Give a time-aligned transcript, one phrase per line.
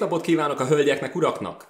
[0.00, 1.66] Szép napot kívánok a hölgyeknek, uraknak!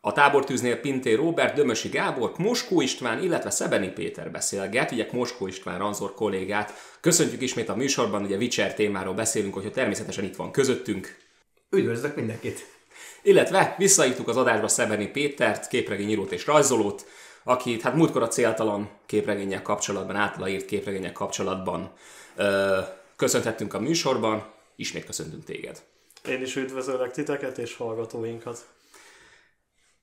[0.00, 5.78] A tábortűznél Pinté Robert, Dömösi Gábor, Moskó István, illetve Szebeni Péter beszélget, ugye Moskó István
[5.78, 6.72] Ranzor kollégát.
[7.00, 11.16] Köszöntjük ismét a műsorban, ugye Witcher témáról beszélünk, hogy természetesen itt van közöttünk.
[11.70, 12.66] Üdvözlök mindenkit!
[13.22, 17.06] Illetve visszaítjuk az adásba Szebeni Pétert, képregényírót és rajzolót,
[17.42, 21.92] akit hát múltkor a céltalan képregények kapcsolatban, általa írt képregények kapcsolatban
[22.36, 22.78] ö,
[23.16, 25.82] köszönhettünk a műsorban, ismét köszöntünk téged.
[26.28, 28.66] Én is üdvözöllek titeket és hallgatóinkat.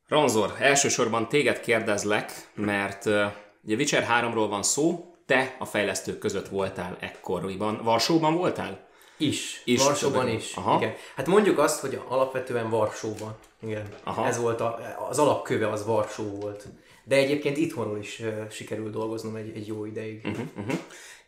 [0.07, 3.25] Ranzor, elsősorban téged kérdezlek, mert uh,
[3.63, 7.83] ugye Witcher 3-ról van szó, te a fejlesztők között voltál ekkoriban.
[7.83, 8.87] Varsóban voltál?
[9.17, 9.61] Is.
[9.65, 10.55] is Varsóban is.
[10.55, 10.77] Aha.
[10.77, 10.93] Igen.
[11.15, 13.35] Hát mondjuk azt, hogy alapvetően Varsóban.
[13.59, 13.93] Igen.
[14.03, 14.25] Aha.
[14.25, 16.67] Ez volt a, az alapköve, az Varsó volt.
[17.03, 20.25] De egyébként itthonról is uh, sikerült dolgoznom egy, egy jó ideig.
[20.25, 20.79] Uh-huh, uh-huh.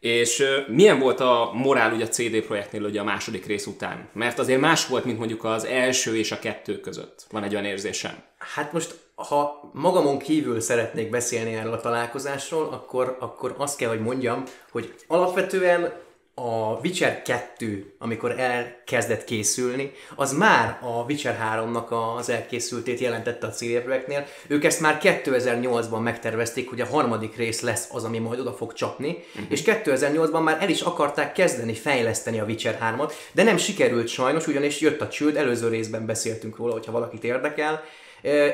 [0.04, 4.10] És milyen volt a morál ugye a CD projektnél ugye a második rész után?
[4.14, 7.26] Mert azért más volt, mint mondjuk az első és a kettő között.
[7.32, 8.16] Van egy olyan érzésem.
[8.38, 14.02] Hát most, ha magamon kívül szeretnék beszélni erről a találkozásról, akkor, akkor azt kell, hogy
[14.02, 15.94] mondjam, hogy alapvetően
[16.36, 23.50] a Witcher 2, amikor elkezdett készülni, az már a Witcher 3-nak az elkészültét jelentette a
[23.50, 24.26] CD projektnél.
[24.48, 28.74] Ők ezt már 2008-ban megtervezték, hogy a harmadik rész lesz az, ami majd oda fog
[28.74, 29.46] csapni, uh-huh.
[29.50, 34.48] és 2008-ban már el is akarták kezdeni fejleszteni a Witcher 3-at, de nem sikerült sajnos,
[34.48, 37.84] ugyanis jött a csőd, előző részben beszéltünk róla, hogyha valakit érdekel,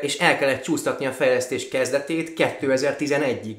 [0.02, 3.58] és el kellett csúsztatni a fejlesztés kezdetét 2011-ig.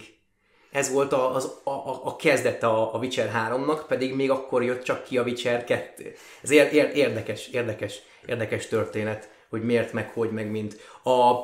[0.72, 4.62] Ez volt a, az, a, a, a kezdete a, a Witcher 3-nak, pedig még akkor
[4.62, 6.14] jött csak ki a Witcher 2.
[6.42, 10.76] Ez ér, ér, érdekes, érdekes, érdekes történet, hogy miért, meg hogy, meg mint.
[11.02, 11.34] A,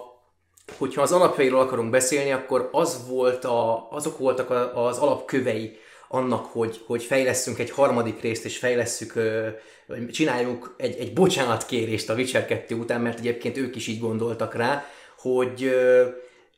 [0.78, 5.78] hogyha az alapjairól akarunk beszélni, akkor az volt a, azok voltak az alapkövei
[6.08, 9.12] annak, hogy, hogy fejleszünk egy harmadik részt, és fejlesszük,
[10.10, 14.84] csináljunk egy, egy bocsánatkérést a Witcher 2 után, mert egyébként ők is így gondoltak rá,
[15.18, 15.76] hogy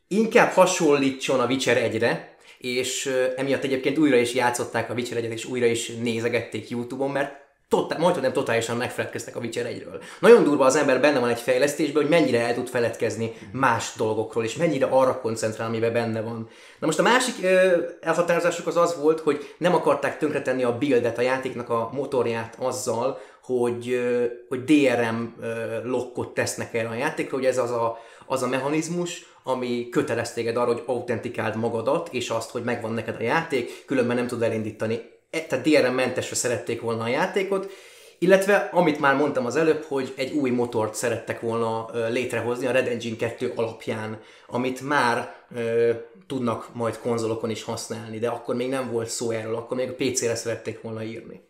[0.09, 5.45] inkább hasonlítson a Witcher 1-re, és emiatt egyébként újra is játszották a Witcher 1 és
[5.45, 10.03] újra is nézegették Youtube-on, mert totál, majdnem nem totálisan megfeledkeztek a Witcher 1-ről.
[10.21, 14.45] Nagyon durva az ember benne van egy fejlesztésben, hogy mennyire el tud feledkezni más dolgokról,
[14.45, 16.49] és mennyire arra koncentrál, amiben benne van.
[16.79, 21.19] Na most a másik ö, elhatározásuk az az volt, hogy nem akarták tönkretenni a buildet,
[21.19, 25.47] a játéknak a motorját azzal, hogy, ö, hogy DRM ö,
[25.85, 30.57] lokkot tesznek erre a játékra, hogy ez az a, az a mechanizmus, ami kötelez téged
[30.57, 35.17] arra, hogy autentikáld magadat, és azt, hogy megvan neked a játék, különben nem tud elindítani
[35.31, 37.71] E, tehát DRM-mentesre szerették volna a játékot,
[38.19, 42.87] illetve amit már mondtam az előbb, hogy egy új motort szerettek volna létrehozni a Red
[42.87, 45.93] Engine 2 alapján, amit már ö,
[46.27, 49.95] tudnak majd konzolokon is használni, de akkor még nem volt szó erről, akkor még a
[49.95, 51.41] PC-re szerették volna írni.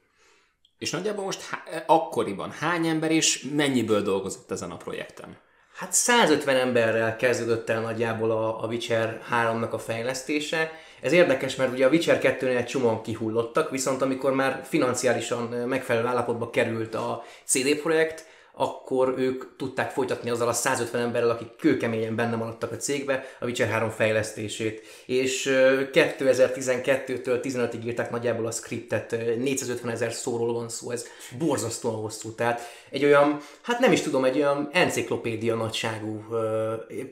[0.78, 5.38] És nagyjából most há- akkoriban hány ember és mennyiből dolgozott ezen a projekten?
[5.78, 11.72] Hát 150 emberrel kezdődött el nagyjából a, a Witcher 3-nak a fejlesztése, ez érdekes, mert
[11.72, 17.24] ugye a Witcher 2-nél egy csomóan kihullottak, viszont amikor már financiálisan megfelelő állapotba került a
[17.44, 18.26] CD projekt,
[18.60, 23.44] akkor ők tudták folytatni azzal a 150 emberrel, akik kőkeményen benne maradtak a cégbe, a
[23.44, 24.82] Witcher 3 fejlesztését.
[25.06, 25.48] És
[25.92, 31.06] 2012-től 15-ig írták nagyjából a scriptet, 450 ezer szóról van szó, ez
[31.38, 32.34] borzasztóan hosszú.
[32.34, 32.60] Tehát
[32.90, 36.24] egy olyan, hát nem is tudom, egy olyan enciklopédia nagyságú,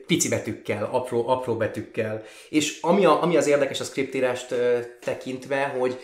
[0.07, 2.23] pici betűkkel, apró, apró betűkkel.
[2.49, 4.55] És ami, a, ami az érdekes a scriptírást
[4.99, 5.99] tekintve, hogy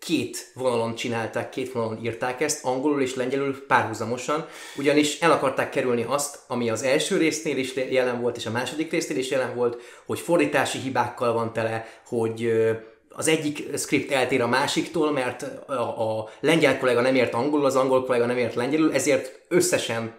[0.00, 4.46] két vonalon csinálták, két vonalon írták ezt, angolul és lengyelül párhuzamosan,
[4.76, 8.90] ugyanis el akarták kerülni azt, ami az első résznél is jelen volt, és a második
[8.90, 12.52] résznél is jelen volt, hogy fordítási hibákkal van tele, hogy
[13.08, 17.76] az egyik script eltér a másiktól, mert a, a lengyel kollega nem ért angolul, az
[17.76, 20.14] angol kollega nem ért lengyelül, ezért összesen,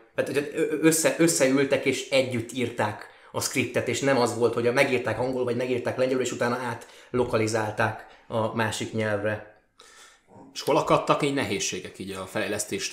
[0.82, 5.56] össze, összeültek és együtt írták a scriptet, és nem az volt, hogy megírták angolul, vagy
[5.56, 6.60] megírták lengyelül, és utána
[7.12, 9.51] átlokalizálták a másik nyelvre.
[10.54, 12.92] És hol akadtak így nehézségek így a fejlesztés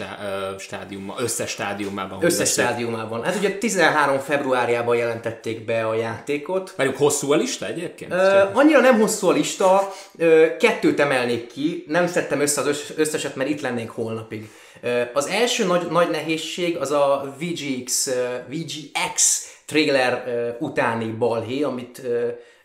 [0.58, 2.24] stádiumban, összes stádiumában?
[2.24, 3.22] Összes stádiumában.
[3.22, 6.74] Hát ugye 13 februárjában jelentették be a játékot.
[6.76, 8.12] Várjuk, hosszú a lista egyébként?
[8.12, 13.36] Uh, annyira nem hosszú a lista, uh, kettőt emelnék ki, nem szedtem össze az összeset,
[13.36, 14.50] mert itt lennénk holnapig.
[14.82, 18.10] Uh, az első nagy, nagy nehézség az a VGX,
[18.48, 20.24] VGX trailer
[20.60, 22.02] utáni balhé, amit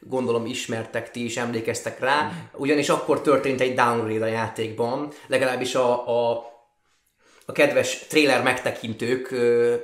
[0.05, 6.07] gondolom ismertek, ti is emlékeztek rá, ugyanis akkor történt egy downgrade a játékban, legalábbis a,
[6.07, 6.51] a
[7.45, 9.35] a kedves trailer megtekintők,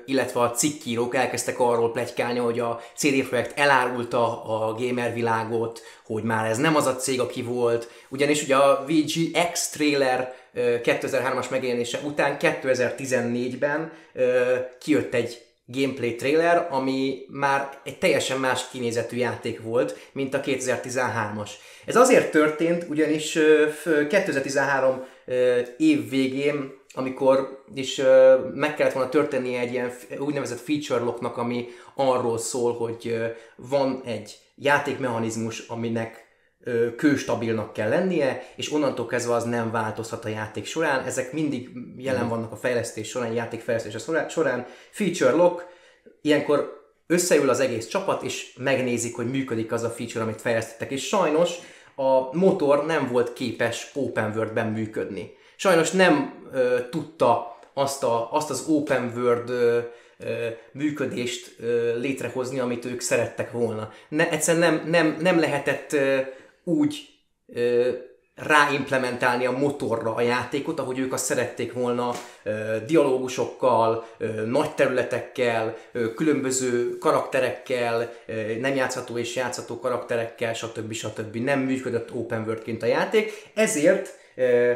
[0.06, 6.24] illetve a cikkírók elkezdtek arról plegykálni, hogy a CD Projekt elárulta a gamer világot, hogy
[6.24, 12.00] már ez nem az a cég, aki volt, ugyanis ugye a VGX trailer 2003-as megjelenése
[12.04, 13.92] után 2014-ben
[14.80, 21.50] kijött egy gameplay trailer, ami már egy teljesen más kinézetű játék volt, mint a 2013-as.
[21.86, 23.38] Ez azért történt, ugyanis
[24.10, 25.06] 2013
[25.77, 28.01] év végén amikor is
[28.54, 33.15] meg kellett volna történnie egy ilyen úgynevezett feature locknak, ami arról szól, hogy
[33.56, 36.27] van egy játékmechanizmus, aminek
[36.98, 41.06] kőstabilnak kell lennie, és onnantól kezdve az nem változhat a játék során.
[41.06, 42.30] Ezek mindig jelen mhm.
[42.30, 44.66] vannak a fejlesztés során, játékfejlesztés során.
[44.92, 45.66] Feature lock,
[46.22, 50.92] ilyenkor összeül az egész csapat, és megnézik, hogy működik az a feature, amit fejlesztettek.
[50.92, 51.56] És sajnos
[51.96, 55.38] a motor nem volt képes open world-ben működni.
[55.56, 59.80] Sajnos nem ö, tudta azt, a, azt az open world ö,
[60.18, 63.92] ö, működést ö, létrehozni, amit ők szerettek volna.
[64.10, 66.20] Ne, egyszerűen nem, nem, nem lehetett ö,
[66.69, 67.07] úgy
[67.48, 67.89] ö,
[68.36, 72.12] ráimplementálni a motorra a játékot, ahogy ők azt szerették volna,
[72.44, 80.94] ö, dialógusokkal, ö, nagy területekkel, ö, különböző karakterekkel, ö, nem játszható és játszható karakterekkel, stb.
[80.94, 81.36] stb.
[81.36, 84.72] Nem működött open worldként a játék, ezért ö,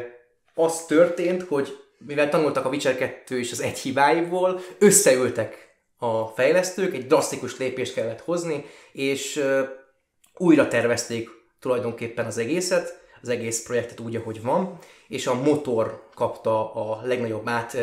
[0.54, 5.64] az történt, hogy mivel tanultak a Witcher 2 és az egy hibáiból, összeültek
[5.98, 9.44] a fejlesztők, egy drasztikus lépést kellett hozni, és
[10.36, 11.28] újra tervezték
[11.64, 14.78] tulajdonképpen az egészet, az egész projektet úgy, ahogy van,
[15.08, 17.76] és a motor kapta a legnagyobb át,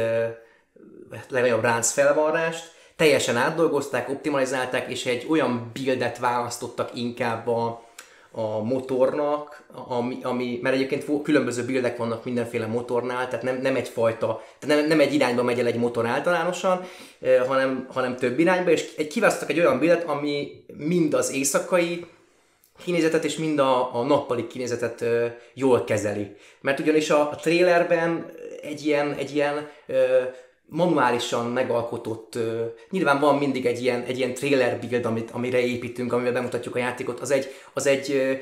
[1.29, 7.83] legnagyobb ránc felvarrást, teljesen átdolgozták, optimalizálták, és egy olyan buildet választottak inkább a,
[8.31, 14.43] a motornak, ami, ami, mert egyébként különböző bildek vannak mindenféle motornál, tehát nem, nem egyfajta,
[14.59, 16.85] tehát nem, nem egy irányba megy el egy motor általánosan,
[17.47, 22.05] hanem, hanem több irányba, és egy, kiválasztottak egy olyan bildet, ami mind az éjszakai
[22.83, 26.35] kinézetet és mind a, a nappali kinézetet ö, jól kezeli.
[26.61, 28.25] Mert ugyanis a, a trailerben
[28.61, 30.21] egy ilyen, egy ilyen ö,
[30.71, 36.13] manuálisan megalkotott, uh, nyilván van mindig egy ilyen, egy ilyen trailer build, amit, amire építünk,
[36.13, 38.39] amivel bemutatjuk a játékot, az egy, az egy uh,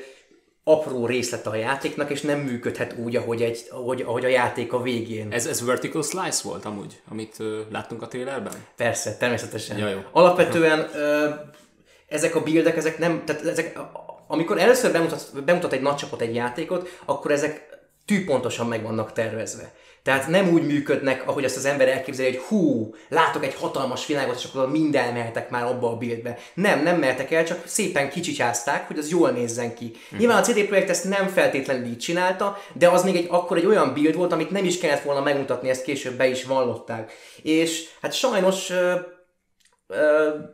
[0.64, 4.82] apró részlete a játéknak, és nem működhet úgy, ahogy, egy, ahogy, ahogy a játék a
[4.82, 5.32] végén.
[5.32, 8.52] Ez, ez vertical slice volt amúgy, amit uh, láttunk a trailerben?
[8.76, 9.78] Persze, természetesen.
[9.78, 9.98] Ja, jó.
[10.12, 11.34] Alapvetően uh,
[12.08, 13.78] ezek a buildek, ezek nem, tehát ezek,
[14.32, 19.72] amikor először bemutat, bemutat egy nagy csapat egy játékot, akkor ezek tűpontosan meg vannak tervezve.
[20.02, 24.36] Tehát nem úgy működnek, ahogy azt az ember elképzeli, hogy hú, látok egy hatalmas világot,
[24.36, 26.38] és akkor mind elmehetek már abba a buildbe.
[26.54, 29.92] Nem, nem mertek el, csak szépen kicsicsázták, hogy az jól nézzen ki.
[30.14, 30.18] Mm.
[30.18, 33.66] Nyilván a CD Projekt ezt nem feltétlenül így csinálta, de az még egy, akkor egy
[33.66, 37.12] olyan build volt, amit nem is kellett volna megmutatni, ezt később be is vallották.
[37.42, 38.72] És hát sajnos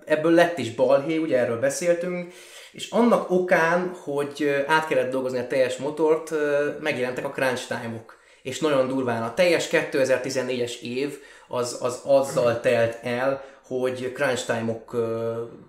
[0.05, 2.33] ebből lett is balhé, ugye erről beszéltünk,
[2.77, 6.33] és annak okán, hogy át kellett dolgozni a teljes motort,
[6.81, 8.19] megjelentek a crunch time-ok.
[8.43, 11.19] És nagyon durván a teljes 2014-es év
[11.49, 14.97] az, az azzal telt el, hogy crunch time-ok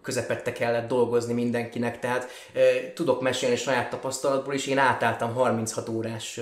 [0.01, 2.27] közepette kellett dolgozni mindenkinek, tehát
[2.94, 6.39] tudok mesélni saját tapasztalatból is, én átálltam 36 órás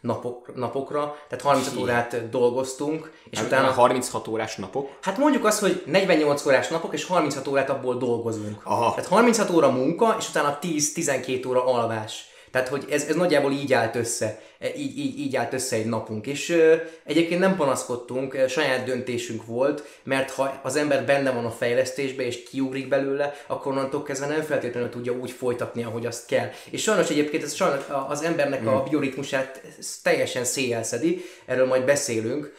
[0.00, 1.82] napok, napokra, tehát 36 Hi.
[1.82, 3.70] órát dolgoztunk, és hát, utána...
[3.70, 4.90] 36 órás napok?
[5.02, 8.60] Hát mondjuk azt, hogy 48 órás napok, és 36 órát abból dolgozunk.
[8.64, 8.94] Aha.
[8.94, 12.27] Tehát 36 óra munka, és utána 10-12 óra alvás.
[12.50, 15.86] Tehát, hogy ez, ez nagyjából így állt össze, e, így, így, így állt össze egy
[15.86, 16.26] napunk.
[16.26, 16.74] És ö,
[17.04, 22.42] egyébként nem panaszkodtunk, saját döntésünk volt, mert ha az ember benne van a fejlesztésbe és
[22.42, 26.50] kiugrik belőle, akkor onnantól kezdve nem feltétlenül tudja úgy folytatni, ahogy azt kell.
[26.70, 28.88] És sajnos egyébként ez sajnos az embernek a hmm.
[28.90, 29.62] bioritmusát
[30.02, 32.54] teljesen széjelszedi, erről majd beszélünk,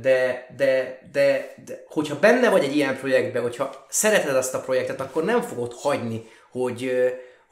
[0.00, 5.00] de, de, de, de hogyha benne vagy egy ilyen projektben, hogyha szereted azt a projektet,
[5.00, 6.92] akkor nem fogod hagyni, hogy,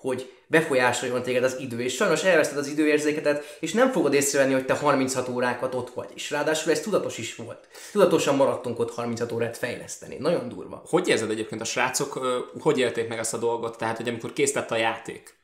[0.00, 4.64] hogy befolyásoljon téged az idő, és sajnos elveszted az időérzéketet, és nem fogod észrevenni, hogy
[4.64, 6.09] te 36 órákat ott vagy.
[6.14, 7.69] És ráadásul ez tudatos is volt.
[7.92, 10.16] Tudatosan maradtunk ott 36 órát fejleszteni.
[10.19, 10.83] Nagyon durva.
[10.87, 12.19] Hogy érzed egyébként a srácok,
[12.61, 13.78] hogy élték meg ezt a dolgot?
[13.78, 15.38] Tehát, hogy amikor kész lett a játék,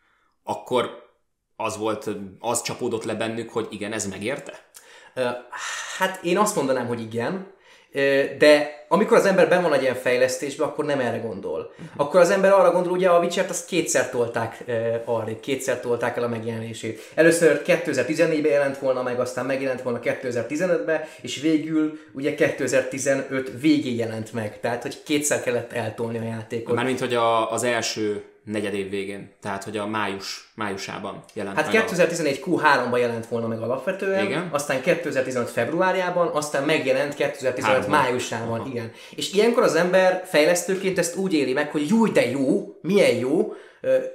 [0.44, 1.04] akkor
[1.56, 4.70] az volt, az csapódott le bennük, hogy igen, ez megérte?
[5.98, 7.54] Hát én azt mondanám, hogy igen,
[8.38, 11.72] de amikor az ember ben van egy ilyen fejlesztésben, akkor nem erre gondol.
[11.96, 14.64] Akkor az ember arra gondol, ugye a Witcher-t azt kétszer tolták
[15.04, 17.00] arra, kétszer tolták el a megjelenését.
[17.14, 24.32] Először 2014-ben jelent volna meg, aztán megjelent volna 2015-ben, és végül ugye 2015 végén jelent
[24.32, 24.60] meg.
[24.60, 26.74] Tehát, hogy kétszer kellett eltolni a játékot.
[26.74, 31.72] Mármint, hogy a, az első negyed év végén, tehát hogy a május, májusában jelent Hát
[31.72, 34.48] meg 2011 Q3-ban jelent volna meg alapvetően, Igen.
[34.52, 38.00] aztán 2015 februárjában, aztán megjelent 2015 Háromban.
[38.00, 38.68] májusában, Aha.
[38.68, 38.92] igen.
[39.16, 43.52] És ilyenkor az ember fejlesztőként ezt úgy éli meg, hogy jó, de jó, milyen jó,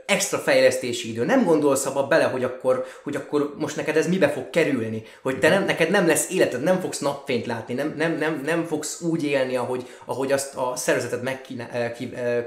[0.06, 1.26] extra fejlesztési idő.
[1.26, 5.40] Nem gondolsz abba bele, hogy akkor, hogy akkor most neked ez mibe fog kerülni, hogy
[5.40, 9.02] te nem, neked nem lesz életed, nem fogsz napfényt látni, nem, nem, nem, nem fogsz
[9.02, 12.46] úgy élni, ahogy, ahogy azt a szervezeted eh,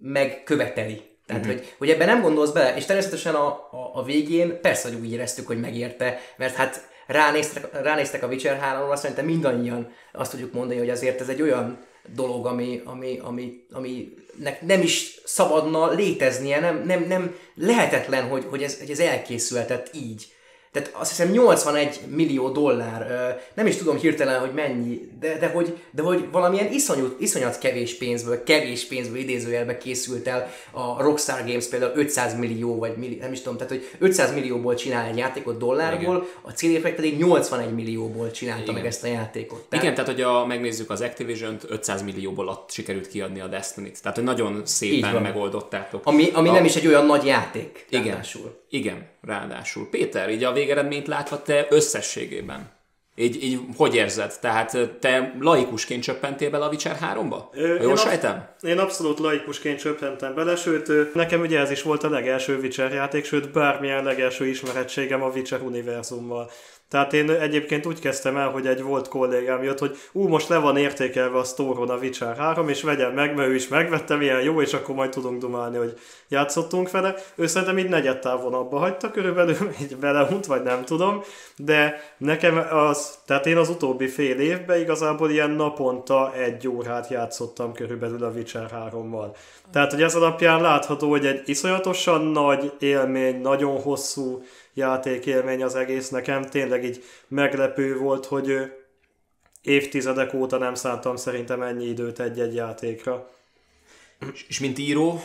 [0.00, 1.08] megköveteli.
[1.26, 1.60] Tehát, uh-huh.
[1.60, 5.12] hogy, hogy ebben nem gondolsz bele, és természetesen a, a, a végén persze, hogy úgy
[5.12, 10.78] éreztük, hogy megérte, mert hát ránéztek, ránéztek a Witcher 3-ra, szerintem mindannyian azt tudjuk mondani,
[10.78, 11.78] hogy azért ez egy olyan
[12.14, 14.12] dolog, ami, ami, ami, ami
[14.60, 20.26] nem is szabadna léteznie, nem, nem, nem lehetetlen, hogy, hogy, ez, hogy ez elkészülhetett így.
[20.72, 25.78] Tehát azt hiszem 81 millió dollár, nem is tudom hirtelen, hogy mennyi, de, de, hogy,
[25.90, 31.66] de hogy valamilyen iszonyú, iszonyat kevés pénzből, kevés pénzből idézőjelbe készült el a Rockstar Games
[31.66, 35.58] például 500 millió, vagy milli, nem is tudom, tehát hogy 500 millióból csinál egy játékot
[35.58, 36.28] dollárból, Igen.
[36.42, 38.74] a CD Projekt pedig 81 millióból csinálta Igen.
[38.74, 39.60] meg ezt a játékot.
[39.68, 39.84] Tehát...
[39.84, 44.02] Igen, tehát hogy a, megnézzük az Activision-t, 500 millióból att, sikerült kiadni a Destiny-t.
[44.02, 46.06] Tehát, hogy nagyon szépen megoldottátok.
[46.06, 46.52] Ami, ami a...
[46.52, 47.86] nem is egy olyan nagy játék.
[47.88, 48.04] Igen.
[48.04, 48.58] Ráadásul.
[48.68, 49.88] Igen, ráadásul.
[49.90, 52.78] Péter, így a végeredményt látva te összességében.
[53.14, 54.38] Így, így hogy érzed?
[54.40, 57.36] Tehát te laikusként csöppentél bele a Witcher 3-ba?
[57.52, 58.48] Ö, Jól én sejtem?
[58.60, 63.24] Én abszolút laikusként csöppentem bele, sőt, nekem ugye ez is volt a legelső Witcher játék,
[63.24, 66.50] sőt bármilyen legelső ismerettségem a Witcher univerzummal.
[66.90, 70.58] Tehát én egyébként úgy kezdtem el, hogy egy volt kollégám jött, hogy ú, most le
[70.58, 74.42] van értékelve a sztóron a Witcher 3, és vegyem meg, mert ő is megvette, milyen
[74.42, 77.14] jó, és akkor majd tudunk dumálni, hogy játszottunk vele.
[77.34, 81.22] Ő szerintem így negyed távon abba hagyta körülbelül, így beleunt, vagy nem tudom,
[81.56, 87.72] de nekem az, tehát én az utóbbi fél évben igazából ilyen naponta egy órát játszottam
[87.72, 89.36] körülbelül a Witcher 3-mal.
[89.72, 94.42] Tehát, hogy ez alapján látható, hogy egy iszonyatosan nagy élmény, nagyon hosszú
[94.80, 96.44] játékélmény az egész nekem.
[96.44, 98.72] Tényleg így meglepő volt, hogy
[99.62, 103.30] évtizedek óta nem szántam szerintem ennyi időt egy-egy játékra.
[104.48, 105.20] És mint író,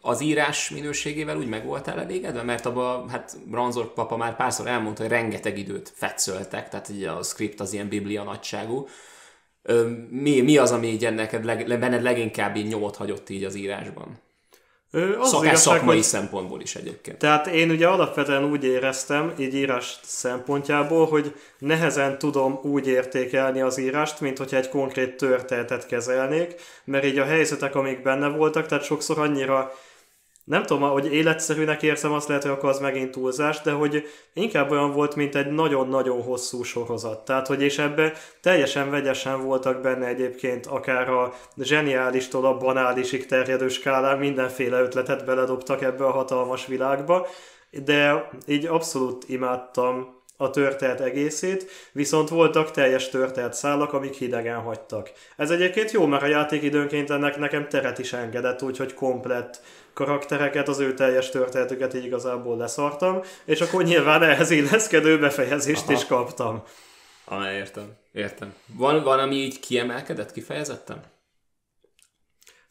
[0.00, 2.42] az írás minőségével úgy meg voltál elégedve?
[2.42, 7.22] Mert abban, hát Ranzor papa már párszor elmondta, hogy rengeteg időt fetszöltek, tehát így a
[7.22, 8.88] script az ilyen biblia nagyságú.
[10.10, 14.18] Mi, mi az, ami így neked leg, benned leginkább így nyomot hagyott így az írásban?
[14.94, 16.04] Az Szak, igazság, szakmai hogy...
[16.04, 17.18] szempontból is egyébként.
[17.18, 23.78] Tehát én ugye alapvetően úgy éreztem, így írás szempontjából, hogy nehezen tudom úgy értékelni az
[23.78, 28.84] írást, mint hogyha egy konkrét történetet kezelnék, mert így a helyzetek, amik benne voltak, tehát
[28.84, 29.72] sokszor annyira
[30.44, 34.70] nem tudom, hogy életszerűnek érzem, azt lehet, hogy akkor az megint túlzás, de hogy inkább
[34.70, 37.24] olyan volt, mint egy nagyon-nagyon hosszú sorozat.
[37.24, 43.68] Tehát, hogy és ebbe teljesen vegyesen voltak benne egyébként akár a zseniálistól a banálisig terjedő
[43.68, 47.26] skálán mindenféle ötletet beledobtak ebbe a hatalmas világba,
[47.84, 55.10] de így abszolút imádtam a történet egészét, viszont voltak teljes történet szálak, amik hidegen hagytak.
[55.36, 59.60] Ez egyébként jó, mert a játék időnként ennek nekem teret is engedett, úgyhogy komplett
[59.94, 65.92] karaktereket, az ő teljes történetüket így igazából leszartam, és akkor nyilván ehhez illeszkedő befejezést Aha.
[65.92, 66.62] is kaptam.
[67.24, 68.54] Ah, értem, értem.
[68.66, 71.12] Van, van, ami így kiemelkedett kifejezetten?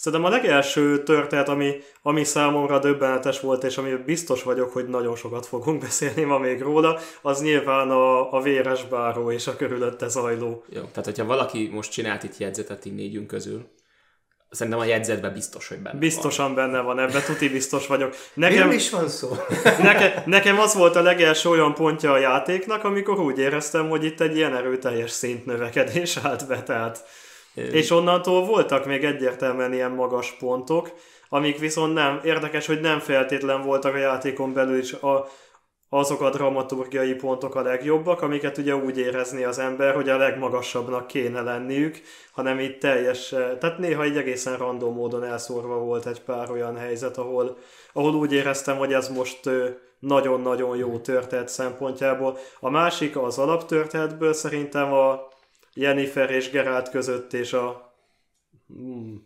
[0.03, 5.15] Szerintem a legelső történet, ami, ami számomra döbbenetes volt, és ami biztos vagyok, hogy nagyon
[5.15, 10.07] sokat fogunk beszélni ma még róla, az nyilván a, a véres báró és a körülötte
[10.07, 10.63] zajló.
[10.69, 13.65] Jó, tehát hogyha valaki most csinált itt jegyzetet így négyünk közül,
[14.53, 16.55] Szerintem a jegyzetben biztos, hogy benne Biztosan van.
[16.55, 18.15] benne van, ebben tuti biztos vagyok.
[18.33, 19.37] Nekem, is van szó?
[19.81, 24.21] Neke, nekem az volt a legelső olyan pontja a játéknak, amikor úgy éreztem, hogy itt
[24.21, 27.05] egy ilyen erőteljes szintnövekedés állt be, tehát...
[27.53, 30.91] És onnantól voltak még egyértelműen ilyen magas pontok,
[31.29, 35.29] amik viszont nem, érdekes, hogy nem feltétlen voltak a játékon belül is a,
[35.95, 41.07] azok a dramaturgiai pontok a legjobbak, amiket ugye úgy érezni az ember, hogy a legmagasabbnak
[41.07, 46.51] kéne lenniük, hanem itt teljes, tehát néha egy egészen random módon elszórva volt egy pár
[46.51, 47.57] olyan helyzet, ahol,
[47.93, 49.49] ahol úgy éreztem, hogy ez most
[49.99, 52.37] nagyon-nagyon jó történet szempontjából.
[52.59, 55.27] A másik az alaptörténetből szerintem a
[55.73, 57.82] Jennifer és Geralt között és a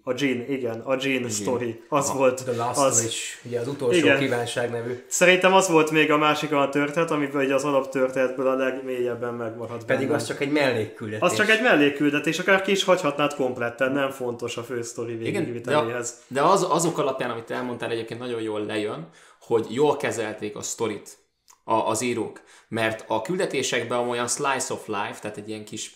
[0.03, 1.29] a Jean, igen, a Jean, Jean.
[1.29, 1.84] story.
[1.89, 2.44] Az Aha, volt.
[2.44, 4.20] The Last az, Wish, ugye az utolsó igen.
[4.20, 5.03] kívánság nevű.
[5.08, 9.86] Szerintem az volt még a másik a történet, amiben egy az alaptörténetből a legmélyebben megmaradt.
[9.86, 10.22] Pedig bennem.
[10.22, 11.29] az csak egy mellékküldetés.
[11.29, 16.24] Az csak egy mellékküldetés, akár ki is hagyhatnád kompletten, nem fontos a fő sztori végigviteléhez.
[16.27, 20.62] De, de az, azok alapján, amit elmondtál, egyébként nagyon jól lejön, hogy jól kezelték a
[20.62, 21.17] sztorit
[21.63, 22.41] a, az írók.
[22.67, 25.96] Mert a küldetésekben olyan slice of life, tehát egy ilyen kis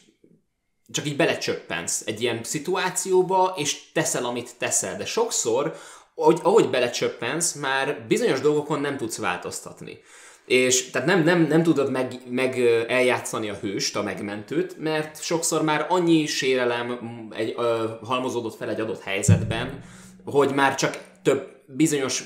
[0.91, 4.98] csak így belecsöppensz egy ilyen szituációba, és teszel, amit teszel.
[4.98, 5.75] De sokszor
[6.15, 10.00] ahogy, ahogy belecsöppensz, már bizonyos dolgokon nem tudsz változtatni.
[10.45, 15.63] És tehát nem, nem, nem tudod meg, meg eljátszani a hőst, a megmentőt, mert sokszor
[15.63, 17.00] már annyi sérelem
[17.36, 19.83] egy, ö, halmozódott fel egy adott helyzetben,
[20.25, 22.24] hogy már csak több bizonyos,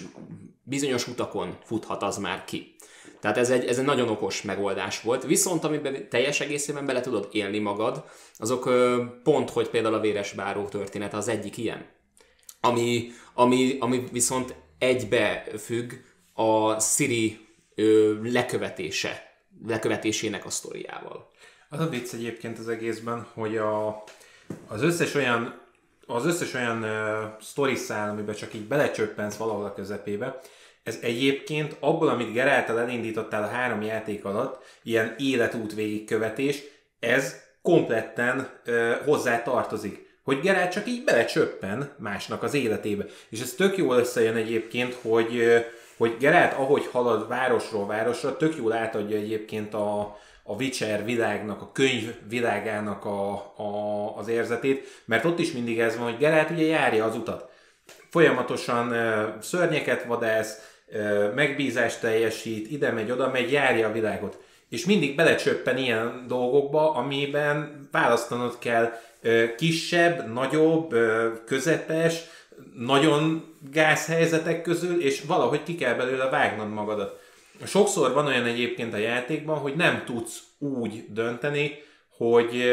[0.64, 2.75] bizonyos utakon futhat az már ki.
[3.20, 5.26] Tehát ez egy, ez egy nagyon okos megoldás volt.
[5.26, 8.04] Viszont amiben teljes egészében bele tudod élni magad,
[8.38, 8.70] azok
[9.24, 11.86] pont, hogy például a véres báró történet az egyik ilyen.
[12.60, 15.92] Ami, ami, ami viszont egybe függ
[16.34, 21.32] a Siri ö, lekövetése, lekövetésének a sztoriával.
[21.70, 24.04] Az a vicc egyébként az egészben, hogy a,
[24.68, 25.64] az összes olyan
[26.08, 30.40] az összes olyan uh, story szál, amiben csak így belecsöppensz valahol a közepébe,
[30.86, 36.64] ez egyébként abból, amit Geráltal elindítottál a három játék alatt, ilyen életút végigkövetés,
[37.00, 40.04] ez kompletten uh, hozzá tartozik.
[40.24, 43.06] Hogy Gerált csak így belecsöppen másnak az életébe.
[43.30, 45.60] És ez tök jól összejön egyébként, hogy, uh,
[45.98, 50.00] hogy Gerált ahogy halad városról városra, tök jól átadja egyébként a,
[50.44, 55.98] a Witcher világnak, a könyv világának a, a, az érzetét, mert ott is mindig ez
[55.98, 57.50] van, hogy Gerált ugye járja az utat.
[58.10, 60.75] Folyamatosan uh, szörnyeket vadász,
[61.36, 64.44] megbízást teljesít, ide megy, oda megy, járja a világot.
[64.70, 68.94] És mindig belecsöppen ilyen dolgokba, amiben választanod kell
[69.58, 70.96] kisebb, nagyobb,
[71.46, 72.24] közepes,
[72.76, 77.20] nagyon gázhelyzetek közül, és valahogy ki kell belőle vágnod magadat.
[77.66, 81.72] Sokszor van olyan egyébként a játékban, hogy nem tudsz úgy dönteni,
[82.18, 82.64] hogy,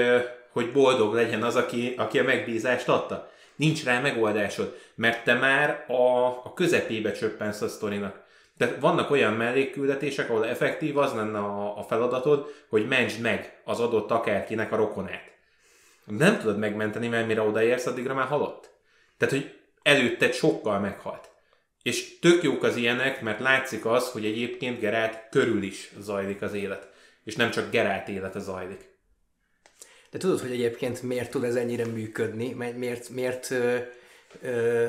[0.53, 3.32] hogy boldog legyen az, aki, aki a megbízást adta.
[3.63, 8.25] Nincs rá megoldásod, mert te már a, a közepébe csöppensz a sztorinak.
[8.57, 13.81] Tehát vannak olyan mellékküldetések, ahol effektív az lenne a, a feladatod, hogy mentsd meg az
[13.81, 15.31] adott akárkinek a rokonát.
[16.05, 18.71] Nem tudod megmenteni, mert mire odaérsz, addigra már halott.
[19.17, 21.31] Tehát, hogy előtted sokkal meghalt.
[21.83, 26.55] És tök jók az ilyenek, mert látszik az, hogy egyébként Gerált körül is zajlik az
[26.55, 26.89] élet.
[27.25, 28.92] És nem csak Gerált élete zajlik.
[30.13, 32.53] De tudod, hogy egyébként miért tud ez ennyire működni?
[32.77, 33.77] Miért, miért ö,
[34.43, 34.87] ö,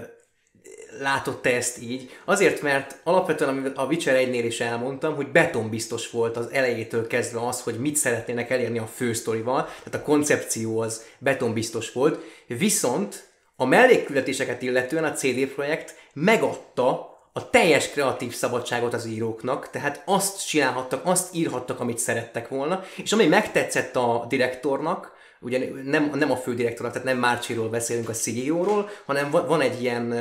[1.00, 2.10] látod te ezt így?
[2.26, 7.62] Azért, mert alapvetően a Witcher 1-nél is elmondtam, hogy betonbiztos volt az elejétől kezdve az,
[7.62, 14.62] hogy mit szeretnének elérni a fősztorival, tehát a koncepció az betonbiztos volt, viszont a mellékküldetéseket
[14.62, 21.36] illetően a CD Projekt megadta a teljes kreatív szabadságot az íróknak, tehát azt csinálhattak, azt
[21.36, 27.08] írhattak, amit szerettek volna, és ami megtetszett a direktornak, ugye nem, nem a fődirektornak, tehát
[27.08, 30.12] nem Márcsiról beszélünk, a CEO-ról, hanem van, egy ilyen,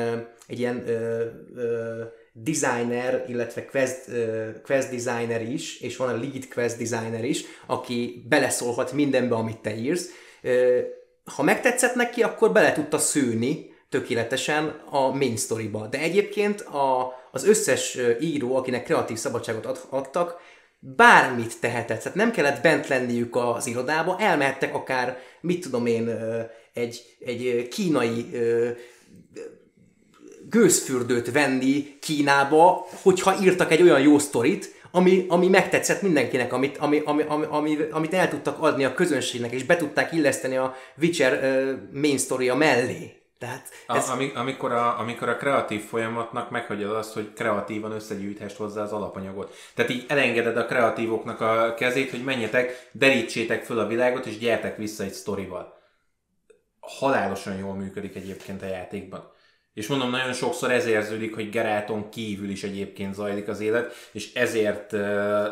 [0.47, 1.25] egy ilyen ö,
[1.57, 4.11] ö, designer, illetve quest,
[4.65, 9.77] quest designer is, és van a lead quest designer is, aki beleszólhat mindenbe, amit te
[9.77, 10.09] írsz.
[11.35, 15.87] Ha megtetszett neki, akkor bele tudta szőni tökéletesen a main storyba.
[15.87, 20.41] De egyébként a, az összes író, akinek kreatív szabadságot ad, adtak,
[20.79, 21.99] bármit tehetett.
[21.99, 26.11] Tehát nem kellett bent lenniük az irodába, elmehettek akár, mit tudom én,
[26.73, 28.31] egy, egy kínai
[30.51, 37.03] gőzfürdőt venni Kínába, hogyha írtak egy olyan jó sztorit, ami, ami megtetszett mindenkinek, amit, ami,
[37.05, 41.33] ami, ami, ami, amit el tudtak adni a közönségnek, és be tudták illeszteni a Witcher
[41.33, 43.22] uh, main mellé.
[43.43, 44.09] Tehát ez...
[44.09, 49.55] a, amikor, a, amikor a kreatív folyamatnak meghagyod azt, hogy kreatívan összegyűjthest hozzá az alapanyagot.
[49.75, 54.77] Tehát így elengeded a kreatívoknak a kezét, hogy menjetek, derítsétek föl a világot, és gyertek
[54.77, 55.81] vissza egy sztorival.
[56.81, 59.31] Halálosan jól működik egyébként a játékban.
[59.75, 64.35] És mondom, nagyon sokszor ez érződik, hogy Geráton kívül is egyébként zajlik az élet, és
[64.35, 64.93] ezért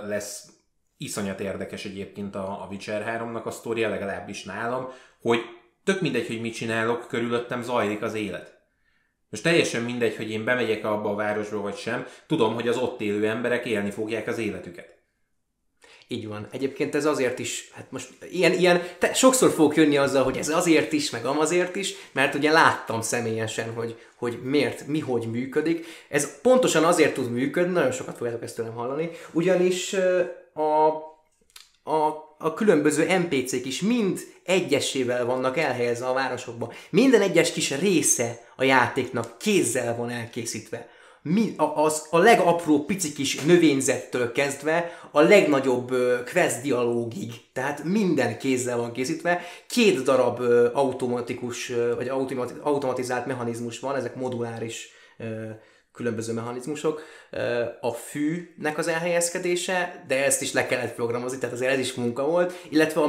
[0.06, 0.48] lesz
[0.96, 4.88] iszonyat érdekes egyébként a, a Witcher 3-nak a sztoria, legalábbis nálam,
[5.20, 5.40] hogy
[5.84, 8.58] tök mindegy, hogy mit csinálok, körülöttem zajlik az élet.
[9.30, 13.00] Most teljesen mindegy, hogy én bemegyek abba a városba vagy sem, tudom, hogy az ott
[13.00, 14.98] élő emberek élni fogják az életüket.
[16.12, 16.48] Így van.
[16.50, 20.48] Egyébként ez azért is, hát most ilyen, ilyen te, sokszor fogok jönni azzal, hogy ez
[20.48, 25.86] azért is, meg amazért is, mert ugye láttam személyesen, hogy, hogy miért, mi hogy működik.
[26.08, 29.92] Ez pontosan azért tud működni, nagyon sokat fogjátok ezt tőlem hallani, ugyanis
[30.52, 31.09] a,
[31.90, 36.72] a a különböző NPC-k is mind egyesével vannak elhelyezve a városokban.
[36.90, 40.88] Minden egyes kis része a játéknak kézzel van elkészítve.
[41.22, 47.84] Mi, a, az, a legapróbb pici kis növényzettől kezdve a legnagyobb uh, quest dialógig, tehát
[47.84, 49.40] minden kézzel van készítve.
[49.68, 52.08] Két darab uh, automatikus, uh, vagy
[52.62, 54.88] automatizált mechanizmus van, ezek moduláris
[56.00, 57.02] különböző mechanizmusok,
[57.80, 62.24] a fűnek az elhelyezkedése, de ezt is le kellett programozni, tehát azért ez is munka
[62.24, 63.06] volt, illetve a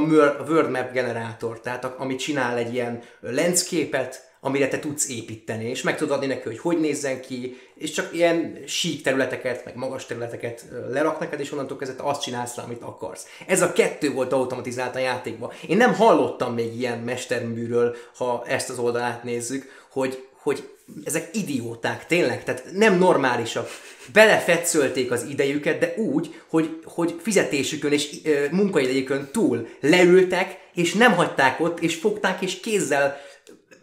[0.48, 4.10] Word Map generátor, tehát amit csinál egy ilyen landscape
[4.44, 8.14] amire te tudsz építeni, és meg tudod adni neki, hogy hogy nézzen ki, és csak
[8.14, 12.82] ilyen sík területeket, meg magas területeket lerak neked, és onnantól kezdve azt csinálsz rá, amit
[12.82, 13.26] akarsz.
[13.48, 15.52] Ez a kettő volt automatizált a játékban.
[15.68, 20.70] Én nem hallottam még ilyen mesterműről, ha ezt az oldalát nézzük, hogy, hogy
[21.04, 23.70] ezek idióták, tényleg, tehát nem normálisak.
[24.14, 31.14] Belefetszölték az idejüket, de úgy, hogy, hogy fizetésükön és ö, munkaidejükön túl leültek, és nem
[31.14, 33.18] hagyták ott, és fogták, és kézzel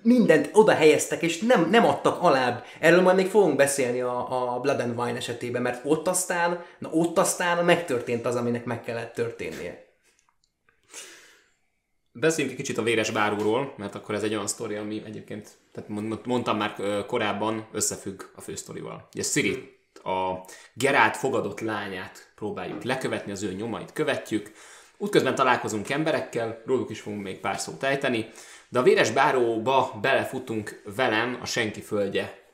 [0.03, 2.65] mindent oda helyeztek, és nem, nem adtak alább.
[2.81, 6.89] Erről majd még fogunk beszélni a, a Blood and Wine esetében, mert ott aztán, na
[6.91, 9.87] ott aztán megtörtént az, aminek meg kellett történnie.
[12.13, 15.49] Beszéljünk egy kicsit a véres báróról, mert akkor ez egy olyan sztori, ami egyébként,
[15.85, 19.09] tehát mondtam már korábban, összefügg a fősztorival.
[19.15, 24.53] Ugye Siri, a Gerált fogadott lányát próbáljuk lekövetni, az ő nyomait követjük.
[24.97, 28.31] Útközben találkozunk emberekkel, róluk is fogunk még pár szót ejteni,
[28.69, 32.45] de a véres báróba belefutunk velem a senki földje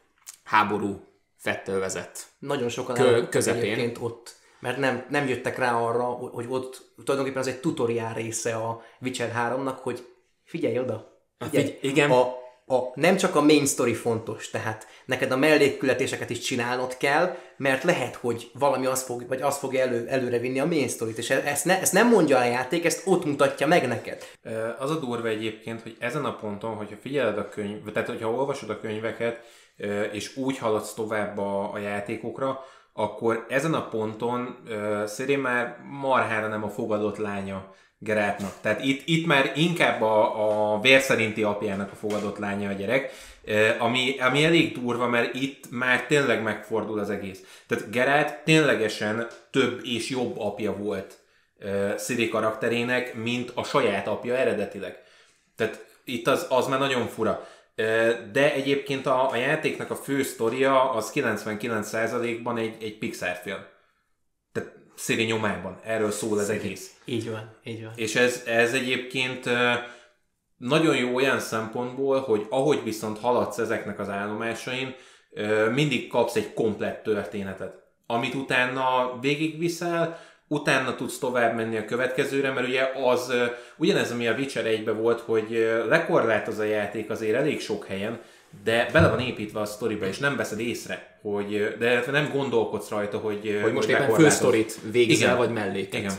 [0.45, 1.05] háború
[1.37, 2.27] fettővezet.
[2.39, 3.97] Nagyon sokan Kö- közepén.
[4.01, 8.83] ott mert nem, nem jöttek rá arra, hogy ott tulajdonképpen az egy tutoriál része a
[9.01, 10.07] Witcher 3-nak, hogy
[10.45, 12.11] figyelj oda, figyelj, Figy- igen.
[12.11, 17.37] A, a, nem csak a main story fontos, tehát neked a mellékkületéseket is csinálnod kell,
[17.57, 21.31] mert lehet, hogy valami az fog, vagy az fog elő, előre a main story-t, és
[21.31, 24.25] ezt, ne, ezt nem mondja a játék, ezt ott mutatja meg neked.
[24.79, 28.71] Az a durva egyébként, hogy ezen a ponton, hogyha figyeled a könyv, tehát hogyha olvasod
[28.71, 29.41] a könyveket,
[30.13, 36.49] és úgy haladsz tovább a, a játékokra, akkor ezen a ponton uh, Szeri már marhára
[36.49, 37.75] nem a fogadott lánya
[38.05, 38.53] Gerátnak.
[38.61, 43.13] Tehát itt, itt már inkább a, a vér szerinti apjának a fogadott lánya a gyerek,
[43.79, 47.63] ami, ami elég durva, mert itt már tényleg megfordul az egész.
[47.67, 51.19] Tehát Gerát ténylegesen több és jobb apja volt
[51.61, 55.03] uh, Sziri karakterének, mint a saját apja eredetileg.
[55.57, 57.49] Tehát itt az, az már nagyon fura.
[58.33, 63.59] De egyébként a, a játéknak a fő sztoria az 99%-ban egy, egy Pixar film.
[64.97, 65.79] Siri nyomában.
[65.85, 66.97] Erről szól az egész.
[67.05, 67.93] Így van, így van.
[67.97, 69.49] És ez, ez egyébként
[70.57, 74.95] nagyon jó olyan szempontból, hogy ahogy viszont haladsz ezeknek az állomásain,
[75.75, 82.69] mindig kapsz egy komplett történetet, amit utána végigviszel, utána tudsz tovább menni a következőre, mert
[82.69, 83.33] ugye az
[83.77, 85.51] ugyanez, ami a Witcher 1 volt, hogy
[85.89, 88.21] lekorlátoz a játék azért elég sok helyen,
[88.65, 93.19] de bele van építve a sztoriba, és nem veszed észre, hogy, de nem gondolkodsz rajta,
[93.19, 95.37] hogy Hogy most éppen fősztorit végzel, Igen.
[95.37, 96.01] vagy melléket.
[96.01, 96.15] Igen.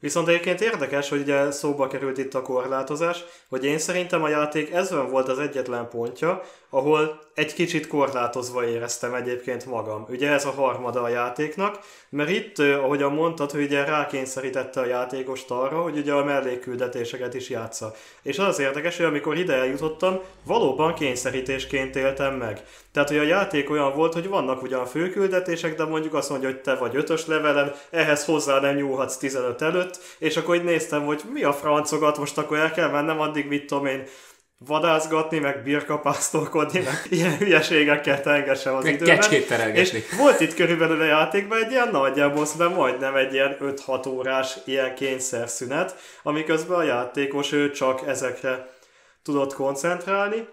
[0.00, 4.72] Viszont egyébként érdekes, hogy ugye szóba került itt a korlátozás, hogy én szerintem a játék
[4.72, 10.06] ezben volt az egyetlen pontja, ahol egy kicsit korlátozva éreztem egyébként magam.
[10.08, 11.78] Ugye ez a harmada a játéknak,
[12.08, 17.48] mert itt, ahogyan mondtad, hogy ugye rákényszerítette a játékost arra, hogy ugye a mellékküldetéseket is
[17.48, 17.94] játsza.
[18.22, 22.62] És az az érdekes, hogy amikor ide eljutottam, valóban kényszerítésként éltem meg.
[22.92, 26.60] Tehát, hogy a játék olyan volt, hogy vannak ugyan főküldetések, de mondjuk azt mondja, hogy
[26.60, 31.22] te vagy ötös levelen, ehhez hozzá nem nyúlhatsz 15 előtt, és akkor így néztem, hogy
[31.32, 34.04] mi a francogat, most akkor el kell mennem, addig mit tudom én,
[34.66, 39.16] vadászgatni, meg birkapásztorkodni, meg ilyen hülyeségekkel tengessem az időben.
[39.16, 39.98] Kecskét terelgetni.
[39.98, 44.56] És volt itt körülbelül a játékban egy ilyen nagyjából, de majdnem egy ilyen 5-6 órás
[44.64, 48.68] ilyen kényszerszünet, amiközben a játékos ő csak ezekre
[49.22, 50.46] tudott koncentrálni,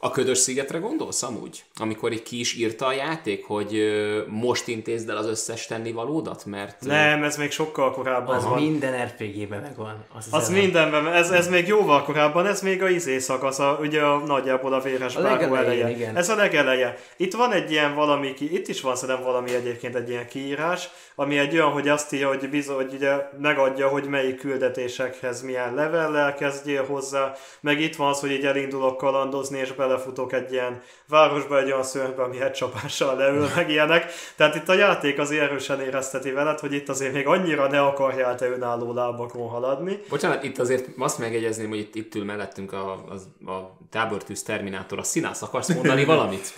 [0.00, 1.64] a ködös szigetre gondolsz amúgy?
[1.74, 3.82] Amikor így ki is írta a játék, hogy
[4.26, 6.44] most intézd el az összes tennivalódat?
[6.44, 6.80] Mert...
[6.80, 8.62] Nem, ez még sokkal korábban az van.
[8.62, 10.04] minden RPG-ben megvan.
[10.16, 13.78] Az, az, az mindenben, ez, ez még jóval korábban, ez még a izé szakasz, a,
[13.80, 15.90] ugye a, nagyjából a véres a báró eleje.
[15.90, 16.16] Igen.
[16.16, 16.98] Ez a legeleje.
[17.16, 21.38] Itt van egy ilyen valami, itt is van szerintem valami egyébként egy ilyen kiírás, ami
[21.38, 26.34] egy olyan, hogy azt írja, hogy, bizony, hogy ugye megadja, hogy melyik küldetésekhez milyen levellel
[26.34, 31.58] kezdjél hozzá, meg itt van az, hogy így elindulok kalandozni, és belefutok egy ilyen városba,
[31.58, 34.12] egy olyan szörnybe, ami egy csapással leül, meg ilyenek.
[34.36, 38.34] Tehát itt a játék azért erősen érezteti veled, hogy itt azért még annyira ne akarjál
[38.34, 40.00] te önálló lábakon haladni.
[40.08, 44.98] Bocsánat, itt azért azt megjegyezném, hogy itt, itt ül mellettünk a, a, a tábortűz Terminátor.
[44.98, 46.54] A színász akarsz mondani valamit?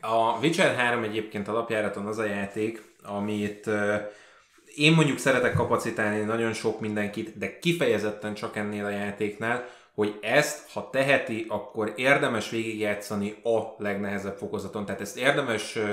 [0.00, 3.70] a Witcher 3 egyébként alapjáraton az a játék, amit
[4.74, 9.68] én mondjuk szeretek kapacitálni nagyon sok mindenkit, de kifejezetten csak ennél a játéknál,
[10.00, 14.84] hogy ezt, ha teheti, akkor érdemes végigjátszani a legnehezebb fokozaton.
[14.84, 15.84] Tehát ezt érdemes uh,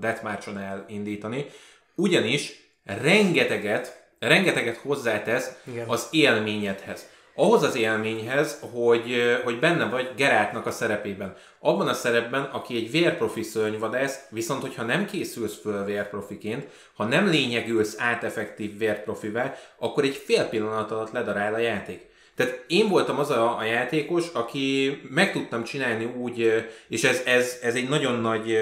[0.00, 1.46] Deathmatch-on elindítani,
[1.94, 5.88] ugyanis rengeteget, rengeteget hozzátesz Igen.
[5.88, 11.34] az élményedhez ahhoz az élményhez, hogy, hogy benne vagy Geráltnak a szerepében.
[11.60, 17.26] Abban a szerepben, aki egy vérprofi szörnyvadász, viszont hogyha nem készülsz föl vérprofiként, ha nem
[17.26, 22.07] lényegülsz áteffektív vérprofivel, akkor egy fél pillanat alatt ledarál a játék.
[22.38, 27.58] Tehát én voltam az a, a játékos, aki meg tudtam csinálni úgy, és ez, ez,
[27.62, 28.58] ez egy nagyon nagy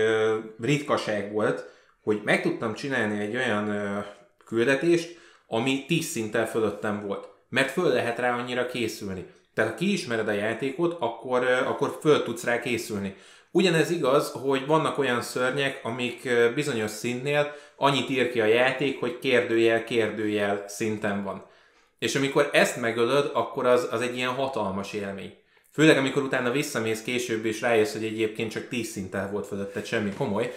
[0.60, 1.64] ritkaság volt,
[2.02, 4.04] hogy meg tudtam csinálni egy olyan
[4.44, 7.28] küldetést, ami 10 szinttel fölöttem volt.
[7.48, 9.26] Mert föl lehet rá annyira készülni.
[9.54, 13.14] Tehát ha kiismered a játékot, akkor, akkor föl tudsz rá készülni.
[13.50, 19.18] Ugyanez igaz, hogy vannak olyan szörnyek, amik bizonyos szintnél annyit ír ki a játék, hogy
[19.18, 21.54] kérdőjel, kérdőjel szinten van.
[21.98, 25.34] És amikor ezt megölöd, akkor az, az egy ilyen hatalmas élmény.
[25.72, 30.12] Főleg, amikor utána visszamész később, és rájössz, hogy egyébként csak 10 szinten volt fölötted, semmi
[30.12, 30.52] komoly.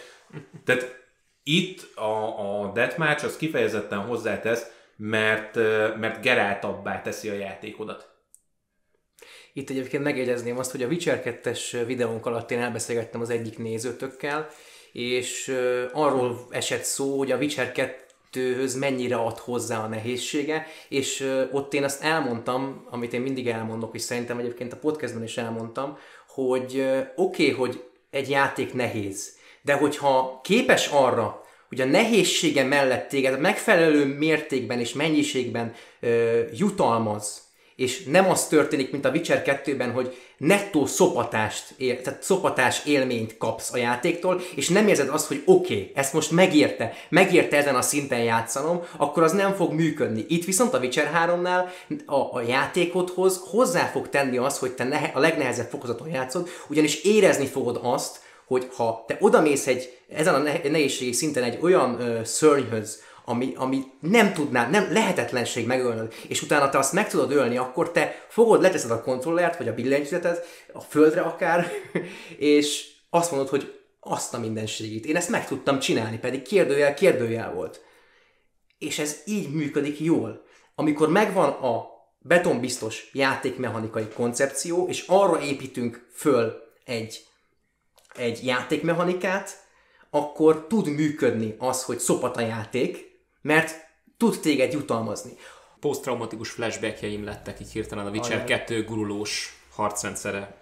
[0.65, 0.99] Tehát
[1.43, 5.55] itt a, a Deathmatch az kifejezetten hozzátesz, mert,
[5.97, 8.09] mert geráltabbá teszi a játékodat.
[9.53, 14.49] Itt egyébként megjegyezném azt, hogy a Witcher 2-es videónk alatt én elbeszélgettem az egyik nézőtökkel,
[14.91, 15.55] és
[15.93, 17.71] arról esett szó, hogy a Witcher
[18.33, 23.95] 2-höz mennyire ad hozzá a nehézsége, és ott én azt elmondtam, amit én mindig elmondok,
[23.95, 29.73] és szerintem egyébként a podcastben is elmondtam, hogy oké, okay, hogy egy játék nehéz, de
[29.73, 37.48] hogyha képes arra, hogy a nehézsége mellett téged megfelelő mértékben és mennyiségben ö, jutalmaz,
[37.79, 43.37] és nem az történik, mint a Witcher 2-ben, hogy nettó szopatást, él, tehát szopatás élményt
[43.37, 47.75] kapsz a játéktól, és nem érzed azt, hogy oké, okay, ezt most megérte, megérte ezen
[47.75, 50.25] a szinten játszanom, akkor az nem fog működni.
[50.27, 51.69] Itt viszont a Witcher 3-nál
[52.05, 57.03] a, a játékodhoz hozzá fog tenni az, hogy te nehe, a legnehezebb fokozaton játszod, ugyanis
[57.03, 60.37] érezni fogod azt, hogy ha te odamész egy, ezen a
[60.69, 66.69] nehézségi szinten egy olyan ö, szörnyhöz, ami, ami nem tudná, nem lehetetlenség megölni, és utána
[66.69, 70.79] te azt meg tudod ölni, akkor te fogod, leteszed a kontrollert, vagy a billentyűzetet, a
[70.79, 71.71] földre akár,
[72.37, 75.05] és azt mondod, hogy azt a mindenségét.
[75.05, 77.81] Én ezt meg tudtam csinálni, pedig kérdőjel kérdőjel volt.
[78.77, 80.43] És ez így működik jól.
[80.75, 81.85] Amikor megvan a
[82.19, 86.53] betonbiztos játékmechanikai koncepció, és arra építünk föl
[86.85, 87.27] egy
[88.15, 89.67] egy játékmechanikát,
[90.09, 93.08] akkor tud működni az, hogy szopat a játék,
[93.41, 95.31] mert tud téged jutalmazni.
[95.79, 98.45] Posztraumatikus flashbackjeim lettek így hirtelen a Witcher Ajaj.
[98.45, 100.57] 2 gurulós harcrendszere.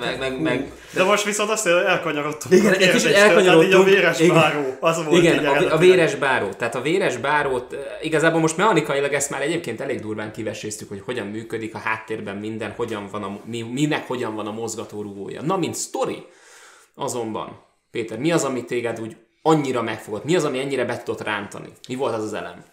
[0.00, 0.72] meg, meg, meg.
[0.94, 2.54] De most viszont azt elkanyarodtunk.
[2.54, 3.74] Igen, egy kicsit elkanyarodtunk.
[3.74, 4.34] a véres igen.
[4.34, 6.48] báró, az volt Igen, a, a, véres báró.
[6.48, 11.00] Tehát a véres bárót, eh, igazából most mechanikailag ezt már egyébként elég durván kiveséztük, hogy
[11.04, 15.42] hogyan működik a háttérben minden, hogyan van a, mi, minek hogyan van a mozgatórugója.
[15.42, 16.26] Na, mint sztori,
[16.94, 19.16] azonban, Péter, mi az, ami téged úgy
[19.46, 20.24] annyira megfogott?
[20.24, 21.72] Mi az, ami ennyire be tudott rántani?
[21.88, 22.64] Mi volt az az elem?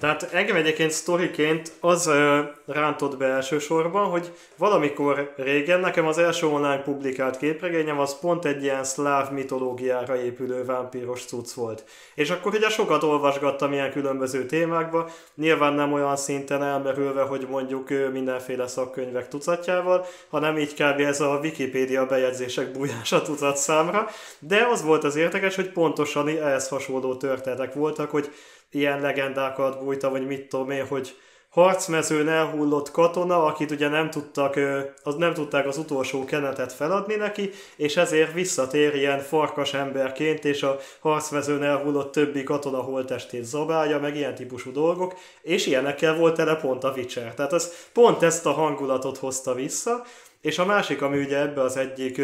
[0.00, 6.46] Tehát engem egyébként sztoriként az ö, rántott be elsősorban, hogy valamikor régen nekem az első
[6.46, 11.84] online publikált képregényem az pont egy ilyen szláv mitológiára épülő vámpíros cucc volt.
[12.14, 17.88] És akkor ugye sokat olvasgattam ilyen különböző témákba, nyilván nem olyan szinten elmerülve, hogy mondjuk
[18.12, 21.00] mindenféle szakkönyvek tucatjával, hanem így kb.
[21.00, 24.08] ez a Wikipédia bejegyzések bújása tucat számra,
[24.38, 28.30] de az volt az érdekes, hogy pontosan ehhez hasonló történetek voltak, hogy
[28.70, 31.16] ilyen legendákat bújta, vagy mit tudom én, hogy
[31.50, 34.58] harcmezőn elhullott katona, akit ugye nem, tudtak,
[35.02, 40.62] az nem tudták az utolsó kenetet feladni neki, és ezért visszatér ilyen farkas emberként, és
[40.62, 46.56] a harcmezőn elhullott többi katona holtestét zabálja, meg ilyen típusú dolgok, és ilyenekkel volt tele
[46.56, 47.34] pont a Witcher.
[47.34, 50.04] Tehát az pont ezt a hangulatot hozta vissza,
[50.40, 52.20] és a másik, ami ugye ebbe az egyik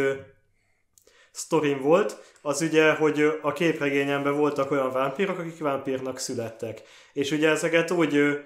[1.30, 6.82] sztorim volt, az ugye, hogy a képregényemben voltak olyan vámpírok, akik vámpírnak születtek.
[7.12, 8.38] És ugye ezeket úgy,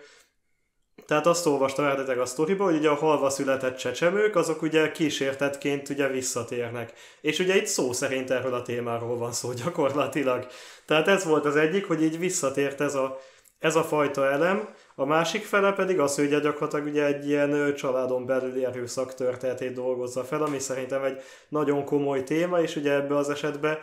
[1.06, 5.88] tehát azt olvastam eredetileg a sztoriba, hogy ugye a halva született csecsemők, azok ugye kísértetként
[5.88, 6.92] ugye visszatérnek.
[7.20, 10.46] És ugye itt szó szerint erről a témáról van szó gyakorlatilag.
[10.86, 13.20] Tehát ez volt az egyik, hogy így visszatért ez a,
[13.58, 14.68] ez a fajta elem,
[15.00, 20.24] a másik fele pedig az, hogy gyakorlatilag ugye egy ilyen családon belüli erőszak történetét dolgozza
[20.24, 23.78] fel, ami szerintem egy nagyon komoly téma, és ugye ebbe az esetben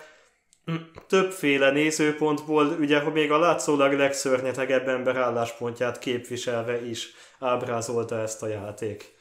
[1.07, 8.47] többféle nézőpontból, ugye hogy még a látszólag legszörnyetegebb ember álláspontját képviselve is ábrázolta ezt a
[8.47, 9.15] játék.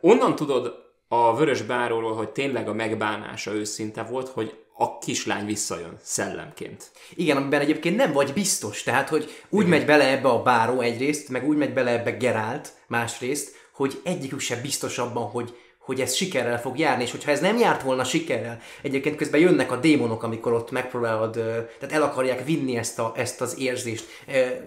[0.00, 0.74] Onnan tudod
[1.08, 6.90] a Vörös Báróról, hogy tényleg a megbánása őszinte volt, hogy a kislány visszajön szellemként.
[7.14, 9.78] Igen, amiben egyébként nem vagy biztos, tehát hogy úgy Igen.
[9.78, 14.40] megy bele ebbe a báró egyrészt, meg úgy megy bele ebbe Gerált másrészt, hogy egyikük
[14.40, 18.04] sem biztos abban, hogy, hogy ez sikerrel fog járni, és hogyha ez nem járt volna
[18.04, 21.32] sikerrel, egyébként közben jönnek a démonok, amikor ott megpróbálod,
[21.78, 24.06] tehát el akarják vinni ezt, a, ezt az érzést,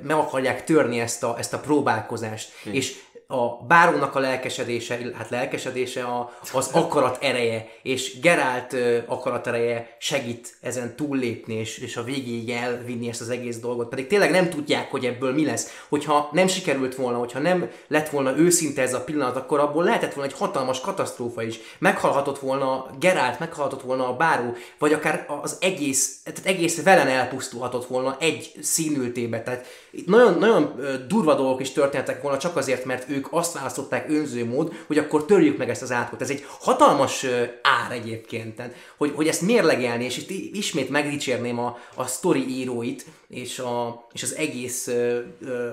[0.01, 2.73] meg akarják törni ezt a, ezt a próbálkozást, hmm.
[2.73, 2.95] és
[3.27, 10.55] a bárónak a lelkesedése, hát lelkesedése a, az akarat ereje, és Gerált akarat ereje segít
[10.61, 13.89] ezen túllépni, és, és a végéig elvinni ezt az egész dolgot.
[13.89, 15.83] Pedig tényleg nem tudják, hogy ebből mi lesz.
[15.89, 20.13] Hogyha nem sikerült volna, hogyha nem lett volna őszinte ez a pillanat, akkor abból lehetett
[20.13, 21.59] volna egy hatalmas katasztrófa is.
[21.79, 27.85] Meghalhatott volna Gerált, meghalhatott volna a báró, vagy akár az egész, tehát egész velen elpusztulhatott
[27.85, 29.41] volna egy színültébe.
[29.43, 29.65] Tehát
[30.05, 34.73] nagyon, nagyon durva dolgok is történtek volna csak azért, mert ők azt választották önző mód,
[34.87, 36.21] hogy akkor törjük meg ezt az átkot.
[36.21, 37.25] Ez egy hatalmas
[37.61, 38.61] ár egyébként,
[38.97, 44.23] hogy, hogy ezt mérlegelni, és itt ismét megdicsérném a, a sztori íróit, és, a, és
[44.23, 44.89] az egész,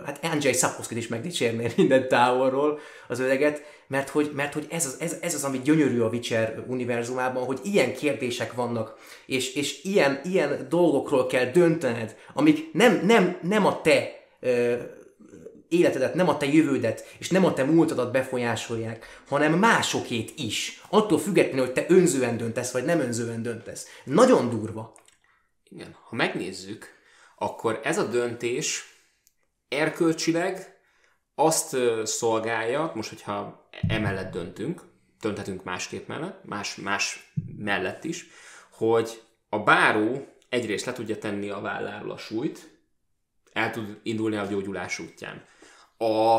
[0.05, 2.78] hát Andrzej Sapkowskit is megdicsérném minden távolról,
[3.09, 6.64] az öreget, mert hogy, mert hogy ez, az, ez, ez az, ami gyönyörű a Witcher
[6.68, 13.38] univerzumában, hogy ilyen kérdések vannak, és, és ilyen, ilyen dolgokról kell döntened, amik nem, nem,
[13.42, 14.20] nem a te
[15.73, 20.83] életedet, nem a te jövődet, és nem a te múltadat befolyásolják, hanem másokét is.
[20.89, 23.87] Attól függetlenül, hogy te önzően döntesz, vagy nem önzően döntesz.
[24.05, 24.95] Nagyon durva.
[25.69, 26.87] Igen, ha megnézzük,
[27.37, 28.95] akkor ez a döntés
[29.69, 30.77] erkölcsileg
[31.35, 34.83] azt szolgálja, most hogyha emellett döntünk,
[35.21, 38.27] dönthetünk másképp mellett, más, más mellett is,
[38.71, 42.71] hogy a báró egyrészt le tudja tenni a válláról a súlyt,
[43.53, 45.45] el tud indulni a gyógyulás útján.
[46.03, 46.37] A,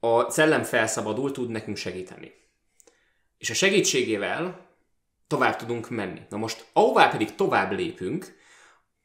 [0.00, 2.32] a szellem felszabadul, tud nekünk segíteni.
[3.38, 4.66] És a segítségével
[5.26, 6.20] tovább tudunk menni.
[6.28, 8.36] Na most, ahová pedig tovább lépünk,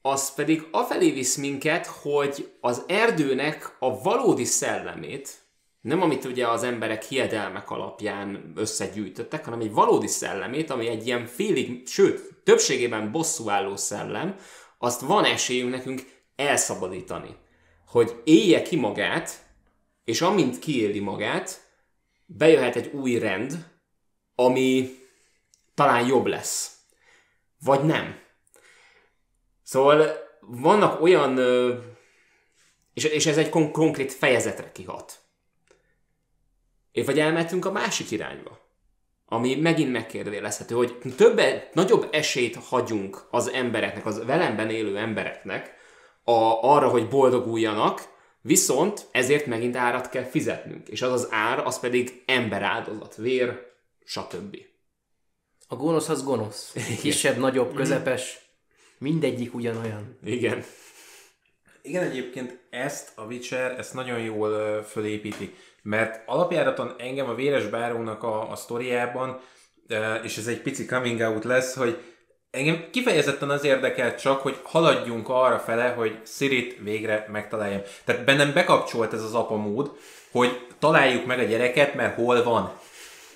[0.02, 5.38] az pedig afelé visz minket, hogy az erdőnek a valódi szellemét,
[5.82, 11.26] nem amit ugye az emberek hiedelmek alapján összegyűjtöttek, hanem egy valódi szellemét, ami egy ilyen
[11.26, 14.36] félig, sőt, többségében bosszúálló szellem,
[14.78, 16.02] azt van esélyünk nekünk
[16.36, 17.36] elszabadítani.
[17.90, 19.46] Hogy élje ki magát,
[20.04, 21.68] és amint kiéli magát,
[22.26, 23.68] bejöhet egy új rend,
[24.36, 24.90] ami
[25.74, 26.78] talán jobb lesz.
[27.60, 28.20] Vagy nem.
[29.64, 31.40] Szóval vannak olyan,
[32.94, 35.20] és, ez egy kon- konkrét fejezetre kihat.
[36.92, 38.60] És vagy elmentünk a másik irányba,
[39.26, 41.42] ami megint megkérdőjelezhető, hogy több,
[41.74, 45.78] nagyobb esélyt hagyunk az embereknek, az velemben élő embereknek
[46.24, 50.88] a, arra, hogy boldoguljanak, viszont ezért megint árat kell fizetnünk.
[50.88, 53.68] És az az ár, az pedig emberáldozat, vér,
[54.04, 54.58] stb.
[55.68, 56.76] A gonosz az gonosz.
[57.02, 58.40] Kisebb, nagyobb, közepes,
[58.98, 60.18] mindegyik ugyanolyan.
[60.24, 60.64] Igen.
[61.82, 68.24] Igen, egyébként ezt a Witcher, ezt nagyon jól fölépíti, mert alapjáraton engem a Véres Bárónak
[68.24, 69.40] a, a sztoriában,
[70.24, 71.98] és ez egy pici coming out lesz, hogy
[72.52, 77.82] engem kifejezetten az érdekel csak, hogy haladjunk arra fele, hogy Sirit végre megtaláljam.
[78.06, 79.92] Tehát bennem bekapcsolt ez az apa mód,
[80.32, 82.72] hogy találjuk meg a gyereket, mert hol van.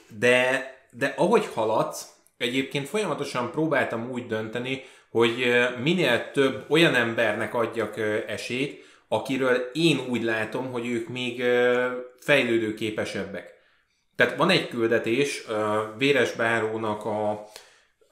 [0.08, 7.98] De, de ahogy haladsz, egyébként folyamatosan próbáltam úgy dönteni, hogy minél több olyan embernek adjak
[8.28, 11.44] esélyt, akiről én úgy látom, hogy ők még
[12.20, 13.54] fejlődőképesebbek.
[14.16, 15.44] Tehát van egy küldetés,
[15.98, 17.48] Véres Bárónak a,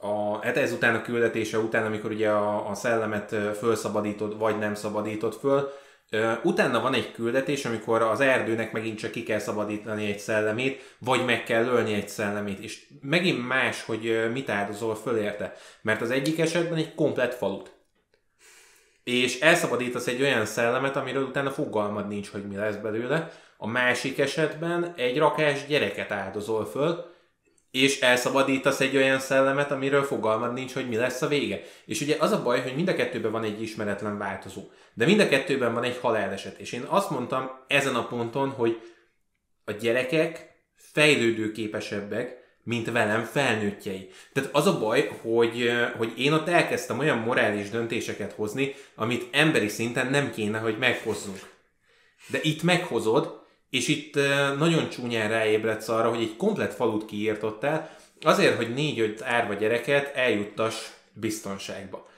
[0.02, 4.76] a, hát ezután a küldetése után, amikor ugye a, a szellemet ö, fölszabadítod, vagy nem
[4.76, 5.72] szabadítod föl,
[6.44, 11.26] Utána van egy küldetés, amikor az erdőnek megint csak ki kell szabadítani egy szellemét, vagy
[11.26, 15.54] meg kell ölni egy szellemét, és megint más, hogy mit áldozol föl érte.
[15.82, 17.72] Mert az egyik esetben egy komplet falut.
[19.04, 23.32] És elszabadítasz egy olyan szellemet, amiről utána fogalmad nincs, hogy mi lesz belőle.
[23.58, 27.06] A másik esetben egy rakás gyereket áldozol föl,
[27.72, 31.62] és elszabadítasz egy olyan szellemet, amiről fogalmad nincs, hogy mi lesz a vége.
[31.86, 34.70] És ugye az a baj, hogy mind a kettőben van egy ismeretlen változó.
[34.94, 36.60] De mind a kettőben van egy haláleset.
[36.60, 38.82] És én azt mondtam ezen a ponton, hogy
[39.66, 44.10] a gyerekek fejlődőképesebbek, mint velem felnőttjei.
[44.34, 49.68] Tehát az a baj, hogy, hogy én ott elkezdtem olyan morális döntéseket hozni, amit emberi
[49.68, 51.40] szinten nem kéne, hogy meghozzunk.
[52.28, 53.41] De itt meghozod,
[53.72, 59.22] és itt eh, nagyon csúnyán ráébredsz arra, hogy egy komplet falut kiírtottál, azért, hogy négy-öt
[59.22, 60.76] árva gyereket eljuttass
[61.14, 62.10] biztonságba.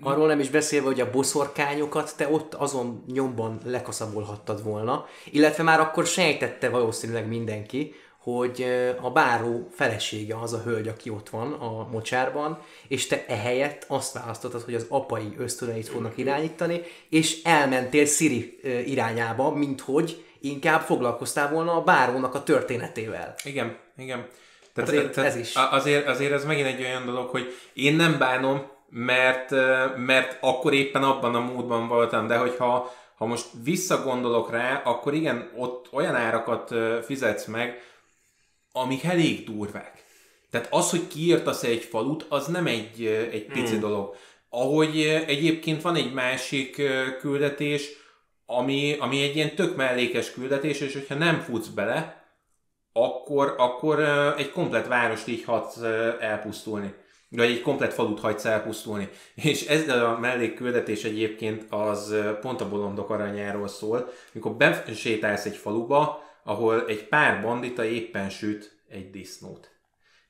[0.00, 5.80] Arról nem is beszélve, hogy a boszorkányokat te ott azon nyomban lekaszabolhattad volna, illetve már
[5.80, 11.52] akkor sejtette valószínűleg mindenki, hogy ö, a báró felesége az a hölgy, aki ott van
[11.52, 12.58] a mocsárban,
[12.88, 18.68] és te ehelyett azt választottad, hogy az apai ösztöneit fognak irányítani, és elmentél Siri ö,
[18.78, 23.34] irányába, mint hogy inkább foglalkoztál volna a bárónak a történetével.
[23.44, 24.26] Igen, igen.
[24.72, 25.54] Tehát, Azért tehát ez is.
[25.54, 29.50] Azért, azért ez megint egy olyan dolog, hogy én nem bánom, mert,
[29.96, 35.50] mert akkor éppen abban a módban voltam, de hogyha ha most visszagondolok rá, akkor igen,
[35.56, 36.74] ott olyan árakat
[37.04, 37.82] fizetsz meg,
[38.72, 40.04] amik elég durvák.
[40.50, 43.80] Tehát az, hogy kiírtasz egy falut, az nem egy, egy pici hmm.
[43.80, 44.16] dolog.
[44.48, 46.82] Ahogy egyébként van egy másik
[47.18, 47.88] küldetés,
[48.46, 52.24] ami, ami egy ilyen tök mellékes küldetés, és hogyha nem futsz bele,
[52.92, 54.00] akkor, akkor
[54.36, 55.80] egy komplet várost így hadsz
[56.20, 56.94] elpusztulni.
[57.28, 59.08] Vagy egy komplet falut hagysz elpusztulni.
[59.34, 66.24] És ez a mellékküldetés egyébként az pont a bolondok aranyáról szól, mikor besétálsz egy faluba,
[66.44, 69.70] ahol egy pár bandita éppen süt egy disznót.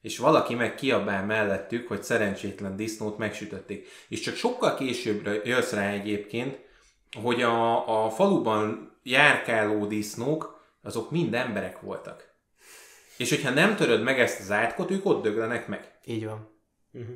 [0.01, 3.89] És valaki meg kiabál mellettük, hogy szerencsétlen disznót megsütötték.
[4.09, 6.59] És csak sokkal későbbre jössz rá egyébként,
[7.23, 12.35] hogy a, a faluban járkáló disznók, azok mind emberek voltak.
[13.17, 15.99] És hogyha nem töröd meg ezt az átkot, ők ott döglenek meg.
[16.05, 16.49] Így van.
[16.93, 17.15] Uh-huh.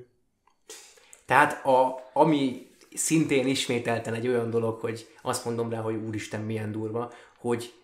[1.27, 6.73] Tehát a, ami szintén ismételten egy olyan dolog, hogy azt mondom rá, hogy úristen milyen
[6.73, 7.75] durva, hogy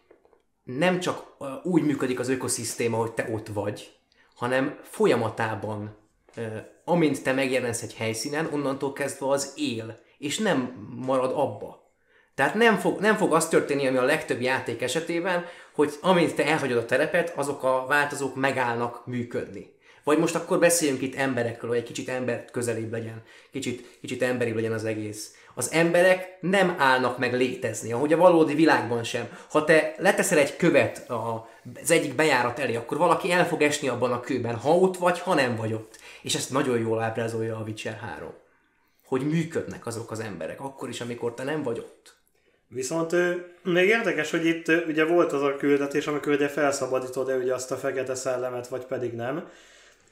[0.63, 3.97] nem csak úgy működik az ökoszisztéma, hogy te ott vagy,
[4.35, 5.97] hanem folyamatában,
[6.85, 11.86] amint te megjelensz egy helyszínen, onnantól kezdve az él, és nem marad abba.
[12.37, 16.47] Tehát nem fog, nem fog az történni, ami a legtöbb játék esetében, hogy amint te
[16.47, 19.75] elhagyod a terepet, azok a változók megállnak működni.
[20.05, 24.55] Vagy most akkor beszéljünk itt emberekről, hogy egy kicsit ember közelébb legyen, kicsit, kicsit emberibb
[24.55, 25.35] legyen az egész.
[25.55, 29.39] Az emberek nem állnak meg létezni, ahogy a valódi világban sem.
[29.51, 31.11] Ha te leteszel egy követ
[31.81, 35.21] az egyik bejárat elé, akkor valaki el fog esni abban a kőben, ha ott vagy,
[35.21, 35.99] ha nem vagy ott.
[36.23, 38.33] És ezt nagyon jól ábrázolja a Witcher 3.
[39.07, 42.16] Hogy működnek azok az emberek, akkor is, amikor te nem vagy ott.
[42.69, 43.17] Viszont
[43.63, 47.77] még érdekes, hogy itt ugye volt az a küldetés, amikor ugye felszabadítod-e ugye azt a
[47.77, 49.49] fekete szellemet, vagy pedig nem.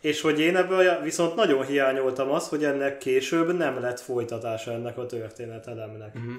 [0.01, 4.99] És hogy én ebből viszont nagyon hiányoltam az, hogy ennek később nem lett folytatása ennek
[4.99, 6.15] a történetelemnek.
[6.15, 6.35] Uh-huh.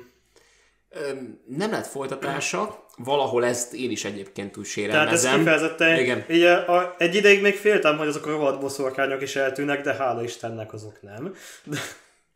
[1.48, 5.22] nem lett folytatása, valahol ezt én is egyébként úgy sérelmezem.
[5.22, 6.26] Tehát ez kifejezetten, Igen.
[6.30, 10.24] Ugye, a, egy ideig még féltem, hogy azok a rohadt boszorkányok is eltűnnek, de hála
[10.24, 11.36] Istennek azok nem.
[11.64, 11.78] De...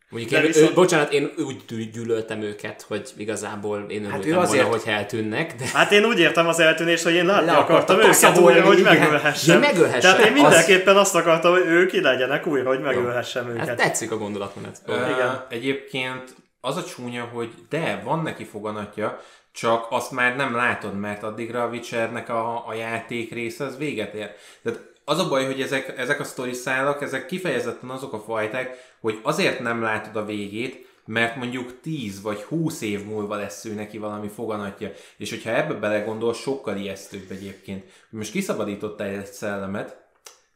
[0.09, 0.69] Mondjuk én, viszont...
[0.69, 4.63] ő, bocsánat, én úgy gyűlöltem őket, hogy igazából én hát örültem azért...
[4.63, 5.55] volna, hogy eltűnnek.
[5.55, 5.65] De...
[5.73, 9.61] Hát én úgy értem az eltűnést, hogy én látni Le akartam őket újra, hogy megölhessem.
[9.61, 9.99] Ja, megölhessem.
[9.99, 11.01] Tehát én mindenképpen az...
[11.01, 13.53] azt akartam, hogy ők ki legyenek újra, hogy megölhessem Jó.
[13.53, 13.67] őket.
[13.67, 14.81] Hát tetszik a gondolatmenet.
[14.87, 15.45] Uh, Igen.
[15.49, 21.23] Egyébként az a csúnya, hogy de, van neki foganatja, csak azt már nem látod, mert
[21.23, 24.29] addigra a Witchernek a, a játék része az véget ér.
[24.63, 24.79] Tehát
[25.09, 29.19] az a baj, hogy ezek, ezek a sztori szálak, ezek kifejezetten azok a fajták, hogy
[29.23, 33.97] azért nem látod a végét, mert mondjuk 10 vagy 20 év múlva lesz ő neki
[33.97, 34.91] valami foganatja.
[35.17, 37.83] És hogyha ebbe belegondol, sokkal ijesztőbb egyébként.
[38.09, 39.97] Most kiszabadítottál egy szellemet,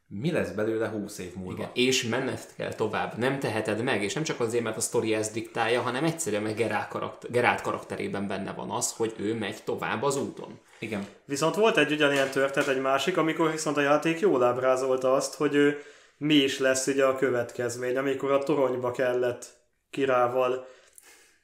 [0.08, 1.54] mi lesz belőle 20 év múlva.
[1.54, 3.18] Igen, és menned kell tovább.
[3.18, 6.88] Nem teheted meg, és nem csak azért, mert a sztori ezt diktálja, hanem egyszerűen meg
[6.90, 10.60] karakter, Geralt karakterében benne van az, hogy ő megy tovább az úton.
[10.84, 11.08] Igen.
[11.26, 15.56] Viszont volt egy ugyanilyen történet, egy másik, amikor viszont a játék jól ábrázolta azt, hogy
[15.56, 15.82] ő
[16.18, 19.46] mi is lesz ugye a következmény, amikor a toronyba kellett
[19.90, 20.68] kirával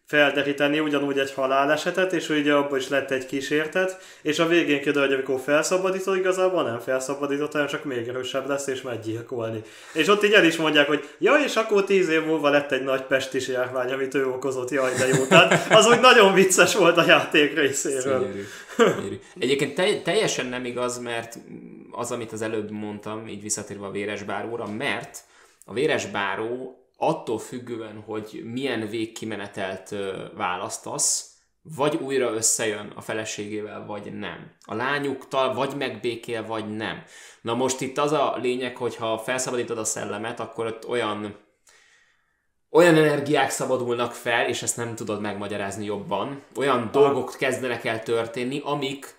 [0.10, 5.02] felderíteni ugyanúgy egy halálesetet, és ugye abból is lett egy kísértet, és a végén kiderül,
[5.02, 9.62] hogy amikor felszabadítod, igazából nem felszabadított, hanem csak még erősebb lesz, és megy gyilkolni.
[9.94, 12.84] És ott így el is mondják, hogy ja, és akkor tíz év múlva lett egy
[12.84, 15.26] nagy pestis járvány, amit ő okozott, jaj, de jó.
[15.26, 18.20] Tehát az úgy nagyon vicces volt a játék részéről.
[18.20, 18.44] Szényerű.
[18.78, 19.20] Szényerű.
[19.40, 21.38] Egyébként te- teljesen nem igaz, mert
[21.92, 25.18] az, amit az előbb mondtam, így visszatérve a véres báróra, mert
[25.66, 29.96] a véres báró attól függően, hogy milyen végkimenetelt
[30.36, 31.30] választasz,
[31.62, 34.52] vagy újra összejön a feleségével, vagy nem.
[34.66, 37.04] A lányuktal vagy megbékél, vagy nem.
[37.42, 41.48] Na most itt az a lényeg, hogy ha felszabadítod a szellemet, akkor ott olyan
[42.72, 46.44] olyan energiák szabadulnak fel, és ezt nem tudod megmagyarázni jobban.
[46.56, 49.16] Olyan dolgok kezdenek el történni, amik,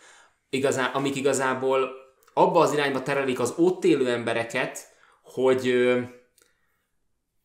[0.50, 1.90] igazá, amik igazából
[2.34, 4.88] abba az irányba terelik az ott élő embereket,
[5.22, 5.92] hogy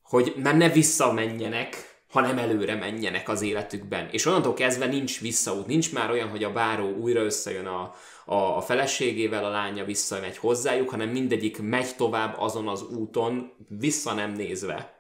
[0.06, 4.10] hogy már ne visszamenjenek, hanem előre menjenek az életükben.
[4.12, 7.94] És onnantól kezdve nincs visszaút, nincs már olyan, hogy a báró újra összejön a,
[8.26, 14.14] a, a feleségével, a lánya visszamegy hozzájuk, hanem mindegyik megy tovább azon az úton, vissza
[14.14, 14.94] nem nézve.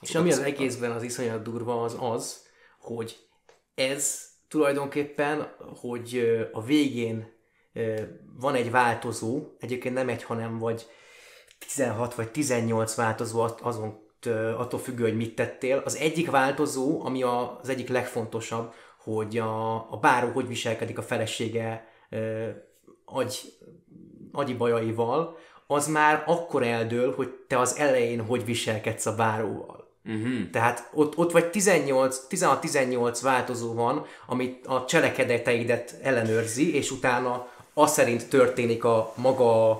[0.00, 2.46] És ami az egészben az iszonyat durva az az,
[2.80, 3.16] hogy
[3.74, 7.34] ez tulajdonképpen, hogy a végén
[8.38, 10.86] van egy változó, egyébként nem egy, hanem vagy
[11.58, 14.05] 16 vagy 18 változó azon
[14.58, 15.82] attól függő, hogy mit tettél.
[15.84, 21.88] Az egyik változó, ami az egyik legfontosabb, hogy a, a báró hogy viselkedik a felesége
[23.04, 23.52] agy,
[24.32, 29.88] agyi bajaival, az már akkor eldől, hogy te az elején hogy viselkedsz a báróval.
[30.04, 30.50] Uh-huh.
[30.50, 37.92] Tehát ott, ott vagy 18, 16-18 változó van, amit a cselekedeteidet ellenőrzi, és utána az
[37.92, 39.70] szerint történik a maga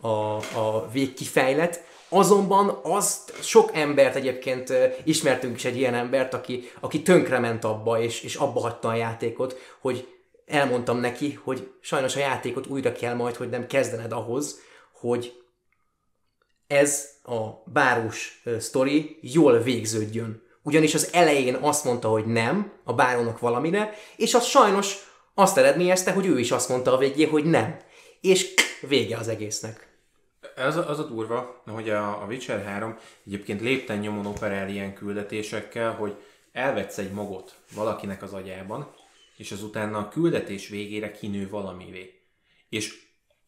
[0.00, 1.84] a, a végkifejlet,
[2.14, 4.72] Azonban azt sok embert egyébként
[5.04, 9.56] ismertünk is egy ilyen embert, aki, aki tönkrement abba, és, és abba hagyta a játékot,
[9.80, 10.08] hogy
[10.46, 14.60] elmondtam neki, hogy sajnos a játékot újra kell majd, hogy nem kezdened ahhoz,
[15.00, 15.42] hogy
[16.66, 20.42] ez a bárós sztori jól végződjön.
[20.62, 24.96] Ugyanis az elején azt mondta, hogy nem a bárónak valamire, és az sajnos
[25.34, 27.76] azt eredményezte, hogy ő is azt mondta a végén, hogy nem.
[28.20, 29.91] És vége az egésznek.
[30.56, 35.92] Az, az a durva, hogy a, a Witcher 3 egyébként lépten nyomon operál ilyen küldetésekkel,
[35.92, 36.14] hogy
[36.52, 38.94] elvetsz egy magot valakinek az agyában,
[39.36, 42.20] és azután a küldetés végére kinő valamivé.
[42.68, 43.02] És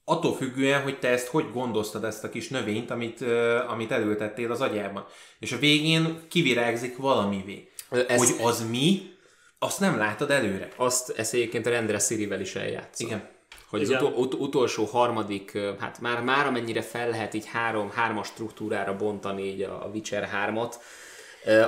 [0.04, 4.50] attól függően, hogy te ezt hogy gondoztad ezt a kis növényt, amit, uh, amit elültettél
[4.50, 5.06] az agyában.
[5.38, 7.68] És a végén kivirágzik valamivé.
[7.90, 8.18] Ez...
[8.18, 9.12] Hogy az mi,
[9.58, 10.68] azt nem látod előre.
[10.76, 13.00] Azt ezt egyébként a rendre Sirivel is eljátsz.
[13.00, 13.28] Igen.
[13.78, 18.26] Hogy az utol, ut- utolsó harmadik, hát már, már amennyire fel lehet így három, hármas
[18.26, 20.74] struktúrára bontani így a Witcher 3-at,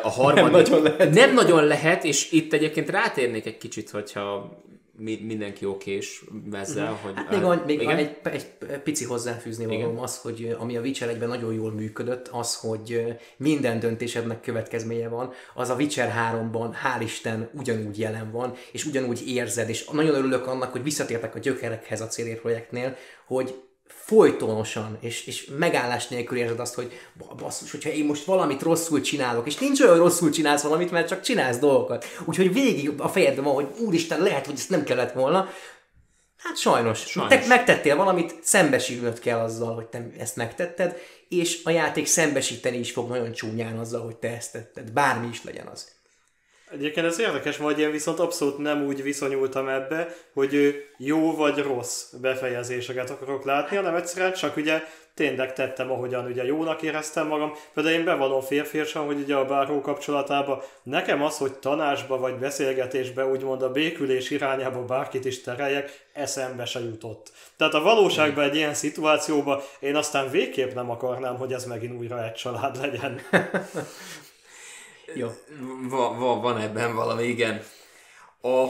[0.02, 1.14] a harmadik, nem nagyon lehet.
[1.14, 4.58] Nem nagyon lehet, és itt egyébként rátérnék egy kicsit, hogyha
[4.98, 7.12] mindenki okés ezzel, hogy...
[7.14, 8.46] Hát még, van, még van egy, egy
[8.82, 13.80] pici hozzáfűzni valóm az, hogy ami a Witcher egyben nagyon jól működött, az, hogy minden
[13.80, 19.68] döntésednek következménye van, az a Witcher 3-ban hál' Isten ugyanúgy jelen van, és ugyanúgy érzed,
[19.68, 23.54] és nagyon örülök annak, hogy visszatértek a gyökerekhez a CR projektnél, hogy
[23.88, 26.92] folytonosan, és, és megállás nélkül érzed azt, hogy
[27.36, 31.20] basszus, hogyha én most valamit rosszul csinálok, és nincs olyan rosszul csinálsz valamit, mert csak
[31.20, 32.04] csinálsz dolgokat.
[32.24, 35.48] Úgyhogy végig a fejedben van, hogy úristen, lehet, hogy ezt nem kellett volna.
[36.36, 37.00] Hát sajnos.
[37.00, 37.34] sajnos.
[37.34, 40.96] Te megtettél valamit, szembesülnöd kell azzal, hogy te ezt megtetted,
[41.28, 44.92] és a játék szembesíteni is fog nagyon csúnyán azzal, hogy te ezt tetted.
[44.92, 45.95] Bármi is legyen az.
[46.70, 52.12] Egyébként ez érdekes, vagy én viszont abszolút nem úgy viszonyultam ebbe, hogy jó vagy rossz
[52.12, 54.82] befejezéseket akarok látni, hanem egyszerűen csak ugye
[55.14, 57.52] tényleg tettem, ahogyan ugye jónak éreztem magam.
[57.74, 63.26] Például én bevallom férfiasan, hogy ugye a báró kapcsolatában nekem az, hogy tanásba vagy beszélgetésbe
[63.26, 67.32] úgymond a békülés irányába bárkit is tereljek, eszembe se jutott.
[67.56, 72.24] Tehát a valóságban egy ilyen szituációban én aztán végképp nem akarnám, hogy ez megint újra
[72.24, 73.20] egy család legyen.
[75.14, 75.28] Jó.
[75.88, 77.62] Va, va, van ebben valami, igen.
[78.42, 78.66] A,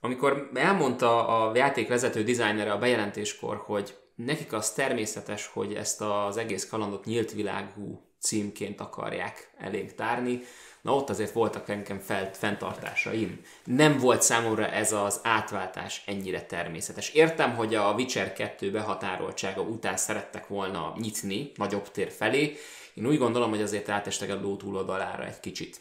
[0.00, 6.68] amikor elmondta a játékvezető dizájnere a bejelentéskor, hogy nekik az természetes, hogy ezt az egész
[6.68, 10.42] kalandot nyílt világú címként akarják elénk tárni,
[10.82, 13.40] na ott azért voltak nekem felt, fenntartásaim.
[13.64, 17.10] Nem volt számomra ez az átváltás ennyire természetes.
[17.10, 22.56] Értem, hogy a Witcher 2 behatároltsága után szerettek volna nyitni nagyobb tér felé,
[23.00, 25.80] én úgy gondolom, hogy azért átestek a ló túloldalára egy kicsit.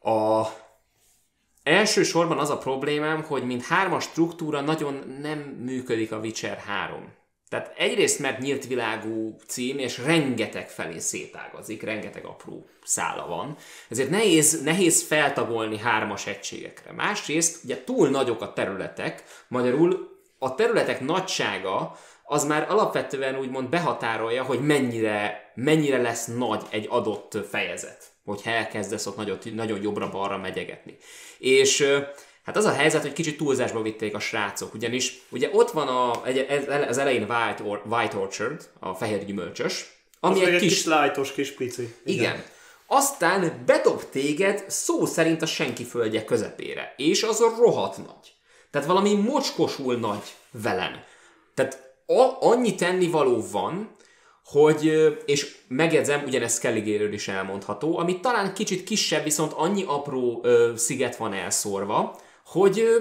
[0.00, 0.46] A
[1.62, 7.12] elsősorban az a problémám, hogy mint hármas struktúra nagyon nem működik a Witcher 3.
[7.48, 13.56] Tehát egyrészt mert nyílt világú cím, és rengeteg felé szétágazik, rengeteg apró szála van,
[13.88, 16.92] ezért nehéz, nehéz feltagolni hármas egységekre.
[16.92, 24.42] Másrészt ugye túl nagyok a területek, magyarul a területek nagysága az már alapvetően úgymond behatárolja,
[24.42, 30.96] hogy mennyire, mennyire lesz nagy egy adott fejezet, hogyha elkezdesz ott nagyon, nagyon jobbra-balra megyegetni.
[31.38, 31.86] És
[32.44, 36.22] hát az a helyzet, hogy kicsit túlzásba vitték a srácok, ugyanis ugye ott van a,
[36.88, 40.74] az elején White, or, White Orchard, a fehér gyümölcsös, ami az egy, egy kis...
[40.74, 41.94] kis lájtos kis pici.
[42.04, 42.18] Igen.
[42.18, 42.42] Igen.
[42.86, 48.34] Aztán bedob téged szó szerint a senki földje közepére, és az a rohadt nagy.
[48.70, 51.02] Tehát valami mocskosul nagy velem.
[51.54, 53.96] Tehát a, annyi tennivaló van,
[54.44, 54.92] hogy,
[55.26, 61.16] és megjegyzem, ugyanezt Skelligéről is elmondható, ami talán kicsit kisebb, viszont annyi apró ö, sziget
[61.16, 62.98] van elszórva, hogy ö,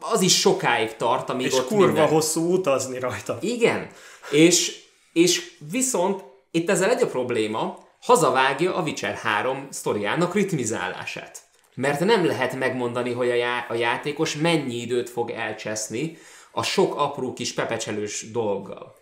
[0.00, 2.08] az is sokáig tart, amíg és ott kurva minden...
[2.08, 3.38] hosszú utazni rajta.
[3.40, 3.88] Igen,
[4.30, 4.82] és,
[5.12, 11.42] és viszont itt ezzel egy a probléma, hazavágja a Witcher 3 sztoriának ritmizálását.
[11.74, 16.18] Mert nem lehet megmondani, hogy a, já- a játékos mennyi időt fog elcseszni,
[16.54, 18.94] a sok apró kis pepecselős dolggal.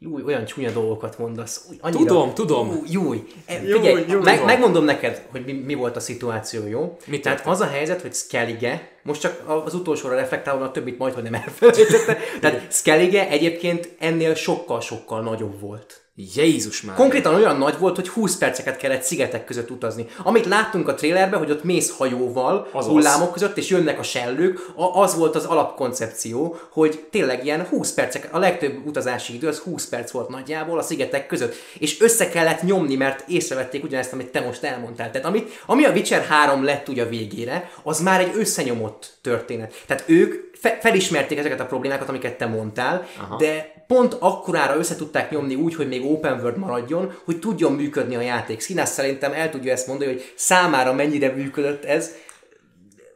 [0.00, 1.66] Júj, olyan csúnya dolgokat mondasz.
[1.70, 2.68] Új, annyira, tudom, tudom.
[2.68, 3.24] Új, júj.
[3.46, 6.96] E, figyelj, júj, meg, megmondom neked, hogy mi, mi volt a szituáció, jó?
[7.06, 11.14] Mit Tehát az a helyzet, hogy Skellige, most csak az utolsóra reflektálva, a többit majd,
[11.14, 12.16] hogy nem elfelejtette.
[12.40, 16.96] Tehát Skellige egyébként ennél sokkal-sokkal nagyobb volt Jézus már.
[16.96, 20.06] Konkrétan olyan nagy volt, hogy 20 perceket kellett szigetek között utazni.
[20.22, 22.90] Amit láttunk a trailerben, hogy ott mész hajóval, Azaz.
[22.90, 27.92] hullámok között, és jönnek a sellők, a- az volt az alapkoncepció, hogy tényleg ilyen 20
[27.92, 32.28] percek, a legtöbb utazási idő az 20 perc volt nagyjából a szigetek között, és össze
[32.28, 35.10] kellett nyomni, mert észrevették ugyanezt, amit te most elmondtál.
[35.10, 39.74] Tehát amit, ami a Witcher 3 lett ugye a végére, az már egy összenyomott történet.
[39.86, 43.36] Tehát ők fe- felismerték ezeket a problémákat, amiket te mondtál, Aha.
[43.36, 48.16] de pont akkorára össze tudták nyomni úgy, hogy még open world maradjon, hogy tudjon működni
[48.16, 48.60] a játék.
[48.60, 52.14] Színász szerintem el tudja ezt mondani, hogy számára mennyire működött ez,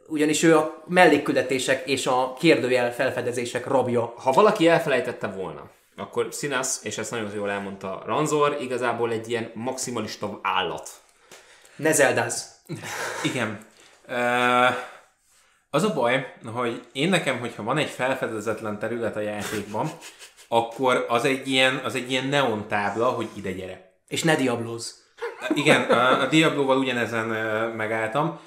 [0.07, 4.13] ugyanis ő a mellékküldetések és a kérdőjel felfedezések rabja.
[4.17, 9.51] Ha valaki elfelejtette volna, akkor Sinas, és ezt nagyon jól elmondta Ranzor, igazából egy ilyen
[9.53, 10.89] maximalista állat.
[11.75, 12.61] Ne zeldáz.
[13.23, 13.65] Igen.
[14.07, 14.65] Ö,
[15.69, 19.91] az a baj, hogy én nekem, hogyha van egy felfedezetlen terület a játékban,
[20.53, 23.91] akkor az egy ilyen, az egy ilyen neon tábla, hogy ide gyere.
[24.07, 25.03] És ne diablóz.
[25.53, 27.25] Igen, a, a Diablo-val ugyanezen
[27.75, 28.39] megálltam.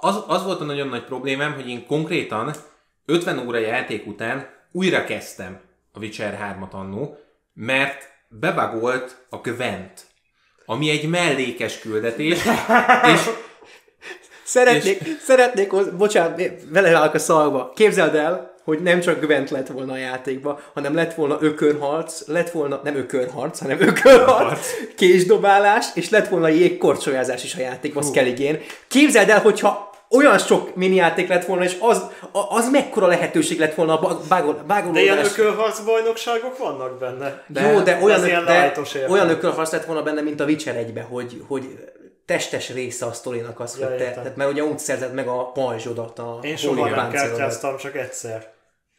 [0.00, 2.54] Az, az volt a nagyon nagy problémám, hogy én konkrétan
[3.06, 5.60] 50 óra játék után újra kezdtem
[5.92, 7.18] a Witcher 3-at annó,
[7.54, 10.06] mert bebagolt a Gwent,
[10.66, 12.38] ami egy mellékes küldetés,
[13.14, 13.30] és
[14.44, 15.16] Szeretnék, és...
[15.22, 17.72] szeretnék, bocsánat, vele állok a szalba.
[17.74, 22.50] Képzeld el, hogy nem csak Gwent lett volna a játékba, hanem lett volna ökörharc, lett
[22.50, 28.60] volna, nem ökörharc, hanem ökörharc, késdobálás, és lett volna jégkorcsolyázás is a játékban, Skelligén.
[28.88, 32.02] Képzeld el, hogyha olyan sok minijáték lett volna, és az,
[32.48, 37.42] az mekkora lehetőség lett volna a bagol- De ilyen ökölharc bajnokságok vannak benne.
[37.46, 38.72] De, Jó, de olyan, de
[39.08, 41.78] olyan ökölharc lett volna benne, mint a Witcher 1 hogy, hogy
[42.26, 45.50] testes része a sztorinak az, Ja, hogy te, tehát mert ugye úgy szerzed meg a
[45.52, 48.52] pajzsodat, a Én soha nem kártyáztam, csak egyszer.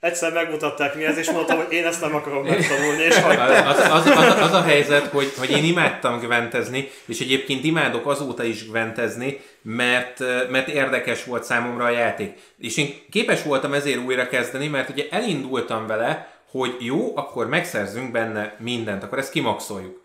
[0.06, 3.68] Egyszer megmutatták mi ez, és mondtam, hogy én ezt nem akarom megtanulni, és Az, hagytam.
[3.68, 8.44] az, az, az, az a helyzet, hogy, hogy én imádtam gventezni, és egyébként imádok azóta
[8.44, 12.38] is gventezni, mert, mert érdekes volt számomra a játék.
[12.58, 18.12] És én képes voltam ezért újra kezdeni, mert ugye elindultam vele, hogy jó, akkor megszerzünk
[18.12, 20.02] benne mindent, akkor ezt kimaxoljuk.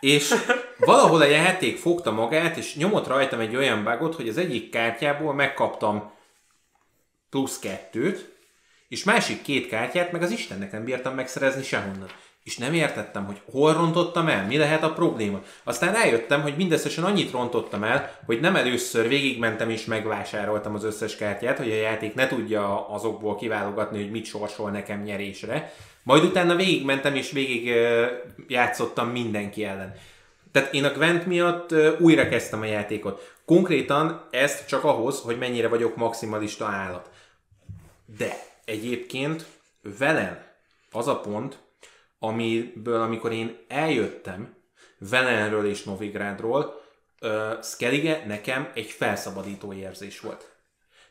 [0.00, 0.34] És
[0.78, 5.34] valahol a játék fogta magát, és nyomott rajtam egy olyan bugot, hogy az egyik kártyából
[5.34, 6.12] megkaptam
[7.30, 8.36] plusz kettőt,
[8.88, 12.08] és másik két kártyát meg az Istennek nem bírtam megszerezni sehonnan.
[12.44, 15.42] És nem értettem, hogy hol rontottam el, mi lehet a probléma.
[15.64, 21.16] Aztán rájöttem, hogy mindösszesen annyit rontottam el, hogy nem először végigmentem és megvásároltam az összes
[21.16, 25.72] kártyát, hogy a játék ne tudja azokból kiválogatni, hogy mit sorsol nekem nyerésre.
[26.02, 27.74] Majd utána végigmentem és végig
[28.46, 29.94] játszottam mindenki ellen.
[30.52, 33.34] Tehát én a Gwent miatt újra kezdtem a játékot.
[33.44, 37.10] Konkrétan ezt csak ahhoz, hogy mennyire vagyok maximalista állat.
[38.18, 39.46] De egyébként
[39.98, 40.46] velem
[40.90, 41.58] az a pont,
[42.18, 44.56] amiből amikor én eljöttem
[44.98, 46.82] Velenről és Novigrádról,
[47.20, 50.56] uh, Skellige nekem egy felszabadító érzés volt.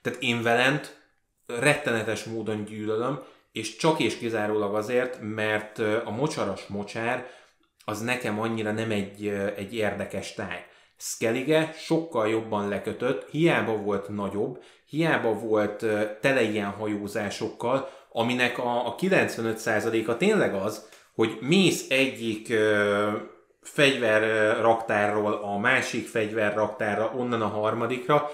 [0.02, 1.02] Tehát én Velent
[1.46, 7.30] rettenetes módon gyűlölöm, és csak és kizárólag azért, mert a mocsaras mocsár
[7.86, 10.66] az nekem annyira nem egy, egy érdekes táj.
[10.98, 15.86] Skellige sokkal jobban lekötött, hiába volt nagyobb, hiába volt
[16.22, 23.12] tele ilyen hajózásokkal, aminek a, a 95%-a tényleg az, hogy mész egyik ö,
[23.62, 28.32] fegyverraktárról a másik fegyverraktárra, onnan a harmadikra,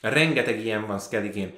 [0.00, 1.54] rengeteg ilyen van Skelligén.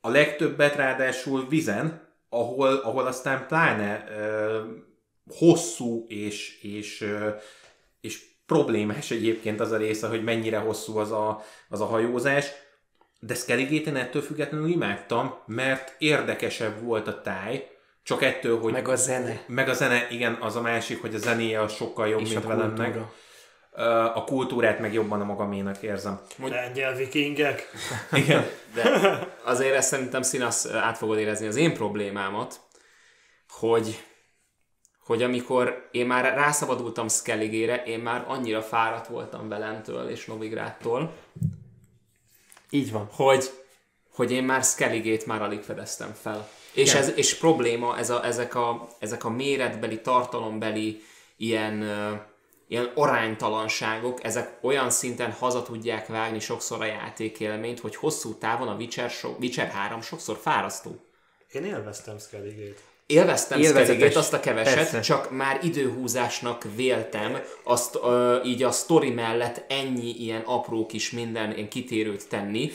[0.00, 4.60] A legtöbbet ráadásul vizen, ahol, ahol aztán pláne ö,
[5.38, 7.28] hosszú és, és, ö,
[8.00, 12.46] és problémás egyébként az a része, hogy mennyire hosszú az a, az a hajózás,
[13.20, 17.68] de Skelligét én ettől függetlenül imádtam, mert érdekesebb volt a táj,
[18.02, 18.72] csak ettől, hogy...
[18.72, 19.40] Meg a zene.
[19.46, 22.44] Meg a zene, igen, az a másik, hogy a zenéje az sokkal jobb, És mint
[22.44, 22.98] a velem meg.
[24.14, 26.20] A kultúrát meg jobban a magaménak érzem.
[26.42, 27.70] Lengyel vikingek.
[28.12, 28.46] Igen.
[28.74, 28.82] De
[29.44, 32.60] azért ezt szerintem Sinas át fogod érezni az én problémámat,
[33.48, 34.04] hogy,
[35.04, 41.12] hogy amikor én már rászabadultam Skelligére, én már annyira fáradt voltam Velentől és Novigrádtól,
[42.70, 43.08] Így van.
[43.12, 43.50] hogy,
[44.14, 46.48] hogy én már Skelligét már alig fedeztem fel.
[46.72, 47.02] És, Igen.
[47.02, 51.02] ez, és probléma ez a, ezek, a, ezek a méretbeli, tartalombeli
[51.36, 52.14] ilyen, ö,
[52.68, 58.74] ilyen aránytalanságok, ezek olyan szinten haza tudják vágni sokszor a játékélményt, hogy hosszú távon a
[58.74, 61.00] Witcher, so, Witcher 3 sokszor fárasztó.
[61.52, 62.89] Én élveztem Skelligét.
[63.10, 63.62] Élveztem.
[63.62, 65.00] Skelligét, azt a keveset, Persze.
[65.00, 71.52] csak már időhúzásnak véltem, azt ö, így a sztori mellett ennyi ilyen apró kis minden
[71.56, 72.70] ilyen kitérőt tenni,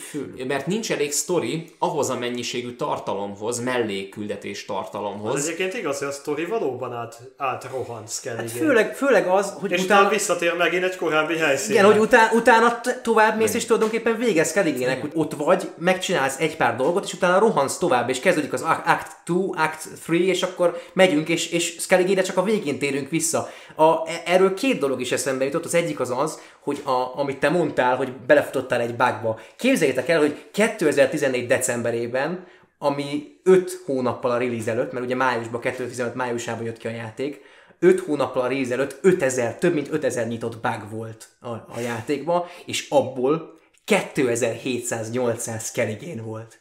[0.48, 5.34] mert nincs elég sztori ahhoz a mennyiségű tartalomhoz, mellékküldetés tartalomhoz.
[5.34, 8.40] Az egyébként igaz, hogy a sztori valóban át, átrohant Skellig.
[8.40, 10.00] Hát főleg, főleg az, hogy és utána...
[10.00, 11.74] utána visszatér megint egy korábbi helyszínre.
[11.74, 16.40] Igen, hogy utá, utána t- tovább mész, és tulajdonképpen végez Skelligének, hogy ott vagy, megcsinálsz
[16.40, 18.84] egy pár dolgot, és utána rohansz tovább, és kezdődik az Act
[19.26, 23.50] 2, Act 3, és akkor megyünk, és, és Skelligére csak a végén térünk vissza.
[23.76, 25.66] A, e- erről két dolog is eszembe jutott.
[25.66, 29.40] Az egyik az az, hogy a, amit te mondtál, hogy belefutottál egy bugba.
[29.56, 32.48] Képzeljétek el, hogy 2014 decemberében,
[32.78, 37.42] ami 5 hónappal a release előtt, mert ugye májusban, 2015 májusában jött ki a játék,
[37.80, 42.46] 5 hónappal a release előtt 5000, több mint 5000 nyitott bug volt a, a játékban,
[42.66, 46.60] és abból 2700-800 Skelligén volt.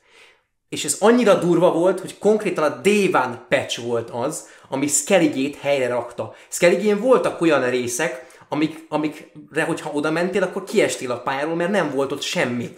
[0.74, 2.80] És ez annyira durva volt, hogy konkrétan a
[3.12, 6.34] One patch volt az, ami Skelligét helyre rakta.
[6.48, 11.90] Skelligén voltak olyan részek, amik, amikre, hogyha oda mentél, akkor kiestél a pályáról, mert nem
[11.94, 12.70] volt ott semmi.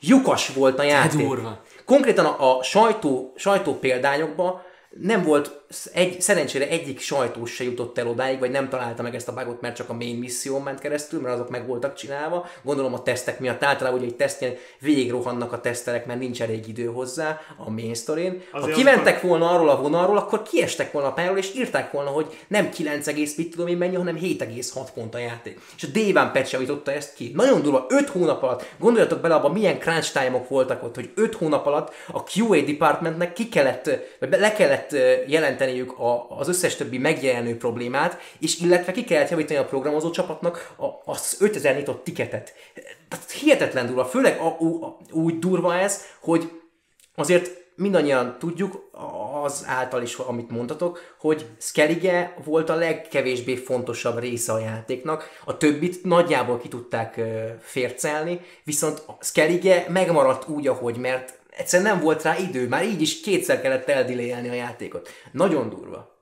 [0.00, 1.26] Lyukas volt a játék.
[1.26, 1.60] durva.
[1.84, 4.62] Konkrétan a, a sajtó, sajtó példányokban
[5.00, 9.28] nem volt, egy, szerencsére egyik sajtós se jutott el odáig, vagy nem találta meg ezt
[9.28, 12.46] a bugot, mert csak a main misszión ment keresztül, mert azok meg voltak csinálva.
[12.62, 16.68] Gondolom a tesztek miatt általában ugye egy tesztnél végig rohannak a teszterek, mert nincs elég
[16.68, 21.12] idő hozzá a main story Ha kimentek volna arról a vonalról, akkor kiestek volna a
[21.12, 23.06] pályáról, és írták volna, hogy nem 9,
[23.36, 25.60] mit tudom én mennyi, hanem 7,6 pont a játék.
[25.76, 27.32] És a Day One patch javította ezt ki.
[27.34, 31.34] Nagyon durva, 5 hónap alatt, gondoljatok bele abba, milyen crunch time-ok voltak ott, hogy 5
[31.34, 35.12] hónap alatt a QA departmentnek ki kellett, vagy le kellett ö,
[35.64, 40.74] jelenteniük a, az összes többi megjelenő problémát, és illetve ki kellett javítani a programozó csapatnak
[40.76, 42.52] a, az 5000 nyitott tiketet.
[43.08, 46.50] Tehát hihetetlen durva, főleg a, a, úgy durva ez, hogy
[47.14, 48.90] azért mindannyian tudjuk,
[49.42, 55.56] az által is, amit mondtatok, hogy Skellige volt a legkevésbé fontosabb része a játéknak, a
[55.56, 57.20] többit nagyjából ki tudták
[57.60, 63.20] fércelni, viszont Skellige megmaradt úgy, ahogy, mert egyszerűen nem volt rá idő, már így is
[63.20, 65.08] kétszer kellett eldilélni a játékot.
[65.32, 66.12] Nagyon durva.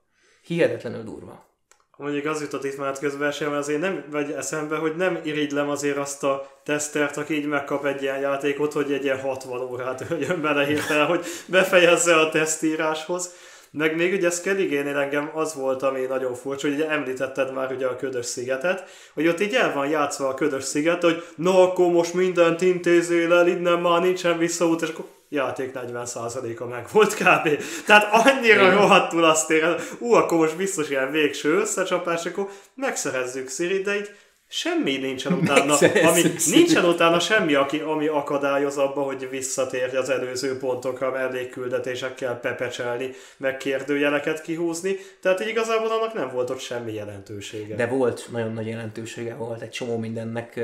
[0.42, 1.50] Hihetetlenül durva.
[1.96, 5.96] Mondjuk az jutott itt már közben sem, azért nem vagy eszembe, hogy nem irigylem azért
[5.96, 10.40] azt a tesztert, aki így megkap egy ilyen játékot, hogy egy ilyen 60 órát jön
[10.40, 13.34] bele hirtelen, hogy befejezze a tesztíráshoz.
[13.74, 17.86] Meg még ugye Skelligénél engem az volt, ami nagyon furcsa, hogy ugye említetted már ugye
[17.86, 21.92] a ködös szigetet, hogy ott így el van játszva a ködös sziget, hogy na akkor
[21.92, 27.48] most mindent intézél el, innen már nincsen visszaút, és akkor játék 40%-a meg volt kb.
[27.86, 33.82] Tehát annyira rohadtul azt érez, ú, akkor most biztos ilyen végső összecsapás, akkor megszerezzük Siri,
[33.82, 34.10] de így
[34.54, 35.76] semmi nincsen utána,
[36.08, 43.10] ami, nincsen utána semmi, aki, ami akadályoz abba, hogy visszatérj az előző pontokra mellékküldetésekkel pepecselni,
[43.36, 47.74] meg kérdőjeleket kihúzni, tehát így igazából annak nem volt ott semmi jelentősége.
[47.74, 50.60] De volt, nagyon nagy jelentősége volt, egy csomó mindennek,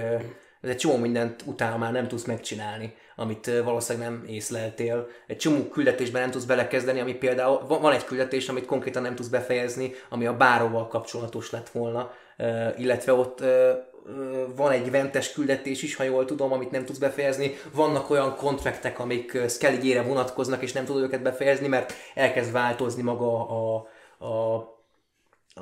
[0.61, 5.09] egy csomó mindent utána már nem tudsz megcsinálni, amit valószínűleg nem észleltél.
[5.27, 9.29] Egy csomó küldetésben nem tudsz belekezdeni, ami például, van egy küldetés, amit konkrétan nem tudsz
[9.29, 12.13] befejezni, ami a báróval kapcsolatos lett volna,
[12.77, 13.45] illetve ott
[14.57, 17.55] van egy ventes küldetés is, ha jól tudom, amit nem tudsz befejezni.
[17.73, 23.49] Vannak olyan kontraktek, amik Skelligére vonatkoznak, és nem tudod őket befejezni, mert elkezd változni maga
[23.49, 23.87] a,
[24.19, 24.55] a,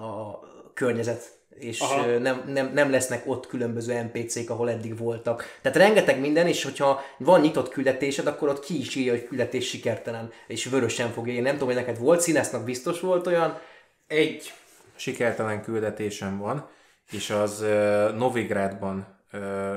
[0.01, 0.41] a
[0.75, 2.19] környezet, és Aha.
[2.19, 5.45] nem, nem, nem lesznek ott különböző NPC-k, ahol eddig voltak.
[5.63, 9.69] Tehát rengeteg minden, és hogyha van nyitott küldetésed, akkor ott ki is írja, hogy küldetés
[9.69, 11.45] sikertelen, és vörösen fogja írni.
[11.45, 13.59] Nem tudom, hogy neked volt színásznak biztos volt olyan.
[14.07, 14.53] Egy
[14.97, 16.69] sikertelen küldetésem van,
[17.11, 17.65] és az
[18.17, 19.07] Novigrádban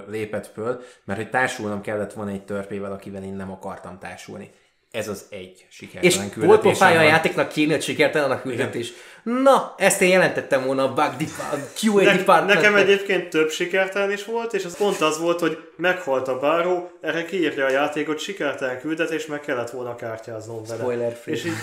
[0.07, 4.51] lépett föl, mert hogy társulnom kellett volna egy törpével, akivel én nem akartam társulni.
[4.91, 8.91] Ez az egy És sikertelen volt küldetésem pofája a játéknak kérni, hogy sikertelen a küldetés.
[9.23, 12.53] Na, ezt én jelentettem volna a bug depa- a QA Ne, department.
[12.53, 16.91] nekem egyébként több sikertelen is volt, és az pont az volt, hogy meghalt a báró,
[17.01, 20.79] erre kiírja a játékot, sikertelen küldetés, meg kellett volna kártyáznom vele.
[20.81, 21.35] Spoiler free.
[21.35, 21.53] És így,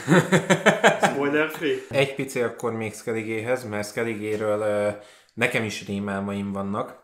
[1.10, 1.76] spoiler free.
[1.90, 4.94] Egy pici akkor még Skelligéhez, mert Skelligéről
[5.34, 6.96] nekem is rémálmaim vannak,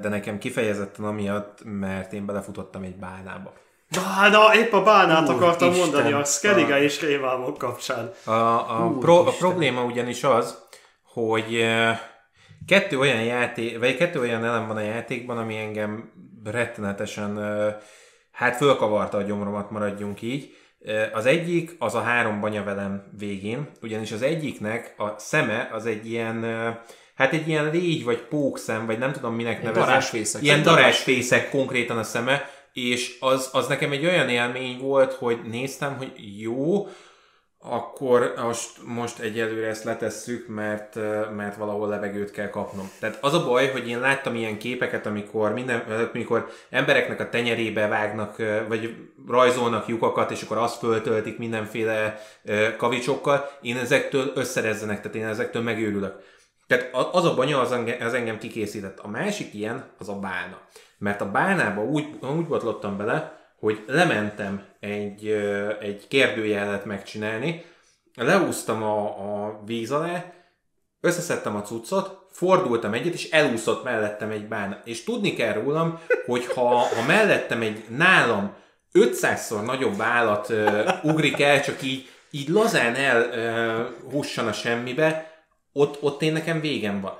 [0.00, 3.52] de nekem kifejezetten amiatt, mert én belefutottam egy bálnába.
[3.90, 5.84] Bána, épp a bálnát Úr akartam Isten.
[5.86, 8.12] mondani a Skellige és Rémálmok kapcsán.
[8.24, 8.98] A, a, Úristen.
[9.00, 10.58] pro, a probléma ugyanis az,
[11.02, 12.00] hogy eh,
[12.66, 16.12] kettő olyan játék, vagy kettő olyan elem van a játékban, ami engem
[16.44, 17.74] rettenetesen, eh,
[18.32, 20.54] hát fölkavarta a gyomromat, maradjunk így.
[20.84, 26.10] Eh, Az egyik az a három banyavelem végén, ugyanis az egyiknek a szeme az egy
[26.10, 26.44] ilyen,
[27.14, 29.84] hát egy ilyen légy, vagy pókszem, vagy nem tudom minek nevezem.
[29.88, 30.42] darásfészek.
[30.42, 35.96] Ilyen darásfészek konkrétan a szeme, és az, az nekem egy olyan élmény volt, hogy néztem,
[35.96, 36.88] hogy jó,
[37.58, 40.94] akkor most, most egyelőre ezt letesszük, mert,
[41.36, 42.90] mert valahol levegőt kell kapnom.
[43.00, 47.88] Tehát az a baj, hogy én láttam ilyen képeket, amikor, minden, amikor embereknek a tenyerébe
[47.88, 48.36] vágnak,
[48.68, 48.94] vagy
[49.28, 52.18] rajzolnak lyukakat, és akkor azt föltöltik mindenféle
[52.76, 56.22] kavicsokkal, én ezektől összerezzenek, tehát én ezektől megőrülök.
[56.66, 58.98] Tehát az a banya az engem, az engem kikészített.
[58.98, 60.60] A másik ilyen, az a bálna.
[60.98, 65.28] Mert a bálnába úgy, úgy botlottam bele, hogy lementem egy,
[65.80, 67.64] egy kérdőjelet megcsinálni,
[68.14, 69.04] leúztam a,
[69.44, 70.32] a víz alá,
[71.00, 74.80] összeszedtem a cuccot, fordultam egyet, és elúszott mellettem egy bána.
[74.84, 78.54] És tudni kell rólam, hogy ha, ha mellettem egy nálam
[78.92, 85.34] 500-szor nagyobb állat uh, ugrik el, csak így, így lazán elhussan uh, a semmibe,
[85.72, 87.18] ott, ott én nekem végem van.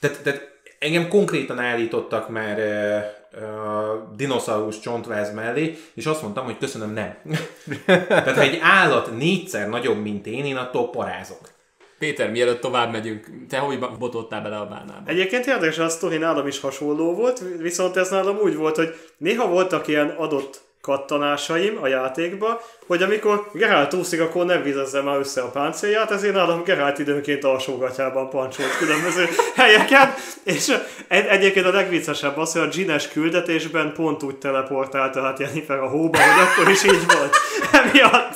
[0.00, 0.51] Tehát, tehát
[0.82, 2.58] engem konkrétan állítottak már
[4.16, 7.16] dinoszaurusz csontváz mellé, és azt mondtam, hogy köszönöm, nem.
[8.08, 11.50] Tehát ha egy állat négyszer nagyobb, mint én, én attól parázok.
[11.98, 15.02] Péter, mielőtt tovább megyünk, te hogy botottál bele a bánába?
[15.06, 19.48] Egyébként érdekes, a sztori nálam is hasonló volt, viszont ez nálam úgy volt, hogy néha
[19.48, 25.40] voltak ilyen adott kattanásaim a játékba, hogy amikor Gerált úszik, akkor nem vizezze már össze
[25.40, 30.72] a páncélját, ezért nálam Gerált időnként alsógatjában pancsolt különböző helyeken, és
[31.08, 35.88] egy- egyébként a legviccesebb az, hogy a Gines küldetésben pont úgy teleportálta hát Jennifer a
[35.88, 37.36] hóba, hogy akkor is így volt.
[37.84, 38.34] Emiatt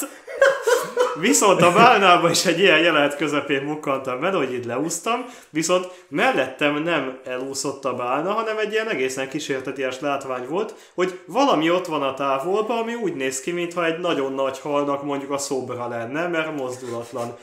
[1.20, 6.82] Viszont a válnában is egy ilyen jelenet közepén mukkantam benne, hogy így leúztam, viszont mellettem
[6.82, 12.02] nem elúszott a bálna, hanem egy ilyen egészen kísérteties látvány volt, hogy valami ott van
[12.02, 16.26] a távolban, ami úgy néz ki, mintha egy nagyon nagy halnak mondjuk a szobra lenne,
[16.26, 17.36] mert mozdulatlan.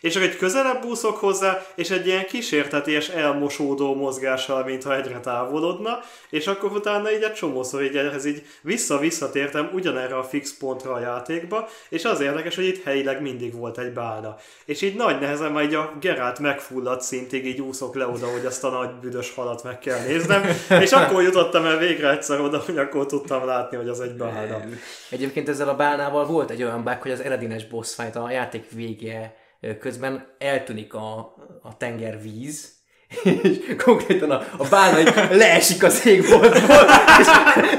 [0.00, 6.00] És csak egy közelebb úszok hozzá, és egy ilyen kísérteties elmosódó mozgással, mintha egyre távolodna,
[6.30, 11.00] és akkor utána így egy csomószor így ehhez így vissza-visszatértem ugyanerre a fix pontra a
[11.00, 14.36] játékba, és az érdekes, hogy itt helyileg mindig volt egy bálna.
[14.64, 18.64] És így nagy nehezen így a Gerált megfulladt szintig így úszok le oda, hogy azt
[18.64, 20.42] a nagy büdös halat meg kell néznem,
[20.80, 24.60] és akkor jutottam el végre egyszer oda, hogy akkor tudtam látni, hogy az egy bálna.
[25.10, 28.64] Egyébként ezzel a bálnával volt egy olyan bug, hogy az eredines boss fight a játék
[28.70, 29.34] vége
[29.80, 32.78] közben eltűnik a, a tengervíz,
[33.42, 36.86] és konkrétan a, a bálna leesik az égboltból,
[37.20, 37.26] és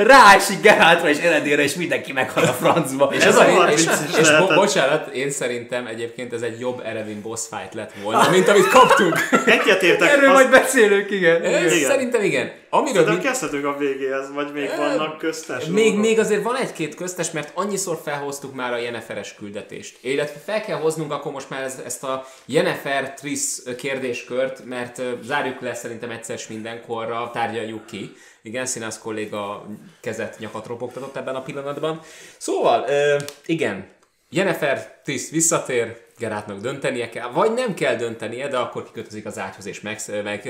[0.05, 3.11] ráesik Geráltra és Eredére, és mindenki meghal a francba.
[3.13, 3.85] És, ez a, rohadt és,
[4.19, 8.47] és bo- bocsánat, én szerintem egyébként ez egy jobb Erevin boss fight lett volna, mint
[8.47, 9.19] amit kaptunk.
[9.45, 11.45] Egyetértek, Erről azt- majd beszélünk, igen.
[11.45, 11.69] Igen.
[11.69, 12.51] Szerintem igen.
[12.73, 16.01] Amiről de mi, kezdhetünk a végéhez, vagy még vannak köztes még, dolgok?
[16.01, 19.97] még azért van egy-két köztes, mert annyiszor felhoztuk már a Jenneferes küldetést.
[20.01, 25.61] Illetve fel kell hoznunk akkor most már ez, ezt a Jennefer Triss kérdéskört, mert zárjuk
[25.61, 28.15] le szerintem egyszer s mindenkorra, tárgyaljuk ki.
[28.41, 29.65] Igen, Színász kolléga
[29.99, 31.99] kezet nyakat ropogtatott ebben a pillanatban.
[32.37, 32.85] Szóval,
[33.45, 33.89] igen,
[34.29, 39.65] Jennifer Triss visszatér, Gerátnak döntenie kell, vagy nem kell döntenie, de akkor kikötözik az ágyhoz
[39.65, 40.49] és meg, meg,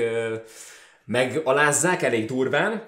[1.04, 2.86] megalázzák elég durván.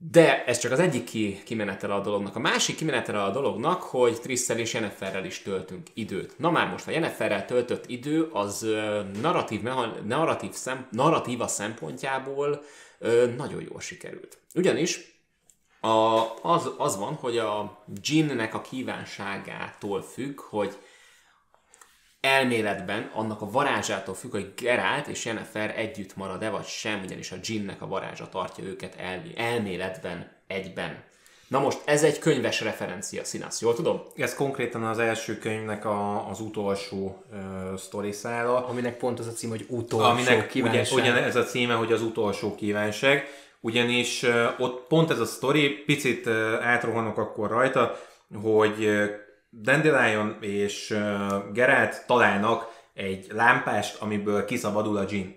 [0.00, 2.36] De ez csak az egyik ki, kimenetele a dolognak.
[2.36, 6.38] A másik kimenetele a dolognak, hogy Trisszel és Jenniferrel is töltünk időt.
[6.38, 8.66] Na már most a Jenniferrel töltött idő az
[9.20, 12.62] narratív, meha- narratív szem, narratíva szempontjából
[13.36, 14.38] nagyon jól sikerült.
[14.54, 15.18] Ugyanis
[15.80, 20.78] a, az, az van, hogy a Ginnek a kívánságától függ, hogy
[22.20, 27.36] elméletben annak a varázsától függ, hogy Gerált és Jennifer együtt marad-e vagy sem, ugyanis a
[27.36, 31.06] Ginnek a varázsa tartja őket el, elméletben egyben.
[31.48, 34.02] Na most, ez egy könyves referencia, Színász, jól tudom?
[34.16, 38.66] Ez konkrétan az első könyvnek a, az utolsó uh, sztori szála.
[38.66, 40.98] Aminek pont az a cím, hogy utolsó aminek ugye, kívánság.
[40.98, 43.24] ugyan ez a címe, hogy az utolsó kívánság,
[43.60, 47.98] ugyanis uh, ott pont ez a sztori, picit uh, átrohanok akkor rajta,
[48.42, 49.06] hogy uh,
[49.62, 50.98] Dandelion és
[51.52, 55.36] Geralt találnak egy lámpást, amiből kiszabadul a Jin.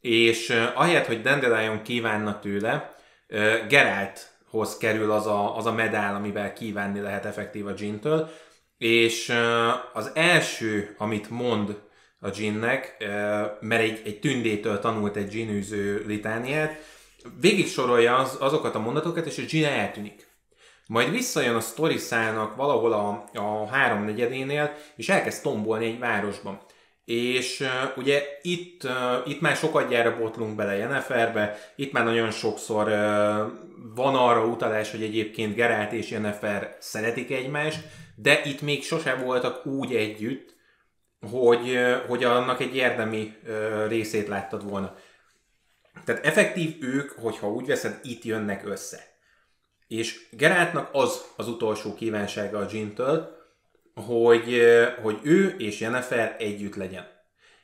[0.00, 2.94] És ahelyett, hogy Dandelion kívánna tőle,
[3.68, 8.30] Geralthoz kerül az a, az a medál, amivel kívánni lehet effektív a Jintől,
[8.78, 9.32] és
[9.92, 11.84] az első, amit mond
[12.18, 13.08] a Ginnek, uh,
[13.60, 16.74] mert egy, egy tündétől tanult egy Ginűző litániát,
[17.40, 20.25] végig sorolja az, azokat a mondatokat, és a Gin eltűnik.
[20.86, 26.60] Majd visszajön a sztori szálnak valahol a, a háromnegyedénél, és elkezd tombolni egy városban.
[27.04, 28.92] És uh, ugye itt, uh,
[29.24, 32.94] itt már sokadjára botlunk bele Jenniferbe, itt már nagyon sokszor uh,
[33.94, 37.80] van arra utalás, hogy egyébként Gerált és Jennifer szeretik egymást,
[38.14, 40.54] de itt még sose voltak úgy együtt,
[41.30, 44.94] hogy, uh, hogy annak egy érdemi uh, részét láttad volna.
[46.04, 49.15] Tehát effektív ők, hogyha úgy veszed, itt jönnek össze.
[49.88, 53.36] És Geráltnak az az utolsó kívánsága a Jintől,
[53.94, 54.62] hogy,
[55.02, 57.06] hogy ő és Jennifer együtt legyen.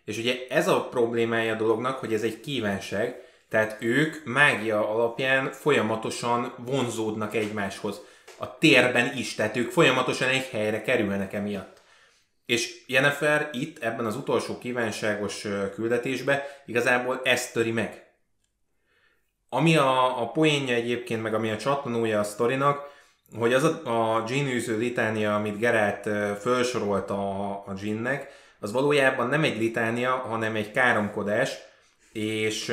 [0.05, 3.17] És ugye ez a problémája a dolognak, hogy ez egy kívánság,
[3.49, 8.01] tehát ők mágia alapján folyamatosan vonzódnak egymáshoz.
[8.37, 11.81] A térben is, tehát ők folyamatosan egy helyre kerülnek emiatt.
[12.47, 18.12] És Jennifer itt, ebben az utolsó kívánságos ö, küldetésbe igazából ezt töri meg.
[19.55, 22.91] Ami a, a poénja egyébként, meg ami a csattanója a sztorinak,
[23.39, 26.09] hogy az a, a Gin litánia, amit Geralt
[26.41, 28.29] felsorolt a, a Ginnek,
[28.61, 31.51] az valójában nem egy litánia, hanem egy káromkodás,
[32.13, 32.71] és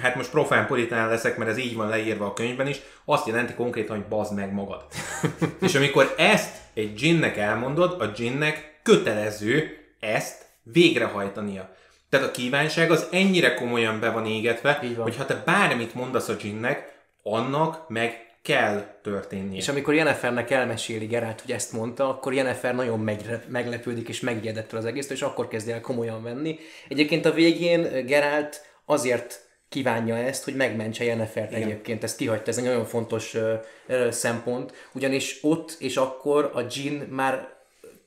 [0.00, 3.54] hát most profán puritán leszek, mert ez így van leírva a könyvben is, azt jelenti
[3.54, 4.84] konkrétan, hogy bazd meg magad.
[5.66, 11.74] és amikor ezt egy ginnek elmondod, a ginnek kötelező ezt végrehajtania.
[12.12, 15.02] Tehát a kívánság az ennyire komolyan be van égetve, van.
[15.02, 19.56] hogy ha te bármit mondasz a ginnek, annak meg kell történnie.
[19.56, 24.72] És amikor Jennifernek elmeséli Geralt, hogy ezt mondta, akkor Jennifer nagyon megre- meglepődik és megijedett
[24.72, 26.58] az egész, és akkor kezdi el komolyan venni.
[26.88, 32.02] Egyébként a végén Geralt azért kívánja ezt, hogy megmentse Jennifert egyébként.
[32.02, 33.54] Ezt kihagyta, ez egy nagyon fontos ö,
[33.86, 37.48] ö, szempont, ugyanis ott és akkor a Jean már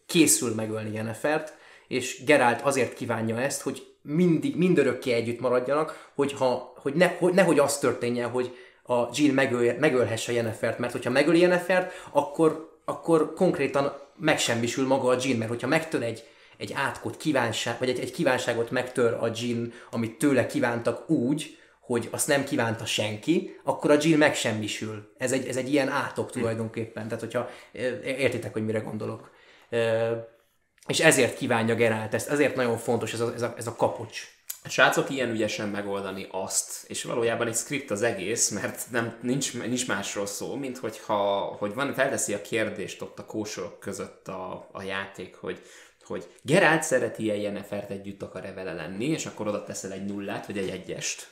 [0.06, 1.54] készül megölni Jennifert,
[1.88, 7.34] és Geralt azért kívánja ezt, hogy mindig, mindörökké együtt maradjanak, hogy, ha, hogy, ne, hogy
[7.34, 13.34] nehogy az történjen, hogy a Jean megöl, megölhesse Jennifert, mert hogyha megöli Jennifert, akkor, akkor
[13.34, 16.24] konkrétan megsemmisül maga a Jean, mert hogyha megtör egy,
[16.58, 22.08] egy átkot kívánság, vagy egy, egy kívánságot megtör a Jean, amit tőle kívántak úgy, hogy
[22.12, 25.14] azt nem kívánta senki, akkor a Jill megsemmisül.
[25.18, 27.08] Ez egy, ez egy ilyen átok tulajdonképpen.
[27.08, 27.50] Tehát, hogyha
[28.04, 29.32] értitek, hogy mire gondolok.
[30.88, 34.34] És ezért kívánja Geralt ezt, ezért nagyon fontos ez a, ez a, ez a kapocs.
[34.64, 39.54] A srácok ilyen ügyesen megoldani azt, és valójában egy script az egész, mert nem, nincs,
[39.54, 41.16] nincs másról szó, mint hogyha
[41.60, 45.62] hogy van, felteszi a kérdést ott a kósorok között a, a játék, hogy,
[46.06, 50.58] hogy Geralt szereti-e Jennifert együtt akar-e vele lenni, és akkor oda teszel egy nullát, vagy
[50.58, 51.28] egy egyest.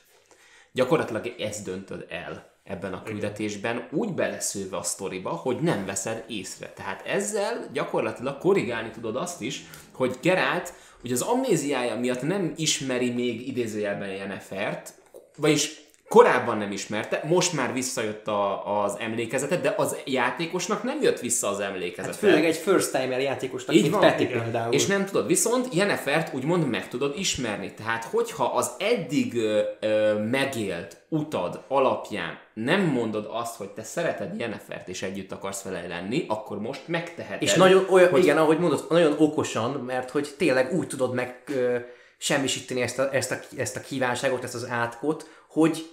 [0.72, 6.74] Gyakorlatilag ezt döntöd el ebben a küldetésben, úgy beleszőve a sztoriba, hogy nem veszed észre.
[6.76, 13.10] Tehát ezzel gyakorlatilag korrigálni tudod azt is, hogy Geralt ugye az amnéziája miatt nem ismeri
[13.10, 14.94] még idézőjelben Jennifert,
[15.38, 15.83] vagyis
[16.14, 21.48] korábban nem ismerte, most már visszajött a, az emlékezetet, de az játékosnak nem jött vissza
[21.48, 22.08] az emlékezete.
[22.08, 24.42] Hát főleg egy first timer játékosnak, Így mint van, Peti igen.
[24.42, 24.74] például.
[24.74, 27.74] És nem tudod, viszont Jennifert úgymond meg tudod ismerni.
[27.74, 34.40] Tehát, hogyha az eddig ö, ö, megélt utad alapján nem mondod azt, hogy te szereted
[34.40, 37.42] Jennifert és együtt akarsz vele lenni, akkor most megteheted.
[37.42, 41.44] És nagyon olyan, hogy igen, ahogy mondod, nagyon okosan, mert hogy tényleg úgy tudod meg
[41.48, 41.78] ö,
[42.18, 45.93] semmisíteni ezt a, ezt, a, ezt a kívánságot, ezt az átkot, hogy,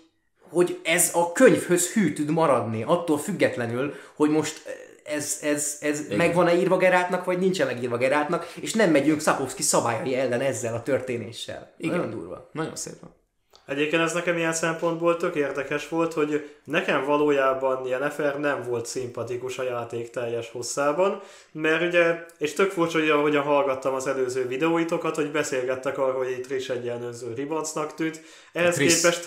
[0.51, 4.63] hogy ez a könyvhöz hű tud maradni, attól függetlenül, hogy most
[5.05, 10.15] ez, ez, ez megvan-e írva Geráltnak, vagy nincsen megírva Geráltnak, és nem megyünk Szapovszki szabályai
[10.15, 11.75] ellen ezzel a történéssel.
[11.79, 11.97] Igen.
[11.97, 12.51] Nagyon durva.
[12.53, 13.19] Nagyon szépen.
[13.67, 19.59] Egyébként ez nekem ilyen szempontból tök érdekes volt, hogy nekem valójában Jennifer nem volt szimpatikus
[19.59, 21.21] a játék teljes hosszában,
[21.53, 26.31] mert ugye, és tök furcsa, hogy ahogyan hallgattam az előző videóitokat, hogy beszélgettek arról, hogy
[26.31, 28.23] itt Trish egy jellemző ribancnak tűnt.
[28.53, 29.25] Ehhez képest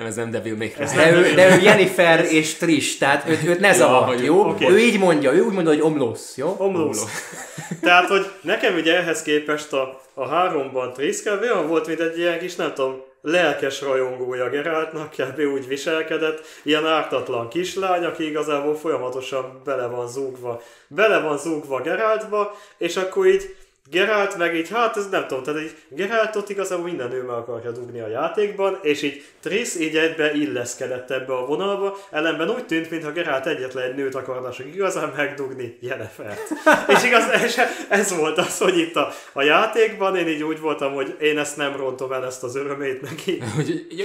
[0.00, 0.84] Nem, ez nem Devil May Cry.
[0.96, 4.48] De ő, de ő Jennifer és Trish, tehát őt, őt ne zavart, hogy- jó?
[4.48, 4.68] oké.
[4.68, 6.54] Ő így mondja, ő úgy mondja, hogy omlósz, jó?
[6.58, 7.04] Omlósz.
[7.82, 12.38] Tehát, hogy nekem ugye ehhez képest a, a háromban Triska olyan volt, mint egy ilyen
[12.38, 15.38] kis, nem tudom, lelkes rajongója Geráltnak, kb.
[15.54, 22.56] úgy viselkedett, ilyen ártatlan kislány, aki igazából folyamatosan bele van zúgva, bele van zúgva Geráltba,
[22.78, 23.56] és akkor így
[23.90, 27.70] Gerált meg így, hát ez nem tudom, tehát így Geráltot igazából minden nő meg akarja
[27.70, 32.90] dugni a játékban, és így Triss így egybe illeszkedett ebbe a vonalba, ellenben úgy tűnt,
[32.90, 36.40] mintha Gerált egyetlen egy nőt akarna csak igazán megdugni, Jennifert.
[36.94, 37.56] és igaz, és
[37.88, 41.56] ez volt az, hogy itt a, a játékban én így úgy voltam, hogy én ezt
[41.56, 43.42] nem rontom el, ezt az örömét neki.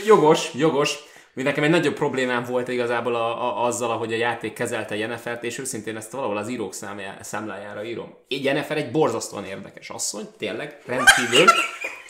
[0.06, 0.98] Jogos, jogos.
[1.36, 5.44] Mi nekem egy nagyobb problémám volt igazából a, a, azzal, ahogy a játék kezelte Jennifert,
[5.44, 8.16] és őszintén ezt valahol az írók számjá, számlájára írom.
[8.28, 11.46] Így Jennifer egy borzasztóan érdekes asszony, tényleg, rendkívül.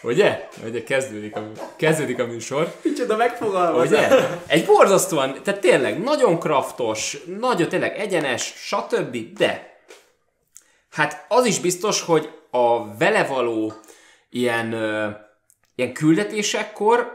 [0.04, 0.48] Ugye?
[0.66, 2.76] Ugye kezdődik a, kezdődik a műsor.
[2.82, 4.12] Micsoda megfogalmazás.
[4.12, 4.28] Ugye?
[4.48, 9.18] Egy borzasztóan, tehát tényleg nagyon kraftos, nagyon tényleg egyenes, stb.
[9.38, 9.80] De
[10.92, 13.74] hát az is biztos, hogy a vele való
[14.30, 15.10] ilyen, ö,
[15.76, 17.15] ilyen küldetésekkor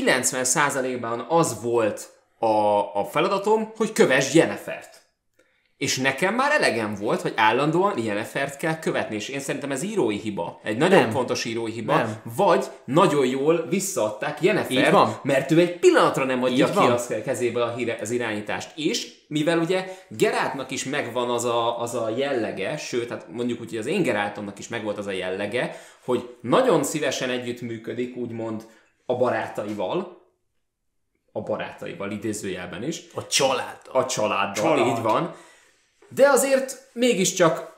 [0.00, 2.46] 90%-ban az volt a,
[3.00, 5.02] a feladatom, hogy kövess Jennifert.
[5.82, 10.16] És nekem már elegem volt, hogy állandóan Yenefert kell követni, és én szerintem ez írói
[10.16, 10.60] hiba.
[10.64, 11.10] Egy nagyon Nem.
[11.10, 11.94] fontos írói hiba.
[11.96, 12.20] Nem.
[12.36, 14.38] Vagy nagyon jól visszaadták
[14.90, 15.18] van.
[15.22, 16.90] mert ő egy pillanatra nem adja Így ki van.
[16.90, 18.70] az kezéből a híre, az irányítást.
[18.76, 23.68] És mivel ugye Geráltnak is megvan az a, az a jellege, sőt, hát mondjuk úgy,
[23.68, 28.62] hogy az én Geráltomnak is megvolt az a jellege, hogy nagyon szívesen együttműködik, úgymond
[29.06, 30.20] a barátaival,
[31.32, 33.80] a barátaival idézőjelben is, A család.
[33.92, 34.86] a családdal, Család.
[34.96, 35.34] így van.
[36.08, 37.70] De azért mégiscsak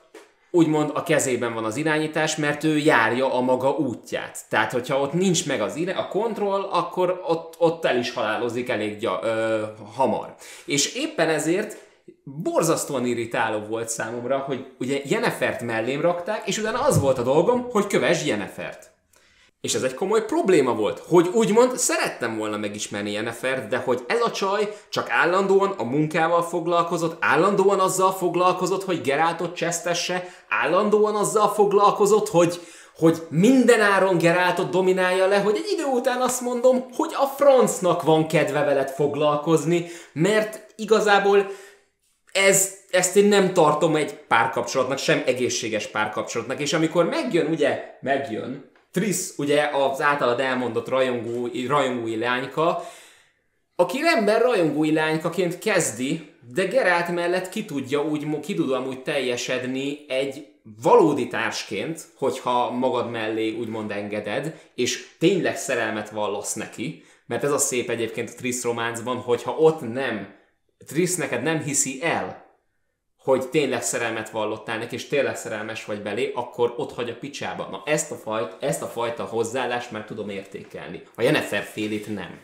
[0.50, 4.38] úgymond a kezében van az irányítás, mert ő járja a maga útját.
[4.48, 8.68] Tehát, hogyha ott nincs meg az ire, a kontroll, akkor ott, ott el is halálozik
[8.68, 9.62] elég gya, ö,
[9.94, 10.34] hamar.
[10.64, 11.76] És éppen ezért
[12.24, 17.70] borzasztóan irritáló volt számomra, hogy ugye Jenefert mellém rakták, és utána az volt a dolgom,
[17.70, 18.92] hogy kövess Jenefert.
[19.64, 24.20] És ez egy komoly probléma volt, hogy úgymond szerettem volna megismerni Jennifert, de hogy ez
[24.20, 31.48] a csaj csak állandóan a munkával foglalkozott, állandóan azzal foglalkozott, hogy Geráltot csesztesse, állandóan azzal
[31.48, 32.60] foglalkozott, hogy,
[32.96, 38.02] hogy minden áron Geráltot dominálja le, hogy egy idő után azt mondom, hogy a francnak
[38.02, 41.50] van kedve veled foglalkozni, mert igazából
[42.32, 48.72] ez, ezt én nem tartom egy párkapcsolatnak, sem egészséges párkapcsolatnak, és amikor megjön, ugye, megjön,
[48.94, 52.88] Trisz, ugye az általad elmondott rajongói, rajongói lányka,
[53.76, 60.04] aki rendben rajongói lánykaként kezdi, de Gerált mellett ki tudja úgy, ki tud amúgy teljesedni
[60.08, 60.46] egy
[60.82, 67.58] valódi társként, hogyha magad mellé úgymond engeded, és tényleg szerelmet vallasz neki, mert ez a
[67.58, 70.34] szép egyébként a Trisz románcban, hogyha ott nem,
[70.86, 72.43] Trisz neked nem hiszi el,
[73.24, 77.68] hogy tényleg szerelmet vallottál neki, és tényleg szerelmes vagy belé, akkor ott hagy a picsába.
[77.70, 81.02] Na ezt a, fajt, ezt a fajta hozzáállást már tudom értékelni.
[81.14, 82.40] A Jennifer félét nem.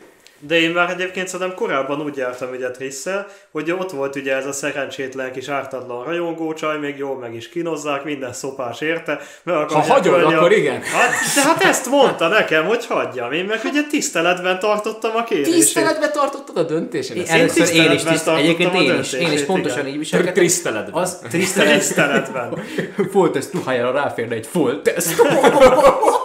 [0.47, 4.45] De én már egyébként szerintem korábban úgy jártam ugye Trisszel, hogy ott volt ugye ez
[4.45, 9.19] a szerencsétlen kis ártatlan rajongócsaj, még jól meg is kínozzák, minden szopás érte.
[9.43, 10.81] Meg akarják hagyod, a- akkor igen.
[10.81, 13.31] Hát, de hát ezt mondta nekem, hogy hagyjam.
[13.31, 15.53] Én meg ugye tiszteletben tartottam a kérését.
[15.53, 17.15] Tiszteletbe tartottad a döntésed?
[17.15, 19.91] Én először én is, tiszteletben tiszt, tartottam egyébként a én is, én is pontosan igen.
[19.91, 20.43] így viselkedtem.
[20.43, 21.01] Tiszteletben.
[21.01, 22.63] Az tisztelet, Tiszteletben.
[23.11, 25.15] Foltest ruhájára ráférne egy foltest.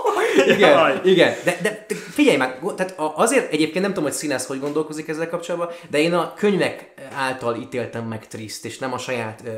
[0.47, 1.01] igen, Jaj.
[1.05, 1.35] igen.
[1.45, 5.29] De, de, de figyelj már, tehát azért egyébként nem tudom, hogy színész hogy gondolkozik ezzel
[5.29, 9.51] kapcsolatban, de én a könyvek által ítéltem meg Triszt, és nem a saját ö,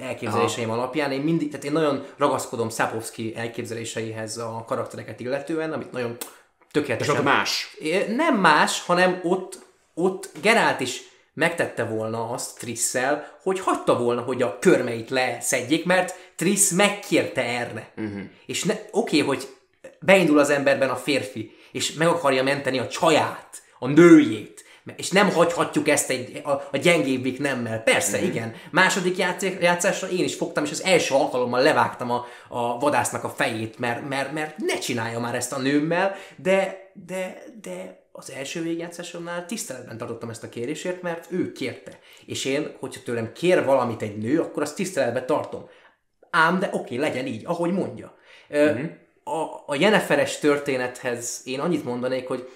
[0.00, 1.12] elképzeléseim alapján.
[1.12, 6.26] Én mindig, tehát én nagyon ragaszkodom Szápovszki elképzeléseihez a karaktereket illetően, amit nagyon És
[6.70, 7.16] tökéletesen...
[7.16, 7.76] ott más.
[8.16, 9.58] Nem más, hanem ott,
[9.94, 11.00] ott Gerált is
[11.38, 17.92] megtette volna azt Trisszel, hogy hagyta volna, hogy a körmeit leszedjék, mert Triss megkérte erre.
[17.96, 18.20] Uh-huh.
[18.46, 19.48] És ne, oké, hogy
[20.00, 24.64] beindul az emberben a férfi, és meg akarja menteni a csaját, a nőjét,
[24.96, 27.82] és nem hagyhatjuk ezt egy, a, a gyengébbik nemmel.
[27.82, 28.26] Persze, Mhm.
[28.26, 28.30] mm.
[28.30, 28.54] igen.
[28.70, 33.28] Második játszé, játszásra én is fogtam, és az első alkalommal levágtam a, a vadásznak a
[33.28, 38.62] fejét, mert, mert, mert ne csinálja már ezt a nőmmel, de, de, de az első
[38.62, 41.98] végjátszásomnál tiszteletben tartottam ezt a kérésért, mert ő kérte.
[42.26, 45.68] És én, hogyha tőlem kér valamit egy nő, akkor azt tiszteletben tartom.
[46.30, 48.16] Ám, de oké, legyen így, ahogy mondja.
[48.56, 48.84] Mm-hmm.
[49.28, 52.48] A, a Jeneferes történethez én annyit mondanék, hogy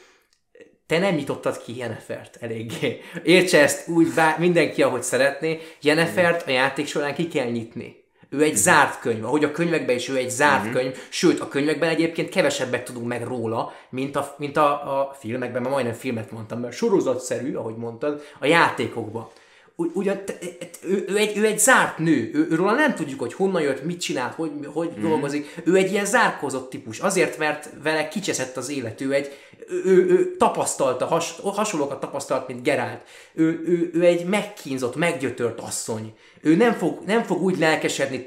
[0.87, 3.01] te nem nyitottad ki Jenefert eléggé.
[3.23, 5.61] Értse ezt úgy bár mindenki, ahogy szeretné.
[5.81, 8.01] Jenefert a játék során ki kell nyitni.
[8.29, 11.89] Ő egy zárt könyv, ahogy a könyvekben is ő egy zárt könyv, sőt a könyvekben
[11.89, 16.61] egyébként kevesebbet tudunk meg róla, mint a, mint a, a filmekben, mert majdnem filmet mondtam,
[16.61, 19.29] mert sorozatszerű, ahogy mondtad, a játékokban.
[19.77, 20.39] Ugy- Ugyan, te-
[20.83, 24.01] ő, ő, egy, ő egy zárt nő, ő, őről nem tudjuk, hogy honnan jött, mit
[24.01, 25.03] csinál, hogy, hogy mm.
[25.03, 25.55] dolgozik.
[25.65, 29.01] Ő egy ilyen zárkózott típus, azért, mert vele kicseszett az élet.
[29.01, 29.31] Ő egy,
[29.69, 33.03] ő, ő, ő tapasztalta, has, hasonlókat tapasztalt, mint Gerált.
[33.35, 36.13] Ő, ő, ő egy megkínzott, meggyötört asszony.
[36.41, 38.25] Ő nem fog, nem fog úgy lelkesedni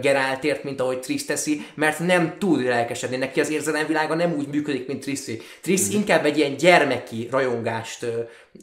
[0.00, 3.16] Geráltért, mint ahogy Triss teszi, mert nem tud lelkesedni.
[3.16, 5.42] Neki az érzelemvilága nem úgy működik, mint Trissé.
[5.62, 8.06] Triss inkább egy ilyen gyermeki rajongást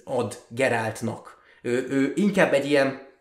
[0.03, 1.32] ad Geráltnak.
[1.63, 3.11] Ő, ő inkább egy ilyen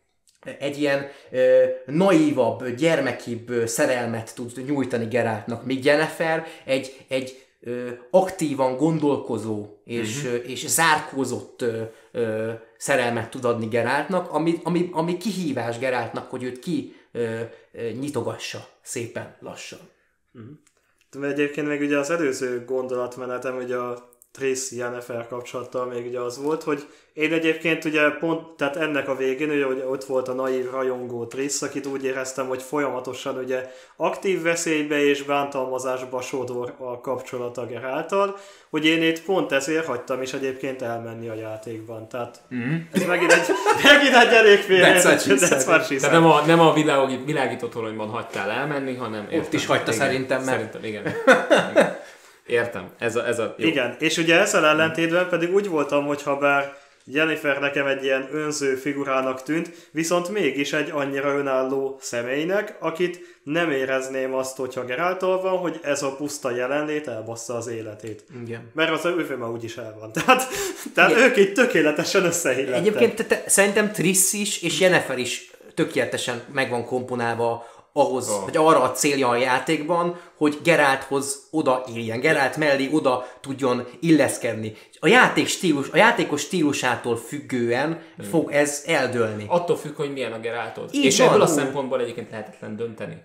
[0.58, 8.76] egy ilyen ö, naívabb, gyermekibb szerelmet tud nyújtani Geráltnak, míg Jennifer egy, egy ö, aktívan
[8.76, 10.32] gondolkozó és, uh-huh.
[10.32, 11.82] ö, és zárkózott ö,
[12.12, 17.40] ö, szerelmet tud adni Geráltnak, ami, ami, ami kihívás Geráltnak, hogy őt ki ö,
[17.72, 19.80] ö, nyitogassa szépen, lassan.
[21.10, 26.42] De egyébként meg ugye az előző gondolatmenetem, ugye a Triss Jennifer kapcsolattal még ugye az
[26.42, 30.32] volt, hogy én egyébként ugye pont, tehát ennek a végén ugye, ugye ott volt a
[30.32, 37.00] naív rajongó Triss, akit úgy éreztem, hogy folyamatosan ugye aktív veszélybe és bántalmazásba sodor a
[37.00, 38.36] kapcsolata Geráltal,
[38.70, 42.08] hogy én itt pont ezért hagytam is egyébként elmenni a játékban.
[42.08, 42.76] Tehát mm.
[42.92, 43.46] ez megint egy,
[43.92, 44.92] megint egy elég félre.
[46.00, 49.28] Tehát nem a, nem a világít, világító toronyban hagytál elmenni, hanem...
[49.32, 51.02] Ott is hagyta szerintem, mert- Szerintem, igen.
[51.70, 52.00] igen.
[52.46, 52.90] Értem.
[52.98, 53.66] Ez a, ez a jó.
[53.66, 58.28] Igen, és ugye ezzel ellentétben pedig úgy voltam, hogy ha bár Jennifer nekem egy ilyen
[58.32, 65.40] önző figurának tűnt, viszont mégis egy annyira önálló személynek, akit nem érezném azt, hogyha Geráltól
[65.40, 68.24] van, hogy ez a puszta jelenlét elbassza az életét.
[68.44, 68.70] Igen.
[68.74, 70.12] Mert az ő már úgyis el van.
[70.22, 70.46] Tehát,
[70.94, 71.22] tehát Igen.
[71.22, 72.78] ők így tökéletesen összeillettek.
[72.78, 78.44] Egyébként te, te, szerintem Triss is és Jennifer is tökéletesen meg van komponálva ahhoz, Oh.
[78.44, 84.72] vagy arra a célja a játékban, hogy Gerálthoz oda éljen, Gerált mellé oda tudjon illeszkedni.
[85.00, 88.24] A játék stílus, a játékos stílusától függően Hmm.
[88.30, 89.44] fog ez eldőlni.
[89.48, 90.88] Attól függ, hogy milyen a Geráltod.
[90.92, 91.28] Így És van.
[91.28, 93.16] ebből a szempontból egyébként lehetetlen dönteni.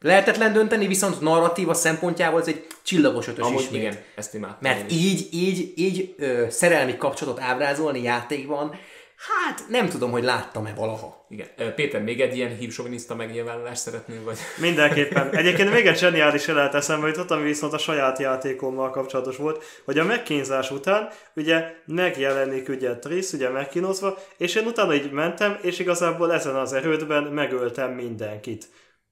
[0.00, 3.80] Lehetetlen dönteni, viszont narratíva szempontjából ez egy csillagos ötös Amúgy ismét.
[3.80, 4.58] igen, ezt imádtam.
[4.60, 8.74] Mert így, így, így ö, szerelmi kapcsolatot ábrázolni játékban,
[9.16, 11.26] hát nem tudom, hogy láttam-e valaha.
[11.28, 11.74] Igen.
[11.74, 14.38] Péter, még egy ilyen hívsoviniszta megnyilvánulást szeretnél, vagy?
[14.60, 15.36] Mindenképpen.
[15.36, 19.98] Egyébként még egy zseniális jelet eszembe jutott, ami viszont a saját játékommal kapcsolatos volt, hogy
[19.98, 25.78] a megkínzás után ugye megjelenik ugye Triss, ugye megkínozva, és én utána így mentem, és
[25.78, 28.68] igazából ezen az erődben megöltem mindenkit.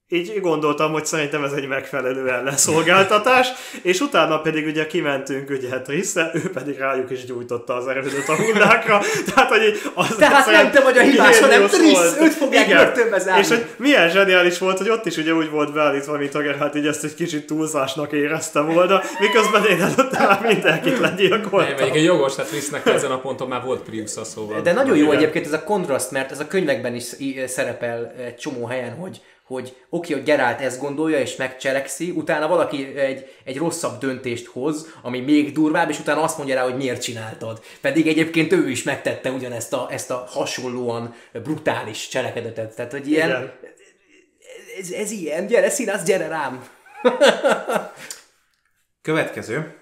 [0.08, 3.48] Így gondoltam, hogy szerintem ez egy megfelelő ellenszolgáltatás,
[3.82, 8.36] és utána pedig ugye kimentünk ugye Trisszel, ő pedig rájuk is gyújtotta az erődöt a
[8.36, 9.00] hullákra,
[9.34, 13.18] tehát hogy így az Tehát nem te vagy a hibás, hanem Triss, őt fogják börtönbe
[13.18, 13.40] zárni.
[13.40, 16.74] És hogy milyen zseniális volt, hogy ott is ugye úgy volt beállítva, mint a Geralt,
[16.74, 21.78] így ezt egy kicsit túlzásnak érezte volna, miközben én előtte már mindenkit Nem, legyilkoltam.
[21.78, 24.60] egyébként jogos, tehát Trisznek ezen a ponton már volt prius szóval.
[24.60, 25.16] De nagyon jó Igen.
[25.16, 27.04] egyébként ez a kontraszt, mert ez a könyvekben is
[27.46, 32.96] szerepel egy csomó helyen, hogy hogy oké, hogy Gerált ezt gondolja és megcselekszi, utána valaki
[32.96, 37.02] egy, egy rosszabb döntést hoz, ami még durvább, és utána azt mondja rá, hogy miért
[37.02, 37.64] csináltad.
[37.80, 42.74] Pedig egyébként ő is megtette ugyanezt a, ezt a hasonlóan brutális cselekedetet.
[42.74, 43.52] Tehát, hogy ilyen, Igen.
[44.78, 46.68] ez, ez ilyen, gyere színász, gyere rám!
[49.02, 49.74] Következő.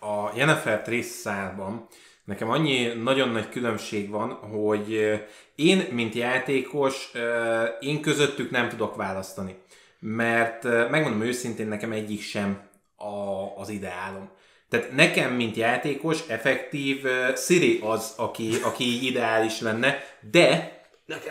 [0.00, 1.88] A Jennifer Triss szálban
[2.26, 5.14] nekem annyi nagyon nagy különbség van, hogy ö,
[5.54, 9.56] én, mint játékos, ö, én közöttük nem tudok választani.
[9.98, 12.60] Mert ö, megmondom őszintén, nekem egyik sem
[12.96, 14.30] a, az ideálom.
[14.68, 17.04] Tehát nekem, mint játékos, effektív
[17.36, 20.80] Siri az, aki, aki ideális lenne, de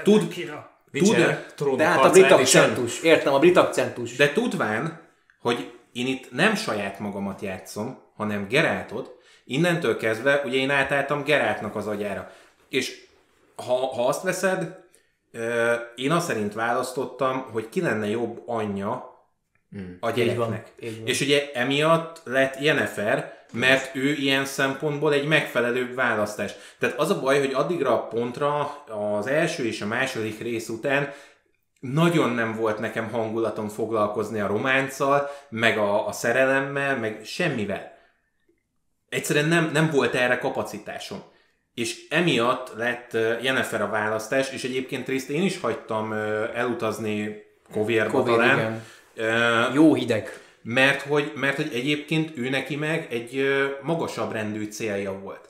[0.04, 0.34] tud,
[0.94, 4.16] Witcher, trónok De hát a brit akcentus, értem, a brit akcentus.
[4.16, 5.02] De tudván,
[5.42, 9.16] hogy én itt nem saját magamat játszom, hanem Geráltot,
[9.46, 12.32] innentől kezdve ugye én átálltam Geráltnak az agyára.
[12.70, 13.06] És
[13.56, 14.84] ha, ha azt veszed,
[15.96, 19.14] én azt szerint választottam, hogy ki lenne jobb anyja
[20.00, 20.72] a gyereknek.
[20.80, 21.08] így van.
[21.08, 26.54] És ugye emiatt lett Jennifer, mert ő ilyen szempontból egy megfelelőbb választás.
[26.80, 28.84] Tehát az a baj, hogy addigra a pontra
[29.18, 31.14] az első és a második rész után
[31.80, 37.95] nagyon nem volt nekem hangulatom foglalkozni a románccal, meg a, a szerelemmel, meg semmivel.
[39.10, 41.24] Egyszerűen nem, nem volt erre kapacitásom.
[41.74, 46.12] És emiatt lett Jennifer a választás, és egyébként részt én is hagytam
[46.54, 48.84] elutazni Kovérba Kovér, talán.
[49.74, 50.40] Jó hideg.
[50.62, 53.48] mert hogy, mert hogy egyébként ő neki meg egy
[53.82, 55.50] magasabb rendű célja volt.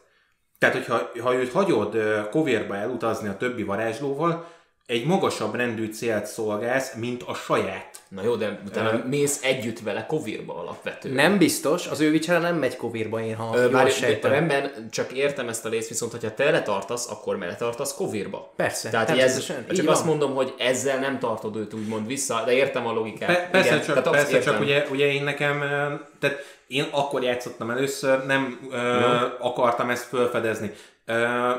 [0.57, 1.97] Tehát, hogyha ha őt hagyod
[2.29, 4.53] Kovérba elutazni a többi varázslóval,
[4.85, 7.94] egy magasabb rendű célt szolgálsz, mint a saját.
[8.15, 11.15] Na jó, de utána mész együtt vele Kovirba alapvetően.
[11.15, 14.31] Nem biztos, az ő vicsere nem megy kovírba, én ha Ö, Bár sejtem.
[14.31, 18.53] rendben, csak értem ezt a részt, viszont hogyha te letartasz, akkor mellé tartasz Kovirba.
[18.55, 19.93] Persze, Tehát ez, természetesen, így csak van.
[19.95, 23.27] azt mondom, hogy ezzel nem tartod őt úgymond vissza, de értem a logikát.
[23.27, 24.53] Pe- persze, Igen, csak, azt persze értem.
[24.53, 26.37] csak ugye, ugye én nekem, ö, tehát
[26.67, 28.77] én akkor játszottam először, nem ö,
[29.39, 30.71] akartam ezt felfedezni.
[31.05, 31.13] Ö,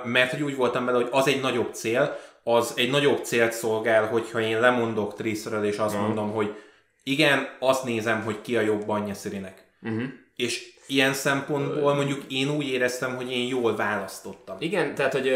[0.04, 4.06] mert hogy úgy voltam vele, hogy az egy nagyobb cél, az egy nagyobb célt szolgál,
[4.06, 6.54] hogyha én lemondok Trissről, és azt mondom, hogy
[7.02, 9.64] igen, azt nézem, hogy ki a jobb anyja Szirinek.
[9.82, 10.02] Uh-huh.
[10.36, 14.56] És ilyen szempontból mondjuk én úgy éreztem, hogy én jól választottam.
[14.58, 15.32] Igen, tehát, hogy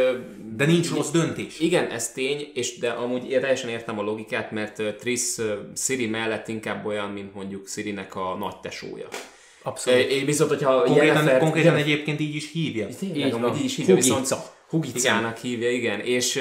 [0.56, 1.58] De nincs rossz döntés.
[1.60, 6.06] Igen, ez tény, és de amúgy én teljesen értem a logikát, mert Triss ö, Siri
[6.06, 9.08] mellett inkább olyan, mint mondjuk Sirinek a nagy tesója.
[9.62, 10.12] Abszolút.
[10.12, 12.86] Ö, Viszont, hogyha Konkrétan, Jennifer- konkrétan egyébként így is hívja.
[12.98, 14.18] Tényleg, Így így is hívja, Hugica.
[14.20, 16.00] viszont Hugicának hívja, igen.
[16.00, 16.40] És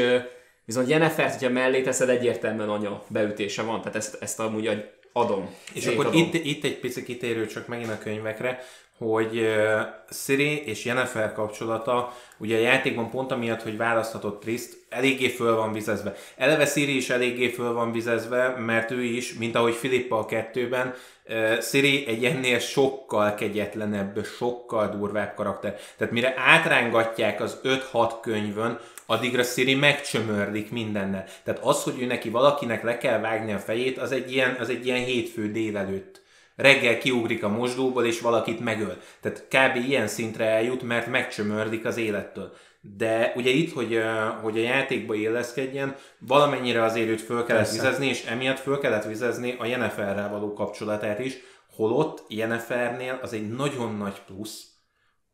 [0.69, 4.83] viszont Jennifer, hogyha mellé teszed, egyértelműen anya beütése van, tehát ezt, ezt amúgy
[5.13, 5.55] adom.
[5.73, 8.59] És akkor itt, itt egy pici kitérő csak megint a könyvekre,
[8.97, 15.27] hogy uh, Siri és Jennifer kapcsolata, ugye a játékban pont amiatt, hogy választhatott Priszt, eléggé
[15.27, 16.15] föl van vizezve.
[16.37, 20.93] Eleve Siri is eléggé föl van vizezve, mert ő is, mint ahogy Filippa a kettőben,
[21.29, 25.75] uh, Siri egy ennél sokkal kegyetlenebb, sokkal durvább karakter.
[25.97, 28.79] Tehát mire átrángatják az 5-6 könyvön,
[29.09, 31.25] addigra Siri megcsömörlik mindennel.
[31.43, 34.69] Tehát az, hogy ő neki valakinek le kell vágni a fejét, az egy ilyen, az
[34.69, 36.21] egy ilyen hétfő délelőtt
[36.55, 38.97] reggel kiugrik a mosdóból, és valakit megöl.
[39.21, 39.89] Tehát kb.
[39.89, 42.53] ilyen szintre eljut, mert megcsömördik az élettől.
[42.81, 44.01] De ugye itt, hogy,
[44.41, 47.81] hogy a játékba illeszkedjen, valamennyire azért őt föl kellett Persze.
[47.81, 51.37] vizezni, és emiatt föl kellett vizezni a Jenniferrel való kapcsolatát is,
[51.75, 54.63] holott Jennifernél az egy nagyon nagy plusz,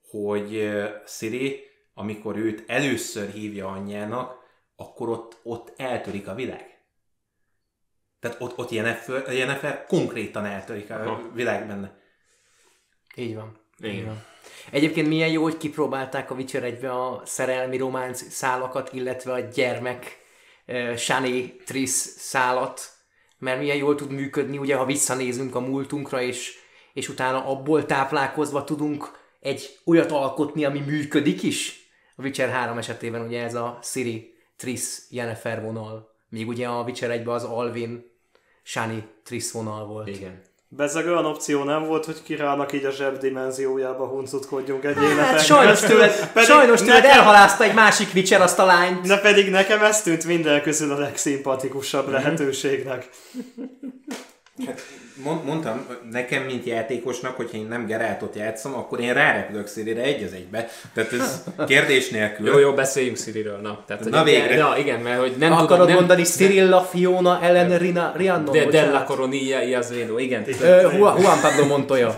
[0.10, 0.74] hogy
[1.06, 1.64] Siri,
[1.98, 4.44] amikor őt először hívja anyjának,
[4.76, 6.76] akkor ott, ott eltörik a világ.
[8.20, 11.32] Tehát ott, ott Jennifer, Jennifer konkrétan eltörik a Aha.
[11.34, 12.00] világ benne.
[13.16, 13.60] Így van.
[13.78, 13.96] Igen.
[13.96, 14.24] Így van.
[14.72, 20.20] Egyébként milyen jó, hogy kipróbálták a Witcher 1 a szerelmi románc szálakat, illetve a gyermek
[20.68, 22.82] uh, Shani Tris szálat,
[23.38, 26.54] mert milyen jól tud működni, ugye ha visszanézünk a múltunkra, és,
[26.94, 31.85] és utána abból táplálkozva tudunk egy olyat alkotni, ami működik is.
[32.16, 36.14] A Witcher 3 esetében ugye ez a Siri Tris Jennifer vonal.
[36.30, 38.14] Még ugye a Witcher 1 az Alvin
[38.64, 40.08] Shani Triss vonal volt.
[40.08, 40.42] Igen.
[40.68, 45.38] Bezeg olyan opció nem volt, hogy királnak így a zseb dimenziójába huncutkodjunk egy hát, életen.
[45.38, 47.18] sajnos tőled, pedig sajnos tőled nekem...
[47.18, 49.08] elhalázta egy másik Witcher azt a lányt.
[49.08, 52.14] De pedig nekem ez tűnt minden közül a legszimpatikusabb mm-hmm.
[52.14, 53.10] lehetőségnek.
[54.66, 54.82] Hát
[55.44, 60.34] mondtam, nekem, mint játékosnak, hogyha én nem Geráltot játszom, akkor én rárepülök Szirire egy az
[60.34, 60.70] egybe.
[60.94, 62.48] Tehát ez kérdés nélkül.
[62.48, 63.58] Jó, jó, beszéljünk Sziriről.
[63.58, 64.56] Na, tehát, na végre.
[64.56, 65.96] Ja, igen, mert hogy nem Akarod tudom, nem...
[65.96, 68.52] mondani Cyrilla Fiona ellen Rina, Rihanna?
[68.52, 70.46] De Della Coronilla Iazeno, igen.
[70.48, 72.18] Uh, Juan Pablo Montoya,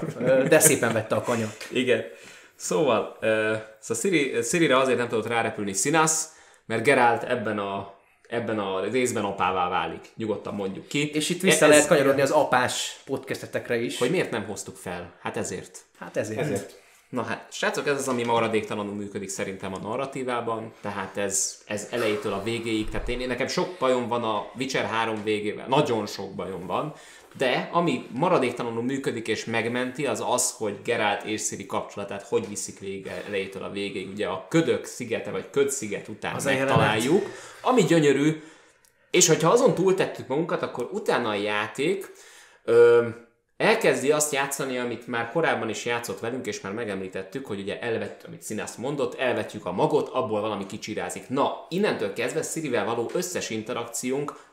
[0.49, 1.47] de szépen vette a kanya.
[1.71, 2.03] Igen.
[2.55, 3.29] Szóval, uh,
[3.79, 6.11] szóval Siri, Sirire azért nem tudott rárepülni Sinas,
[6.65, 7.96] mert Gerált ebben a
[8.27, 10.09] ebben a részben apává válik.
[10.15, 11.09] Nyugodtan mondjuk ki.
[11.09, 13.97] És itt vissza e- ez, lehet kanyarodni az apás podcastetekre is.
[13.97, 15.13] Hogy miért nem hoztuk fel?
[15.21, 15.85] Hát ezért.
[15.99, 16.39] Hát ezért.
[16.39, 16.85] ezért.
[17.09, 22.33] Na hát, srácok, ez az, ami maradéktalanul működik szerintem a narratívában, tehát ez, ez elejétől
[22.33, 26.65] a végéig, tehát én, nekem sok bajom van a Witcher 3 végével, nagyon sok bajom
[26.65, 26.93] van,
[27.37, 32.79] de ami maradéktalanul működik és megmenti, az az, hogy Geralt és Ciri kapcsolatát hogy viszik
[32.79, 34.09] végig elejétől a végéig.
[34.09, 37.25] Ugye a ködök szigete vagy köd sziget után az megtaláljuk,
[37.61, 38.43] ami gyönyörű,
[39.11, 42.11] és hogyha azon túltettük magunkat, akkor utána a játék
[42.63, 43.07] ö,
[43.57, 48.23] elkezdi azt játszani, amit már korábban is játszott velünk, és már megemlítettük, hogy ugye elvett,
[48.27, 51.29] amit Színász mondott, elvetjük a magot, abból valami kicsirázik.
[51.29, 54.46] Na, innentől kezdve Szirivel való összes interakciónk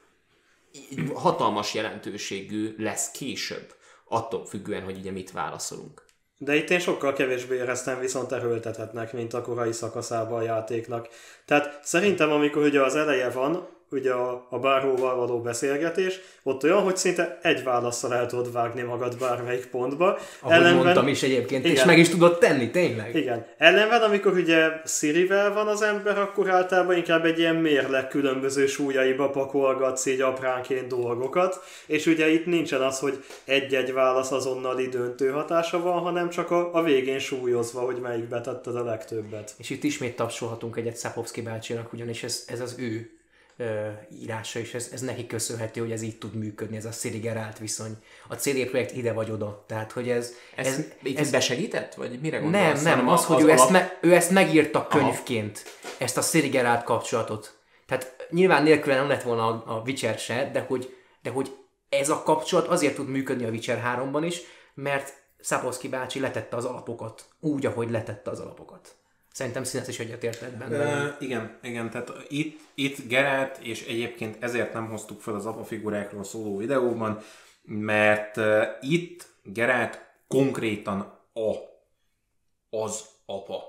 [1.15, 3.75] hatalmas jelentőségű lesz később,
[4.05, 6.05] attól függően, hogy ugye mit válaszolunk.
[6.39, 11.09] De itt én sokkal kevésbé éreztem viszont erőltethetnek, mint a korai szakaszában a játéknak.
[11.45, 16.83] Tehát szerintem, amikor ugye az eleje van, ugye a, a bárhóval való beszélgetés, ott olyan,
[16.83, 20.19] hogy szinte egy válaszsal el tudod vágni magad bármelyik pontba.
[20.41, 23.15] Ahogy Ellenben, mondtam is egyébként, igen, és meg is tudod tenni, tényleg.
[23.15, 23.47] Igen.
[23.59, 29.31] Ellenben, amikor ugye Sirivel van az ember, akkor általában inkább egy ilyen mérleg különböző súlyaiba
[29.31, 35.81] pakolgatsz így apránként dolgokat, és ugye itt nincsen az, hogy egy-egy válasz azonnali döntő hatása
[35.83, 39.55] van, hanem csak a, a végén súlyozva, hogy melyik betetted a legtöbbet.
[39.59, 43.11] És itt ismét tapsolhatunk egyet Szapovszki bácsinak, ugyanis ez, ez az ő
[44.11, 47.59] írása, és ez, ez neki köszönhető, hogy ez így tud működni, ez a Siri Gerált
[47.59, 47.97] viszony.
[48.29, 49.65] A CD Projekt ide vagy oda.
[49.67, 50.33] Tehát, hogy ez...
[50.55, 51.95] Ez, ez, ez besegített?
[51.95, 52.83] Vagy mire gondolsz?
[52.83, 53.59] Nem, nem, az, az hogy az ő, alap...
[53.59, 55.95] ezt me, ő ezt megírta könyvként, Aha.
[55.99, 57.59] ezt a Siri Gerált kapcsolatot.
[57.87, 61.57] Tehát nyilván nélkül nem lett volna a, a Witcher se, de hogy, de hogy
[61.89, 64.41] ez a kapcsolat azért tud működni a Witcher 3-ban is,
[64.75, 68.97] mert Szaposzki bácsi letette az alapokat, úgy, ahogy letette az alapokat.
[69.35, 71.05] Szerintem Színes is egyetértett benne.
[71.05, 75.65] Uh, igen, igen, tehát itt, itt Gerát, és egyébként ezért nem hoztuk fel az apa
[75.65, 77.19] figurákról szóló videóban,
[77.63, 81.01] mert uh, itt Gerát konkrétan
[81.35, 81.53] a
[82.71, 83.63] az apa,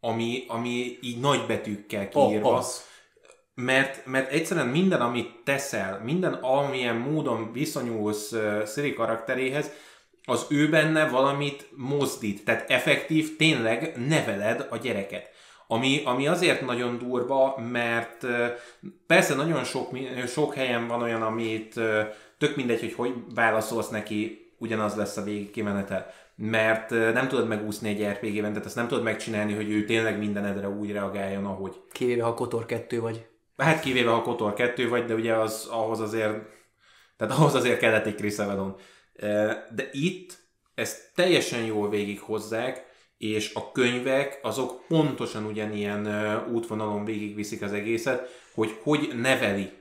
[0.00, 2.56] ami, ami így nagy betűkkel kiírva.
[2.56, 2.84] Az.
[3.54, 9.70] Mert, mert egyszerűen minden, amit teszel, minden, amilyen módon viszonyulsz uh, Siri karakteréhez,
[10.30, 15.28] az ő benne valamit mozdít, tehát effektív tényleg neveled a gyereket.
[15.66, 18.26] Ami, ami azért nagyon durva, mert
[19.06, 21.80] persze nagyon sok, sok helyen van olyan, amit
[22.38, 26.14] tök mindegy, hogy hogy válaszolsz neki, ugyanaz lesz a végig kimenete.
[26.34, 30.68] Mert nem tudod megúszni egy RPG-ben, tehát ezt nem tudod megcsinálni, hogy ő tényleg mindenedre
[30.68, 31.80] úgy reagáljon, ahogy.
[31.92, 33.26] Kivéve, ha Kotor 2 vagy.
[33.56, 36.32] Hát kivéve, ha Kotor 2 vagy, de ugye az, ahhoz azért,
[37.16, 38.76] tehát ahhoz azért kellett egy Chris Avedon.
[39.70, 40.38] De itt
[40.74, 42.88] ezt teljesen jól végighozzák,
[43.18, 46.06] és a könyvek azok pontosan ugyanilyen
[46.52, 49.72] útvonalon végigviszik az egészet, hogy hogy neveli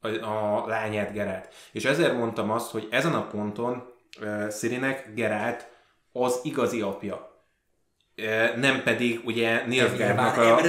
[0.00, 1.54] a, lányát Gerált.
[1.72, 3.92] És ezért mondtam azt, hogy ezen a ponton
[4.48, 5.68] Szirinek Gerált
[6.12, 7.42] az igazi apja.
[8.56, 10.60] Nem pedig ugye Nilfgaardnak a,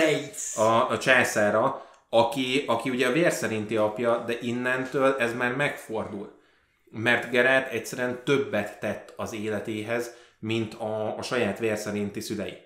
[0.62, 6.39] a, a császára, aki, aki ugye a vér szerinti apja, de innentől ez már megfordul.
[6.92, 12.58] Mert Gerált egyszerűen többet tett az életéhez, mint a, a saját vér szerinti szülei.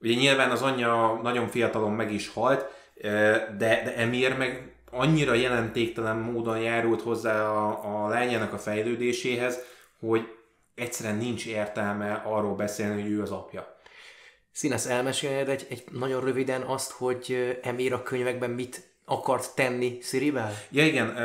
[0.00, 2.64] Ugye nyilván az anyja nagyon fiatalon meg is halt,
[3.02, 9.58] de, de Emir meg annyira jelentéktelen módon járult hozzá a, a lányának a fejlődéséhez,
[9.98, 10.26] hogy
[10.74, 13.76] egyszerűen nincs értelme arról beszélni, hogy ő az apja.
[14.52, 20.52] Színes, elmeséled egy, egy nagyon röviden azt, hogy Emir a könyvekben mit akart tenni Szirivel?
[20.70, 21.16] Ja igen,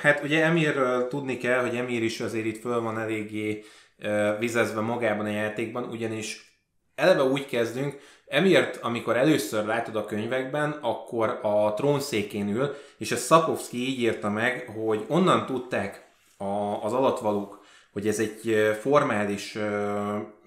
[0.00, 3.64] hát ugye Emirről tudni kell, hogy Emir is azért itt föl van eléggé
[3.98, 6.60] uh, vizezve magában a játékban, ugyanis
[6.94, 13.24] eleve úgy kezdünk, Emirt, amikor először látod a könyvekben, akkor a trónszékén ül, és ezt
[13.24, 16.06] Szakovszki így írta meg, hogy onnan tudták
[16.36, 19.62] a, az alatvalók, hogy ez egy formális uh,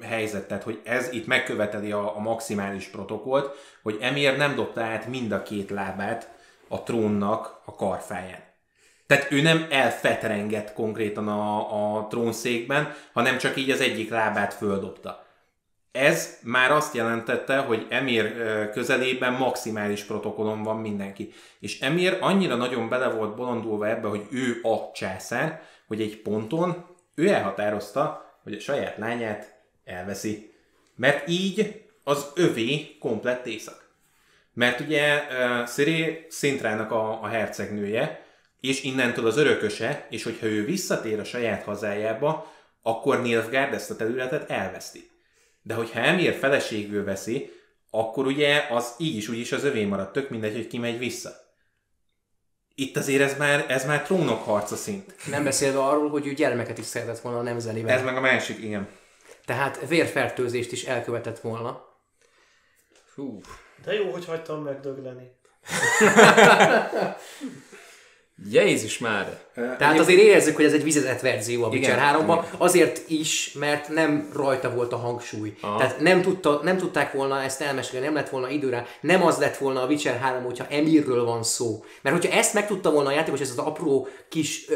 [0.02, 5.08] helyzet, tehát hogy ez itt megköveteli a, a maximális protokollt, hogy Emir nem dobta át
[5.08, 6.41] mind a két lábát
[6.72, 8.50] a trónnak a karfáján.
[9.08, 15.26] Tehát ő nem elfetrengett konkrétan a, a trónszékben, hanem csak így az egyik lábát földobta.
[15.92, 18.34] Ez már azt jelentette, hogy Emir
[18.70, 21.34] közelében maximális protokollon van mindenki.
[21.60, 26.86] És Emir annyira nagyon bele volt bolondulva ebbe, hogy ő a császár, hogy egy ponton
[27.16, 30.54] ő elhatározta, hogy a saját lányát elveszi.
[30.96, 33.81] Mert így az övé komplett észak.
[34.54, 38.26] Mert ugye uh, Sziré Szintrának a, a hercegnője,
[38.60, 42.52] és innentől az örököse, és hogyha ő visszatér a saját hazájába,
[42.82, 45.10] akkor Nilfgaard ezt a területet elveszti.
[45.62, 47.52] De hogyha Emir feleségül veszi,
[47.90, 50.98] akkor ugye az így is úgy is az övé marad, tök mindegy, hogy ki megy
[50.98, 51.32] vissza.
[52.76, 55.16] Itt azért ez már, ez már trónok harca szint.
[55.30, 57.98] Nem beszélve arról, hogy ő gyermeket is szeretett volna a nemzelivel.
[57.98, 58.88] Ez meg a másik, igen.
[59.46, 61.86] Tehát vérfertőzést is elkövetett volna.
[63.16, 63.42] Hú.
[63.84, 65.32] De jó, hogy hagytam megdögleni.
[68.50, 69.40] Jézus már!
[69.78, 74.30] Tehát azért érezzük, hogy ez egy vizezett verzió a Witcher 3-ban, azért is, mert nem
[74.34, 75.54] rajta volt a hangsúly.
[75.62, 75.78] Aha.
[75.78, 79.58] Tehát nem, tudta, nem tudták volna ezt elmesélni, nem lett volna időre, nem az lett
[79.58, 81.84] volna a Witcher 3, hogyha Emirről van szó.
[82.02, 84.76] Mert hogyha ezt meg tudta volna a játékos, ez az apró kis ö,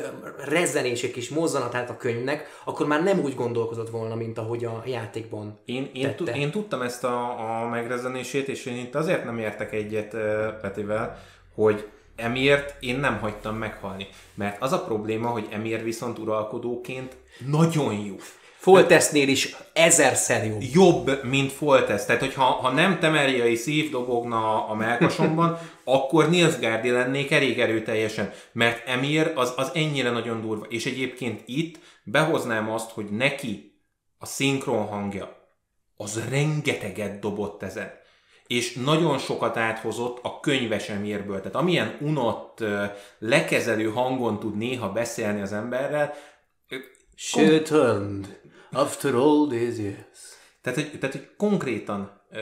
[0.49, 5.59] rezzenések, kis mozzanatát a könyvnek, akkor már nem úgy gondolkozott volna, mint ahogy a játékban
[5.65, 9.73] Én, én, tud, én tudtam ezt a, a megrezzenését, és én itt azért nem értek
[9.73, 10.21] egyet uh,
[10.61, 11.17] Petivel,
[11.55, 14.07] hogy Emiért én nem hagytam meghalni.
[14.33, 17.15] Mert az a probléma, hogy Emir viszont uralkodóként
[17.45, 18.15] nagyon jó.
[18.57, 20.61] Foltesznél is ezerszer jobb.
[20.73, 22.05] Jobb, mint Foltesz.
[22.05, 28.31] Tehát, hogyha ha nem temeriai szív dobogna a melkasomban, akkor Nilfgaardi lennék elég erőteljesen.
[28.51, 30.65] Mert Emir az, az ennyire nagyon durva.
[30.69, 33.79] És egyébként itt behoznám azt, hogy neki
[34.17, 35.49] a szinkron hangja
[35.97, 37.91] az rengeteget dobott ezen
[38.47, 41.37] és nagyon sokat áthozott a könyves emérből.
[41.37, 42.63] Tehát amilyen unott,
[43.19, 46.13] lekezelő hangon tud néha beszélni az emberrel.
[47.63, 48.39] Turned
[48.71, 50.19] after all these years.
[50.61, 52.39] Tehát, hogy, tehát, hogy konkrétan uh,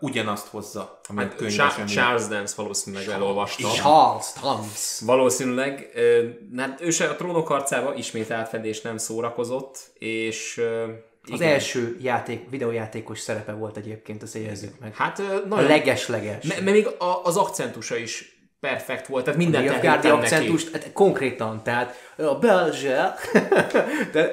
[0.00, 3.68] ugyanazt hozza, amit hát, könyves Charles, Charles Dance valószínűleg elolvasta.
[3.68, 5.04] Charles Dance.
[5.04, 10.90] Valószínűleg, uh, hát ő se a trónok harcába ismét átfedés nem szórakozott, és uh,
[11.32, 11.52] az Igen.
[11.52, 14.94] első játék, videójátékos szerepe volt egyébként, azt jegyezzük meg.
[14.94, 15.18] Hát
[15.48, 15.64] nagyon...
[15.64, 16.44] A leges-leges.
[16.44, 21.94] Mert még a, az akcentusa is perfekt volt, tehát mindent elhittem akcentust, hát konkrétan, tehát
[22.16, 23.14] a belge,
[24.12, 24.30] de,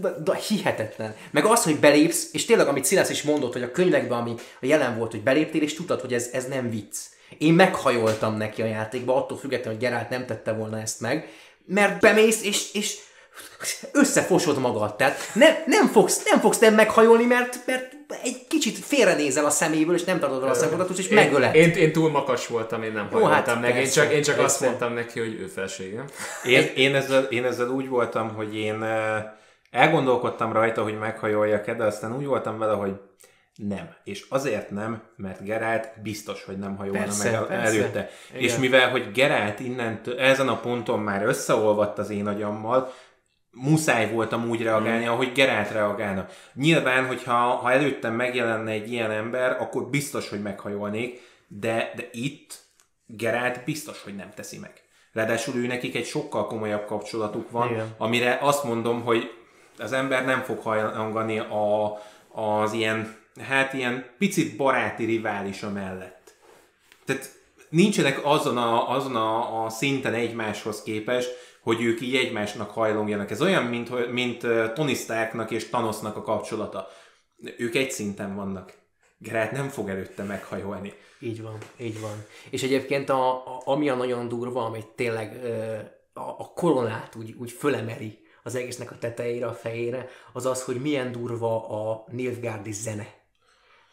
[0.00, 1.14] de, de, hihetetlen.
[1.30, 4.66] Meg az, hogy belépsz, és tényleg, amit Szilász is mondott, hogy a könyvekben, ami a
[4.66, 6.96] jelen volt, hogy beléptél, és tudtad, hogy ez, ez nem vicc.
[7.38, 11.28] Én meghajoltam neki a játékba, attól függetlenül, hogy Gerált nem tette volna ezt meg,
[11.66, 12.98] mert bemész, és, és
[13.92, 14.96] összefosod magad.
[14.96, 17.92] Tehát nem, nem, fogsz, nem fogsz nem meghajolni, mert, mert
[18.22, 21.54] egy kicsit félrenézel a szeméből, és nem tartod el a szempontot, és megöled.
[21.54, 23.72] Én, én, túl makas voltam, én nem hajoltam hát meg.
[23.72, 26.04] Persze, én csak, én csak azt mondtam neki, hogy ő felségem.
[26.44, 28.84] Én, én, ezzel, én ezzel úgy voltam, hogy én
[29.70, 32.92] elgondolkodtam rajta, hogy meghajoljak-e, de aztán úgy voltam vele, hogy
[33.56, 33.94] nem.
[34.04, 37.64] És azért nem, mert Gerált biztos, hogy nem hajolna persze, meg persze.
[37.64, 38.10] előtte.
[38.28, 38.42] Igen.
[38.42, 42.92] És mivel, hogy Gerált innentől, ezen a ponton már összeolvadt az én agyammal,
[43.54, 46.26] muszáj voltam úgy reagálni, ahogy Gerált reagálna.
[46.54, 52.62] Nyilván, hogyha ha előttem megjelenne egy ilyen ember, akkor biztos, hogy meghajolnék, de, de itt
[53.06, 54.72] Gerált biztos, hogy nem teszi meg.
[55.12, 57.94] Ráadásul ő nekik egy sokkal komolyabb kapcsolatuk van, Igen.
[57.98, 59.30] amire azt mondom, hogy
[59.78, 61.98] az ember nem fog hajlangani a,
[62.32, 63.16] az ilyen,
[63.48, 66.34] hát ilyen picit baráti rivális mellett.
[67.04, 67.32] Tehát
[67.68, 71.30] nincsenek azon a, azon a, a szinten egymáshoz képest,
[71.64, 73.30] hogy ők így egymásnak hajlongjanak.
[73.30, 76.88] Ez olyan, mint, mint Tony Starknak és Thanosnak a kapcsolata.
[77.56, 78.72] Ők egy szinten vannak.
[79.18, 80.92] Geralt nem fog előtte meghajolni.
[81.18, 82.24] Így van, így van.
[82.50, 85.40] És egyébként a, a, ami a nagyon durva, amit tényleg
[86.12, 90.80] a, a koronát úgy, úgy fölemeli az egésznek a tetejére, a fejére, az az, hogy
[90.80, 93.06] milyen durva a Nilfgaardi zene.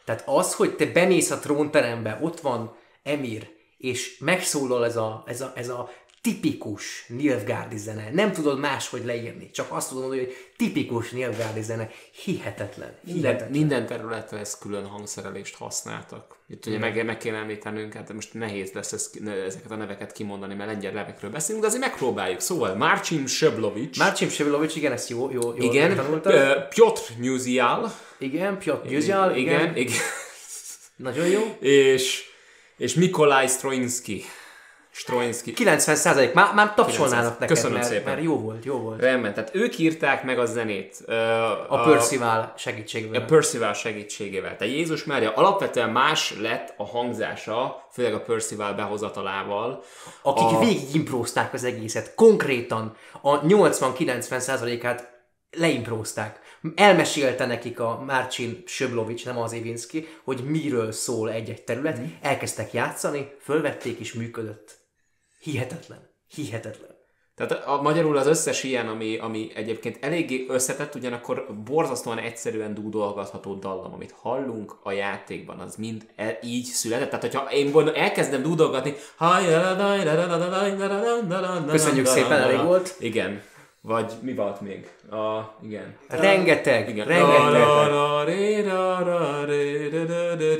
[0.04, 5.40] Tehát az, hogy te bemész a trónterembe, ott van Emir, és megszólal ez a, ez
[5.40, 5.90] a, ez a
[6.22, 8.10] tipikus Nilfgaardi zene.
[8.12, 11.90] Nem tudod máshogy leírni, csak azt tudod mondani, hogy tipikus Nilfgaardi zene.
[12.24, 12.96] Hihetetlen.
[13.04, 13.50] Hihetetlen.
[13.50, 16.36] Minden, minden területre ezt külön hangszerelést használtak.
[16.48, 20.54] Itt ugye meg, meg kéne említenünk, hát most nehéz lesz ezt, ezeket a neveket kimondani,
[20.54, 22.40] mert lengyel nevekről beszélünk, de azért megpróbáljuk.
[22.40, 23.98] Szóval Marcin Seblovics.
[23.98, 27.94] Marcin Seblovics, igen, ezt jó, jó, jó igen, uh, Piotr Musial.
[28.18, 29.60] Igen, Piotr Musial, igen.
[29.60, 29.76] igen.
[29.76, 30.00] igen.
[30.96, 31.56] Nagyon jó.
[31.60, 32.24] És,
[32.76, 34.24] és Mikolaj Stroinski.
[34.94, 35.52] Stroinski.
[35.52, 38.12] 90 már, már tapsolnának neked, Köszönöm mert, szépen.
[38.12, 39.00] mert jó volt, jó volt.
[39.00, 40.96] Rendben, tehát ők írták meg a zenét.
[41.06, 43.20] Uh, a, a Percival segítségével.
[43.20, 44.56] A Percival segítségével.
[44.56, 49.82] Tehát Jézus Mária alapvetően más lett a hangzása, főleg a Percival behozatalával.
[50.22, 50.58] Akik a...
[50.58, 52.14] végig imprózták az egészet.
[52.14, 55.10] Konkrétan a 80-90 át
[55.50, 56.40] leimprózták.
[56.74, 61.98] Elmesélte nekik a Márcsin Söblovics, nem az Évinski, hogy miről szól egy-egy terület.
[61.98, 62.04] Mm.
[62.20, 64.81] Elkezdtek játszani, fölvették és működött.
[65.42, 66.10] Hihetetlen.
[66.34, 66.90] Hihetetlen.
[67.34, 73.54] Tehát a, magyarul az összes ilyen, ami, ami egyébként eléggé összetett, ugyanakkor borzasztóan egyszerűen dúdolgatható
[73.54, 77.10] dallam, amit hallunk a játékban, az mind el, így született.
[77.10, 78.94] Tehát, hogyha én elkezdem dúdolgatni,
[81.66, 82.94] Köszönjük szépen, elég volt.
[82.98, 83.42] Igen.
[83.80, 84.90] Vagy mi volt még?
[85.10, 85.96] A, igen.
[86.08, 87.06] Rengeteg, igen.
[87.06, 87.40] rengeteg.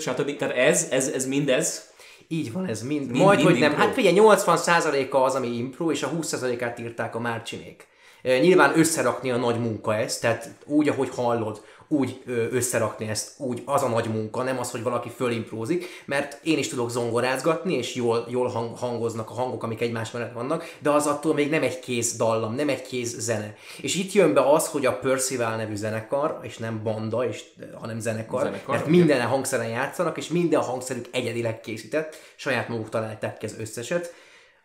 [0.01, 0.37] Stb.
[0.37, 1.91] Tehát ez, ez, ez mindez,
[2.33, 3.11] így van, ez mind.
[3.11, 3.71] mind Majd, mind hogy nem.
[3.71, 3.87] Impro.
[3.87, 7.87] Hát figyelj, 80%-a az, ami impro, és a 20%-át írták a Márcsinék.
[8.23, 13.82] Nyilván összerakni a nagy munka ezt, tehát úgy, ahogy hallod, úgy összerakni ezt, úgy az
[13.82, 18.27] a nagy munka, nem az, hogy valaki fölimprózik, mert én is tudok zongorázgatni, és jól,
[18.28, 21.81] jól hang, hangoznak a hangok, amik egymás mellett vannak, de az attól még nem egy
[21.81, 23.55] kéz dallam, nem egy kéz zene.
[23.81, 27.43] És itt jön be az, hogy a Percival nevű zenekar, és nem banda, és,
[27.81, 32.89] hanem zenekar, zenekar mert minden hangszeren játszanak, és minden a hangszerük egyedileg készített, saját maguk
[32.89, 34.14] találták ki az összeset,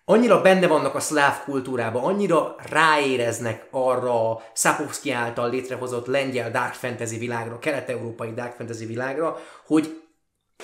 [0.09, 6.73] annyira benne vannak a szláv kultúrába, annyira ráéreznek arra a Szapovszki által létrehozott lengyel dark
[6.73, 10.01] fantasy világra, kelet-európai dark fantasy világra, hogy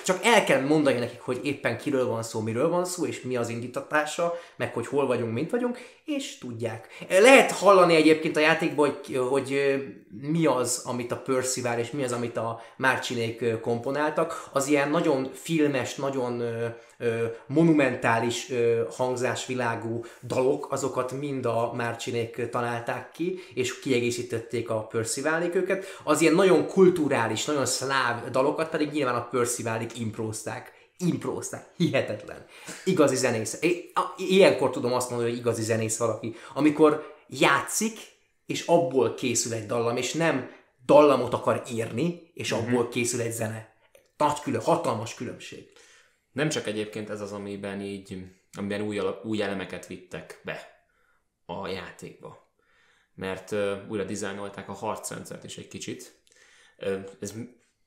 [0.04, 3.36] csak el kell mondani nekik, hogy éppen kiről van szó, miről van szó, és mi
[3.36, 6.88] az indítatása, meg hogy hol vagyunk, mint vagyunk, és tudják.
[7.08, 9.74] Lehet hallani egyébként a játékban, hogy, hogy
[10.20, 14.48] mi az, amit a Percival, és mi az, amit a Márcsinék komponáltak.
[14.52, 16.42] Az ilyen nagyon filmes, nagyon
[17.46, 18.52] monumentális
[18.96, 25.84] hangzásvilágú dalok, azokat mind a Márcsinék találták ki, és kiegészítették a Percivalék őket.
[26.04, 31.72] Az ilyen nagyon kulturális, nagyon szláv dalokat pedig nyilván a Percivalék imprózták imprózták.
[31.76, 32.46] Hihetetlen.
[32.84, 33.58] Igazi zenész.
[33.62, 36.34] É, ilyenkor tudom azt mondani, hogy igazi zenész valaki.
[36.54, 37.98] Amikor játszik,
[38.46, 40.50] és abból készül egy dallam, és nem
[40.84, 42.60] dallamot akar írni, és mhm.
[42.60, 43.72] abból készül egy zene.
[44.16, 45.72] Nagy külön, hatalmas különbség.
[46.32, 50.86] Nem csak egyébként ez az, amiben így, amiben új, új elemeket vittek be
[51.46, 52.52] a játékba.
[53.14, 56.22] Mert uh, újra dizájnolták a harcrendszert is egy kicsit.
[56.78, 57.34] Uh, ez,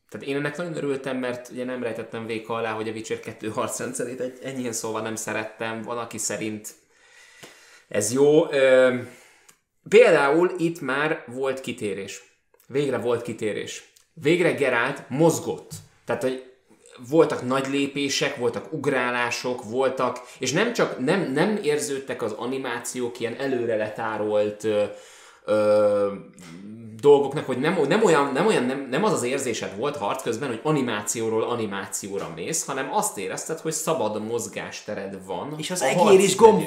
[0.09, 3.49] tehát én ennek nagyon örültem, mert ugye nem rejtettem véka alá, hogy a Witcher 2
[3.49, 5.81] harcrendszerét egy, ennyien szóval nem szerettem.
[5.81, 6.75] Van, aki szerint
[7.87, 8.45] ez jó.
[8.45, 8.95] Uh,
[9.89, 12.23] például itt már volt kitérés.
[12.67, 13.91] Végre volt kitérés.
[14.13, 15.71] Végre Gerált mozgott.
[16.05, 16.47] Tehát, hogy
[17.09, 23.35] voltak nagy lépések, voltak ugrálások, voltak, és nem csak, nem, nem érződtek az animációk ilyen
[23.35, 24.83] előre letárolt ö,
[25.45, 26.11] ö,
[27.01, 30.49] dolgoknak, hogy nem, nem olyan, nem, olyan nem, nem az az érzésed volt harc közben,
[30.49, 35.53] hogy animációról animációra mész, hanem azt érezted, hogy szabad mozgástered van.
[35.57, 36.63] És az egér is gomb,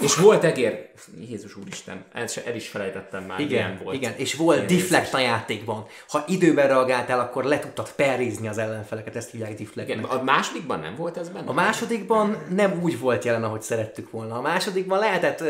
[0.00, 0.88] és volt egér,
[1.28, 3.96] Jézus úristen, el, is felejtettem már, igen, volt.
[3.96, 5.86] Igen, és volt deflect a játékban.
[6.08, 9.88] Ha időben reagáltál, akkor le tudtad perizni az ellenfeleket, ezt hívják deflect.
[9.88, 11.48] Igen, a másodikban nem volt ez benne?
[11.48, 14.34] A másodikban nem úgy volt jelen, ahogy szerettük volna.
[14.34, 15.44] A másodikban lehetett,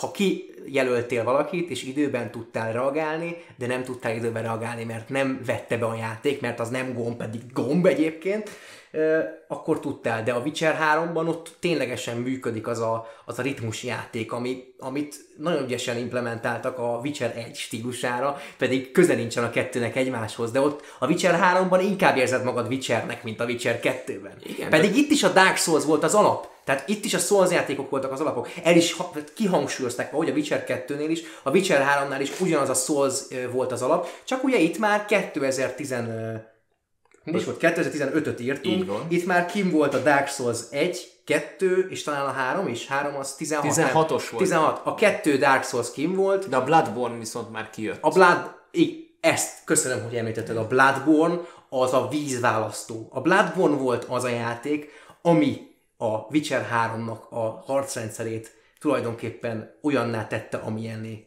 [0.00, 5.76] ha kijelöltél valakit, és időben tudtál reagálni, de nem tudtál időben reagálni, mert nem vette
[5.76, 8.50] be a játék, mert az nem gomb, pedig gomb egyébként,
[9.48, 14.32] akkor tudtál, de a Witcher 3-ban ott ténylegesen működik az a, az a ritmus játék,
[14.32, 20.50] ami, amit nagyon ügyesen implementáltak a Witcher 1 stílusára, pedig közel nincsen a kettőnek egymáshoz,
[20.50, 24.34] de ott a Witcher 3-ban inkább érzed magad Witchernek, mint a Witcher 2-ben.
[24.42, 27.50] Igen, pedig itt is a Dark Souls volt az alap, tehát itt is a Souls
[27.50, 28.48] játékok voltak az alapok.
[28.64, 32.74] El is ha- kihangsúlyozták, ahogy a Witcher 2-nél is, a Witcher 3-nál is ugyanaz a
[32.74, 33.20] Souls
[33.52, 36.34] volt az alap, csak ugye itt már 2010 ö,
[37.24, 37.58] mi is volt?
[37.60, 38.76] 2015-öt írtunk.
[38.76, 39.06] Így van.
[39.08, 42.86] Itt már kim volt a Dark Souls 1, 2, és talán a 3 is.
[42.86, 43.64] 3 az 16.
[43.64, 43.92] 16-os nem?
[43.92, 44.36] volt.
[44.36, 44.80] 16.
[44.84, 46.48] A 2 Dark Souls kim volt.
[46.48, 47.98] De a Bloodborne viszont már kijött.
[48.02, 48.58] A Blood...
[48.70, 50.56] I, ezt köszönöm, hogy említetted.
[50.56, 53.08] A Bloodborne az a vízválasztó.
[53.10, 54.90] A Bloodborne volt az a játék,
[55.22, 61.26] ami a Witcher 3-nak a harcrendszerét tulajdonképpen olyanná tette, amilyenné.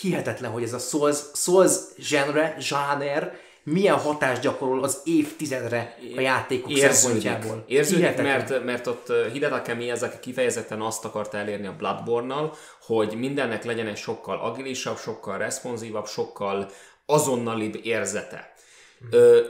[0.00, 1.72] Hihetetlen, hogy ez a Souls, Souls
[2.10, 7.64] genre, zsáner milyen hatást gyakorol az évtizedre a játékok Érződik, szempontjából.
[7.66, 8.26] érződik Hihetetlen.
[8.26, 12.54] mert, mert ott Hidetaka Miyazaki kifejezetten azt akarta elérni a Bloodborne-nal,
[12.86, 16.70] hogy mindennek legyen egy sokkal agilisabb, sokkal responsívabb, sokkal
[17.06, 18.52] azonnalibb érzete.
[18.98, 19.14] Mhm.
[19.14, 19.40] Ö,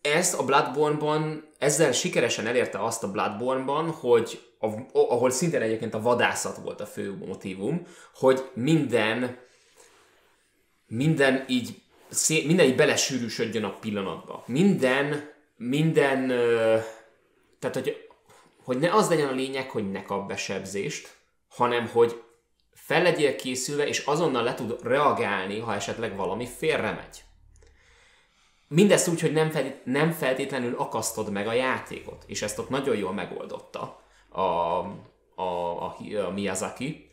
[0.00, 6.00] ezt a Bloodborne-ban, ezzel sikeresen elérte azt a Bloodborne-ban, hogy a, ahol szintén egyébként a
[6.00, 9.40] vadászat volt a fő motivum, hogy minden
[10.92, 11.81] minden így,
[12.12, 14.44] szé- minden így belesűrűsödjön a pillanatba.
[14.46, 16.26] Minden, minden,
[17.58, 18.08] tehát hogy,
[18.64, 21.16] hogy ne az legyen a lényeg, hogy ne kap besebzést,
[21.48, 22.22] hanem hogy
[22.74, 27.22] fel legyél készülve, és azonnal le tud reagálni, ha esetleg valami félre megy.
[28.68, 29.52] Mindezt úgy, hogy nem,
[29.84, 34.78] nem feltétlenül akasztod meg a játékot, és ezt ott nagyon jól megoldotta a, a,
[35.34, 35.84] a,
[36.26, 37.10] a Miyazaki.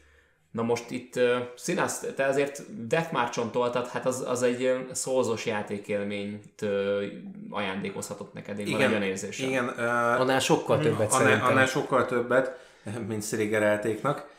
[0.52, 1.24] Na most itt uh,
[1.56, 7.04] Színász, te azért Deathmarch-on toltad, hát az, az egy szózos játékélményt uh,
[7.50, 9.50] ajándékozhatott neked, én van egy olyan érzésem.
[9.50, 9.80] Igen, uh,
[10.20, 11.48] Annál sokkal többet annál, szerintem.
[11.48, 12.68] annál sokkal többet,
[13.08, 14.38] mint Sziligereltéknak.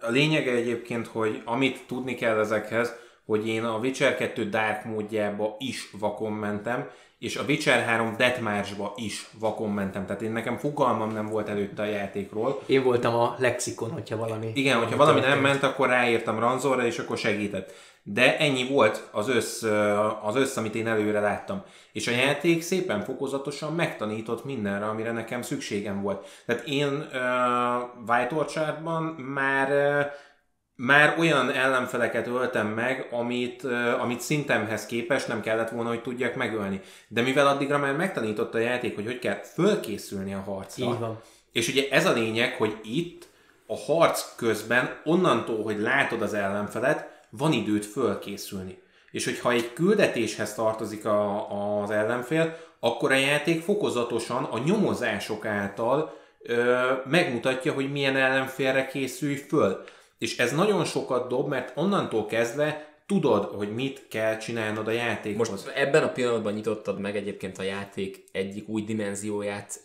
[0.00, 2.94] A lényege egyébként, hogy amit tudni kell ezekhez,
[3.26, 6.90] hogy én a Witcher 2 Dark módjába is vakon mentem,
[7.26, 10.06] és a Witcher 3 Deathmarch-ba is vakon mentem.
[10.06, 12.62] Tehát én nekem fogalmam nem volt előtte a játékról.
[12.66, 14.50] Én voltam a lexikon, hogyha valami...
[14.54, 17.72] Igen, hogyha valami nem ment, akkor ráírtam Ranzorra, és akkor segített.
[18.02, 19.62] De ennyi volt az össz,
[20.22, 21.62] az össz, amit én előre láttam.
[21.92, 26.26] És a játék szépen fokozatosan megtanított mindenre, amire nekem szükségem volt.
[26.46, 30.12] Tehát én uh, White Orchardban már uh,
[30.76, 33.64] már olyan ellenfeleket öltem meg, amit,
[34.00, 36.80] amit szintemhez képest nem kellett volna, hogy tudjak megölni.
[37.08, 40.84] De mivel addigra már megtanította a játék, hogy hogy kell fölkészülni a harcra.
[40.84, 41.20] Így van.
[41.52, 43.28] És ugye ez a lényeg, hogy itt
[43.66, 48.78] a harc közben onnantól, hogy látod az ellenfelet, van időt fölkészülni.
[49.10, 56.16] És hogyha egy küldetéshez tartozik a, az ellenfél, akkor a játék fokozatosan a nyomozások által
[56.42, 59.84] ö, megmutatja, hogy milyen ellenfélre készülj föl.
[60.18, 65.48] És ez nagyon sokat dob, mert onnantól kezdve tudod, hogy mit kell csinálnod a játékhoz.
[65.48, 69.80] Most ebben a pillanatban nyitottad meg egyébként a játék egyik új dimenzióját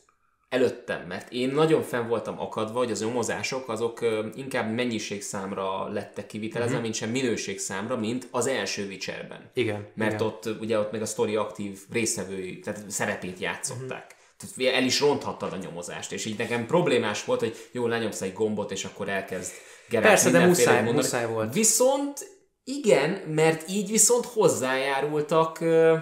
[0.49, 3.99] előttem, mert én nagyon fenn voltam akadva, hogy az nyomozások azok
[4.35, 6.83] inkább mennyiségszámra lettek kivitelezve, uh-huh.
[6.83, 9.49] mint sem minőségszámra, mint az első Witcherben.
[9.53, 9.87] Igen.
[9.93, 10.25] Mert igen.
[10.25, 14.15] ott ugye ott meg a sztori aktív részevői, tehát szerepét játszották.
[14.37, 14.57] Uh-huh.
[14.57, 18.33] Tehát el is ronthattad a nyomozást, és így nekem problémás volt, hogy jó, lenyomsz egy
[18.33, 19.51] gombot, és akkor elkezd
[19.91, 20.95] Geralt Persze, de muszáj- mondani.
[20.95, 21.53] muszáj volt.
[21.53, 22.29] Viszont
[22.63, 25.97] igen, mert így viszont hozzájárultak uh,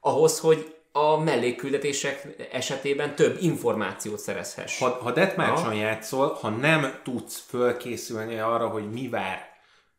[0.00, 4.78] ahhoz, hogy a mellékküldetések esetében több információt szerezhess.
[4.78, 9.48] Ha, ha Deathmatch-on játszol, ha nem tudsz fölkészülni arra, hogy mi vár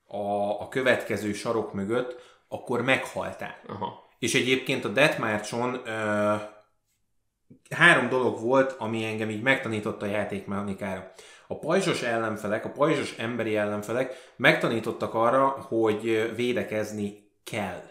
[0.07, 2.15] a, a következő sarok mögött,
[2.47, 3.55] akkor meghaltál.
[3.67, 4.03] Aha.
[4.19, 6.33] És egyébként a Deathmatch-on ö,
[7.69, 11.11] három dolog volt, ami engem így megtanított a játékmechanikára.
[11.47, 17.81] A pajzsos ellenfelek, a pajzsos emberi ellenfelek megtanítottak arra, hogy védekezni kell.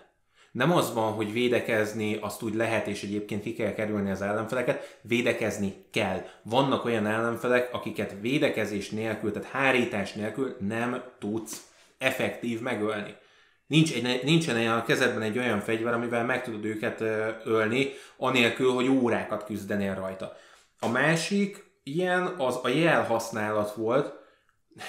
[0.53, 4.99] Nem az van, hogy védekezni azt úgy lehet, és egyébként ki kell kerülni az ellenfeleket,
[5.03, 6.25] védekezni kell.
[6.43, 11.63] Vannak olyan ellenfelek, akiket védekezés nélkül, tehát hárítás nélkül nem tudsz
[11.99, 13.17] effektív megölni.
[13.67, 17.01] Nincs egy, nincsen a kezedben egy olyan fegyver, amivel meg tudod őket
[17.45, 20.37] ölni, anélkül, hogy órákat küzdenél rajta.
[20.81, 24.13] A másik ilyen az a jel használat volt,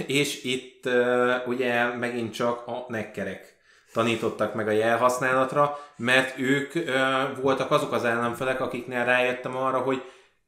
[0.06, 3.54] és itt uh, ugye megint csak a nekkerek
[3.94, 6.84] tanítottak meg a jelhasználatra, mert ők uh,
[7.42, 10.02] voltak azok az ellenfelek, akiknél rájöttem arra, hogy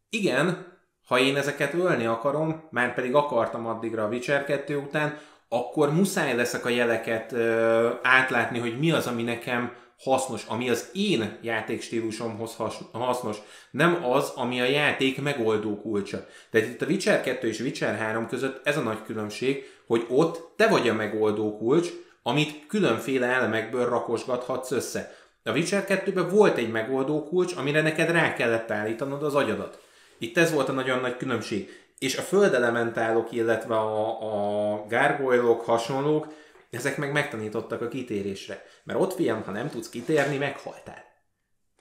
[0.10, 0.76] igen,
[1.08, 5.18] ha én ezeket ölni akarom, már pedig akartam addigra a Witcher 2 után,
[5.50, 10.90] akkor muszáj leszek a jeleket uh, átlátni, hogy mi az, ami nekem hasznos, ami az
[10.94, 12.56] én játékstílusomhoz
[12.92, 13.38] hasznos,
[13.72, 16.26] nem az, ami a játék megoldó kulcsa.
[16.52, 20.54] Tehát itt a Witcher 2 és Witcher 3 között ez a nagy különbség, hogy ott
[20.56, 21.90] te vagy a megoldó kulcs,
[22.24, 25.16] amit különféle elemekből rakosgathatsz össze.
[25.44, 29.82] A Witcher 2-ben volt egy megoldó kulcs, amire neked rá kellett állítanod az agyadat.
[30.18, 31.86] Itt ez volt a nagyon nagy különbség.
[32.00, 36.28] És a földelementálok, illetve a, a gárgolyok, hasonlók,
[36.70, 38.66] ezek meg megtanítottak a kitérésre.
[38.88, 41.04] Mert ott fiam, ha nem tudsz kitérni, meghaltál.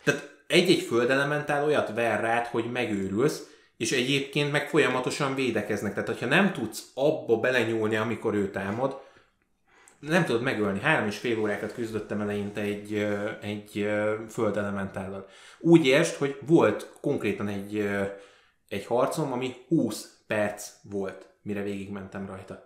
[0.05, 3.47] Tehát egy-egy földelementál olyat ver rád, hogy megőrülsz,
[3.77, 5.93] és egyébként meg folyamatosan védekeznek.
[5.93, 9.01] Tehát, hogyha nem tudsz abba belenyúlni, amikor ő támad,
[9.99, 10.81] nem tudod megölni.
[10.81, 12.95] Három és fél órákat küzdöttem eleinte egy,
[13.41, 13.89] egy
[14.29, 15.29] földelementállal.
[15.59, 17.89] Úgy értsd, hogy volt konkrétan egy,
[18.69, 22.66] egy harcom, ami 20 perc volt, mire végigmentem rajta.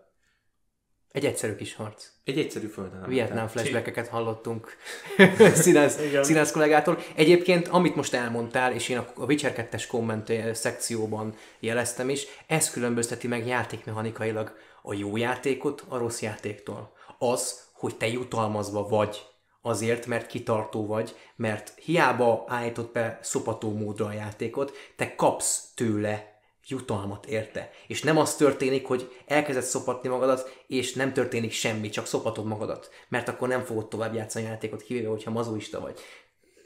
[1.12, 2.06] Egy egyszerű kis harc.
[2.24, 3.04] Egy egyszerű földön.
[3.08, 4.76] Vietnám flashbackeket hallottunk
[5.54, 6.98] színász, színász kollégától.
[7.14, 13.28] Egyébként, amit most elmondtál, és én a Witcher 2 komment szekcióban jeleztem is, ez különbözteti
[13.28, 16.92] meg játékmechanikailag a jó játékot a rossz játéktól.
[17.18, 19.22] Az, hogy te jutalmazva vagy
[19.62, 26.29] azért, mert kitartó vagy, mert hiába állított be szopató módra a játékot, te kapsz tőle
[26.70, 27.70] jutalmat érte.
[27.86, 32.90] És nem az történik, hogy elkezded szopatni magadat, és nem történik semmi, csak szopatod magadat.
[33.08, 36.00] Mert akkor nem fogod tovább játszani a játékot, kivéve, hogyha mazoista vagy.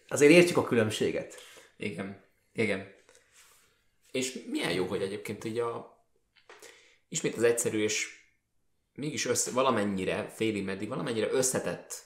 [0.08, 1.34] Azért értjük a különbséget.
[1.76, 2.24] Igen.
[2.52, 2.94] Igen.
[4.10, 5.92] És milyen jó, hogy egyébként így a...
[7.08, 8.22] Ismét az egyszerű és
[8.94, 12.02] mégis össze, valamennyire, félig meddig, valamennyire összetett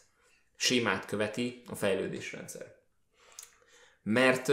[0.56, 2.76] sémát követi a fejlődésrendszer.
[4.02, 4.52] Mert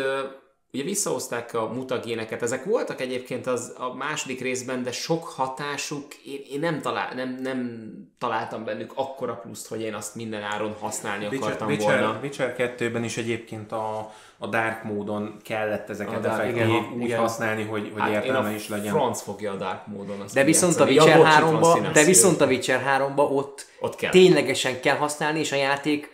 [0.76, 6.39] Ugye visszahozták a mutagéneket, ezek voltak egyébként az a második részben, de sok hatásuk, én,
[6.52, 11.26] én nem, talál, nem, nem találtam bennük akkora pluszt, hogy én azt minden áron használni
[11.26, 12.19] Witcher, akartam Witcher, volna.
[12.22, 17.19] Witcher 2-ben is egyébként a, a Dark módon kellett ezeket effektív úgy igen.
[17.19, 18.93] használni, hogy, hogy hát értelme is legyen.
[18.93, 20.18] franc fogja a Dark módon.
[20.34, 24.11] De viszont, a Witcher 3-ba, de viszont a Witcher 3-ba ott, ott kell.
[24.11, 26.10] ténylegesen kell használni, és a játék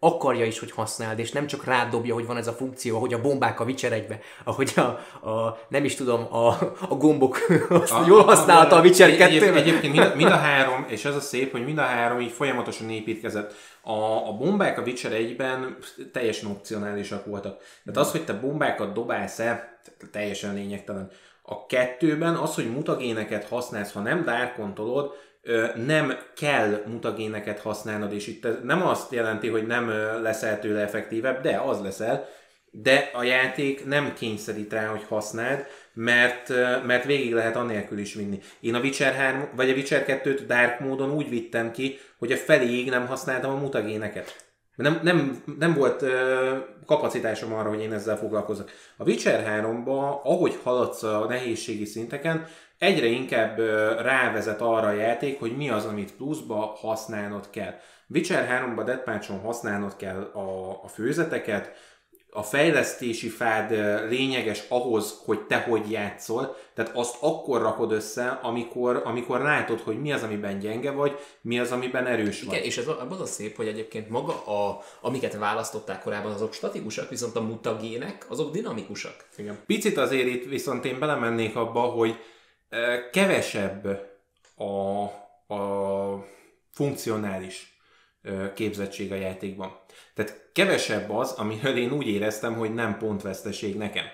[0.00, 3.14] akarja is, hogy használd, és nem csak rád dobja, hogy van ez a funkció, hogy
[3.14, 4.80] a bombák a Witcher egybe, ahogy a,
[5.28, 6.46] a nem is tudom, a,
[6.88, 7.38] a gombok
[7.68, 11.14] azt a, jól használta a Witcher 2 egy, Egyébként mind, mind, a három, és ez
[11.14, 13.54] a szép, hogy mind a három így folyamatosan építkezett.
[13.82, 15.76] A, a bombák a Witcher egyben
[16.12, 17.58] teljesen opcionálisak voltak.
[17.84, 19.78] Tehát az, hogy te bombákat dobálsz el,
[20.12, 21.10] teljesen lényegtelen.
[21.42, 25.12] A kettőben az, hogy mutagéneket használsz, ha nem dárkontolod,
[25.86, 29.88] nem kell mutagéneket használnod, és itt nem azt jelenti, hogy nem
[30.22, 32.28] leszel tőle effektívebb, de az leszel,
[32.70, 36.48] de a játék nem kényszerít rá, hogy használd, mert,
[36.86, 38.40] mert végig lehet anélkül is vinni.
[38.60, 42.36] Én a Witcher 3, vagy a Witcher 2-t Dark módon úgy vittem ki, hogy a
[42.36, 44.46] feléig nem használtam a mutagéneket.
[44.74, 46.10] Nem, nem, nem volt uh,
[46.86, 48.70] kapacitásom arra, hogy én ezzel foglalkozok.
[48.96, 52.46] A Witcher 3-ba, ahogy haladsz a nehézségi szinteken,
[52.78, 53.58] egyre inkább
[54.00, 57.74] rávezet arra a játék, hogy mi az, amit pluszba használnod kell.
[58.08, 61.72] Witcher 3-ban Deathmatch-on használnod kell a, a főzeteket,
[62.30, 63.70] a fejlesztési fád
[64.08, 70.00] lényeges ahhoz, hogy te hogy játszol, tehát azt akkor rakod össze, amikor, amikor látod, hogy
[70.00, 72.54] mi az, amiben gyenge vagy, mi az, amiben erős vagy.
[72.54, 77.08] Igen, és ez az a szép, hogy egyébként maga, a, amiket választották korábban, azok statikusak,
[77.08, 79.28] viszont a mutagének, azok dinamikusak.
[79.36, 79.58] Igen.
[79.66, 82.16] Picit azért itt viszont én belemennék abba, hogy
[83.12, 83.86] kevesebb
[84.56, 85.02] a,
[85.54, 86.26] a
[86.70, 87.78] funkcionális
[88.54, 89.80] képzettség a játékban.
[90.14, 94.04] Tehát kevesebb az, amiről én úgy éreztem, hogy nem pontveszteség nekem.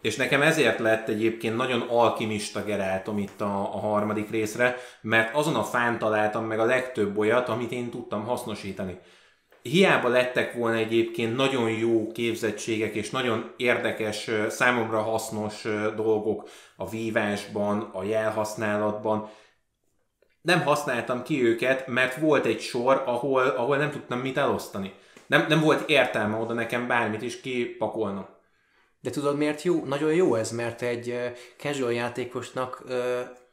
[0.00, 5.54] És nekem ezért lett egyébként nagyon alkimista Geráltom itt a, a harmadik részre, mert azon
[5.54, 8.98] a fán találtam meg a legtöbb olyat, amit én tudtam hasznosítani.
[9.62, 15.62] Hiába lettek volna egyébként nagyon jó képzettségek és nagyon érdekes, számomra hasznos
[15.96, 19.30] dolgok a vívásban, a jelhasználatban,
[20.40, 24.92] nem használtam ki őket, mert volt egy sor, ahol, ahol nem tudtam mit elosztani.
[25.26, 28.26] Nem, nem volt értelme oda nekem bármit is kipakolnom.
[29.00, 29.84] De tudod miért jó?
[29.84, 32.84] Nagyon jó ez, mert egy casual játékosnak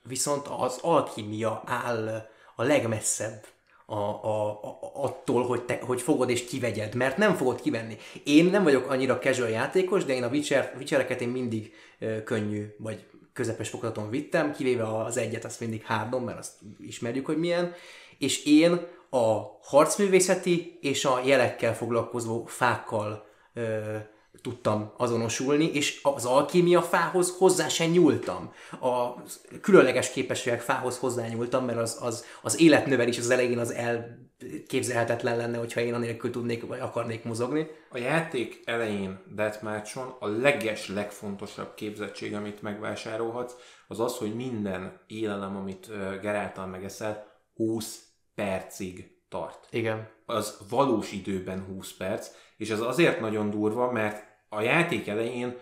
[0.04, 3.46] viszont az alkímia áll a legmesszebb
[3.86, 7.98] a, a, a, attól, hogy, te, hogy fogod és kivegyed, mert nem fogod kivenni.
[8.24, 13.06] Én nem vagyok annyira casual játékos, de én a Witcher, én mindig ö, könnyű, vagy
[13.34, 17.74] közepes fokozaton vittem, kivéve az egyet, azt mindig hárdom, mert azt ismerjük, hogy milyen,
[18.18, 23.96] és én a harcművészeti és a jelekkel foglalkozó fákkal ö,
[24.42, 28.54] tudtam azonosulni, és az alkímia fához hozzá sem nyúltam.
[28.80, 29.14] A
[29.62, 35.82] különleges képességek fához hozzányúltam, mert az, az, az életnövelés az elején az elképzelhetetlen lenne, hogyha
[35.82, 37.68] én anélkül tudnék, vagy akarnék mozogni.
[37.90, 43.54] A játék elején Deathmatch-on a leges, legfontosabb képzettség, amit megvásárolhatsz,
[43.88, 45.88] az az, hogy minden élelem, amit
[46.22, 48.04] Geráltal megeszel, 20
[48.36, 49.68] percig tart.
[49.70, 50.15] Igen.
[50.26, 55.58] Az valós időben 20 perc, és ez azért nagyon durva, mert a játék elején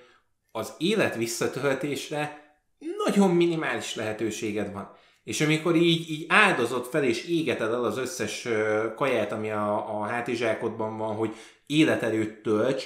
[0.52, 2.42] az élet visszatöltésre
[3.06, 4.92] nagyon minimális lehetőséged van.
[5.24, 8.48] És amikor így, így áldozod fel és égeted el az összes
[8.96, 11.36] kaját, ami a, a hátizsákodban van, hogy
[11.66, 12.86] életerőt tölts,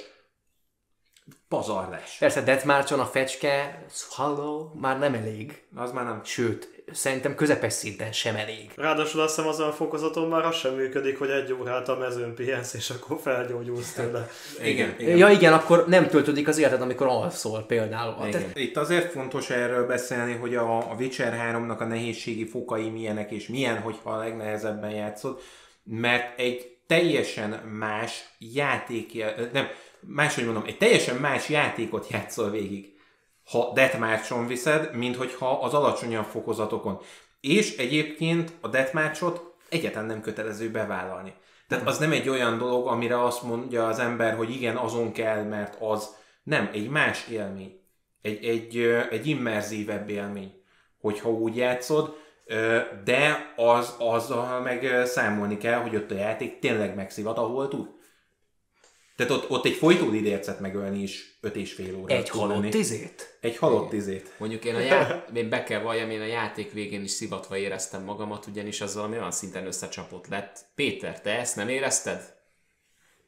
[1.48, 2.18] pazarlás.
[2.20, 5.64] Persze Deathmarch-on a fecske, Swallow már nem elég.
[5.76, 6.22] Az már nem.
[6.24, 8.72] Sőt, szerintem közepes szinten sem elég.
[8.76, 12.36] Ráadásul azt hiszem azon a fokozaton már az sem működik, hogy egy órát a mezőn
[12.36, 14.30] pihensz, és akkor felgyógyulsz tőle.
[14.64, 15.18] Igen, igen.
[15.18, 18.28] Ja igen, akkor nem töltődik az életed, amikor alszol például.
[18.28, 18.52] Igen.
[18.54, 18.60] Te...
[18.60, 23.48] Itt azért fontos erről beszélni, hogy a, a Witcher 3-nak a nehézségi fokai milyenek, és
[23.48, 25.42] milyen, hogyha a legnehezebben játszod,
[25.84, 29.24] mert egy teljesen más játék,
[29.54, 29.68] nem,
[30.08, 32.96] máshogy mondom, egy teljesen más játékot játszol végig,
[33.52, 37.00] ha Deathmatch-on viszed, mint hogyha az alacsonyabb fokozatokon.
[37.42, 41.34] És egyébként a Deathmatch-ot egyetlen nem kötelező bevállalni.
[41.68, 45.44] Tehát az nem egy olyan dolog, amire azt mondja az ember, hogy igen, azon kell,
[45.44, 47.80] mert az nem, egy más élmény.
[48.22, 48.78] Egy, egy,
[49.10, 50.54] egy immerzívebb élmény,
[51.02, 52.16] hogyha úgy játszod,
[53.04, 57.97] de az, azzal meg számolni kell, hogy ott a játék tényleg megszivat, ahol tud.
[59.18, 62.16] Tehát ott, ott egy folytó idércet megölni is öt és fél óra.
[62.16, 63.38] Egy halott izét?
[63.42, 64.34] Egy halott izét.
[64.38, 65.24] Mondjuk én, a já...
[65.34, 69.18] én be kell valljam, én a játék végén is szivatva éreztem magamat, ugyanis az valami
[69.18, 70.66] olyan szinten összecsapott lett.
[70.76, 72.36] Péter, te ezt nem érezted?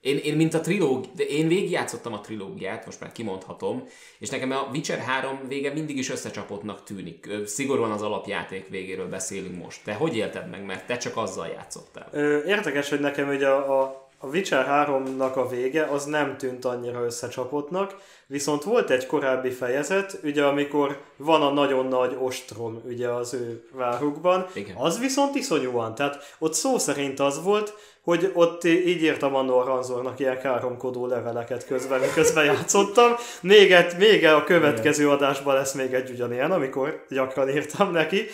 [0.02, 3.84] Én, én mint a trilóg, de én végigjátszottam a trilógiát, most már kimondhatom,
[4.20, 7.30] és nekem a Witcher 3 vége mindig is összecsapottnak tűnik.
[7.46, 9.84] Szigorúan az alapjáték végéről beszélünk most.
[9.84, 12.10] Te hogy élted meg, mert te csak azzal játszottál?
[12.12, 16.66] Ö, érdekes, hogy nekem ugye a, a a Witcher 3-nak a vége az nem tűnt
[16.66, 17.96] annyira összecsapottnak,
[18.28, 23.64] viszont volt egy korábbi fejezet, ugye amikor van a nagyon nagy ostrom ugye az ő
[23.72, 24.76] várukban, Igen.
[24.76, 27.74] az viszont iszonyúan, tehát ott szó szerint az volt,
[28.04, 33.12] hogy ott így írtam a Ranzornak ilyen káromkodó leveleket közben, közben játszottam.
[33.42, 38.26] Még, egy, még a következő adásban lesz még egy ugyanilyen, amikor gyakran írtam neki.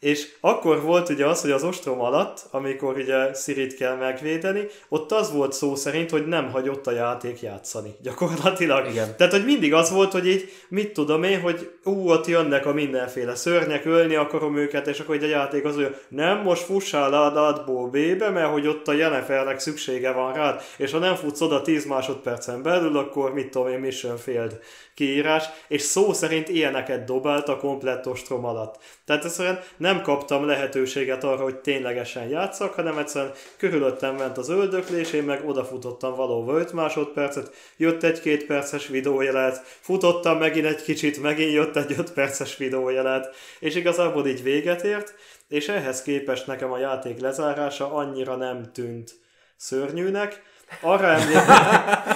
[0.00, 5.12] És akkor volt ugye az, hogy az ostrom alatt, amikor ugye Szirit kell megvédeni, ott
[5.12, 7.94] az volt szó szerint, hogy nem hagyott a játék játszani.
[8.02, 8.90] Gyakorlatilag.
[8.90, 9.16] Igen.
[9.16, 12.72] Tehát, hogy mindig az volt, hogy így, mit tudom én, hogy ú, ott jönnek a
[12.72, 17.14] mindenféle szörnyek, ölni akarom őket, és akkor egy a játék az, hogy nem, most fussál
[17.14, 21.40] át átból B-be, mert hogy ott a Jennifernek szüksége van rád, és ha nem futsz
[21.40, 24.60] oda 10 másodpercen belül, akkor mit tudom én, mission failed
[25.00, 28.78] kiírás, és szó szerint ilyeneket dobált a komplett ostrom alatt.
[29.04, 35.12] Tehát egyszerűen nem kaptam lehetőséget arra, hogy ténylegesen játszak, hanem egyszerűen körülöttem ment az öldöklés,
[35.12, 41.22] én meg odafutottam valóban 5 másodpercet, jött egy két perces videójelet, futottam megint egy kicsit,
[41.22, 45.14] megint jött egy 5 perces videójelet, és igazából így véget ért,
[45.48, 49.10] és ehhez képest nekem a játék lezárása annyira nem tűnt
[49.56, 50.42] szörnyűnek,
[50.80, 51.56] arra emlékszem.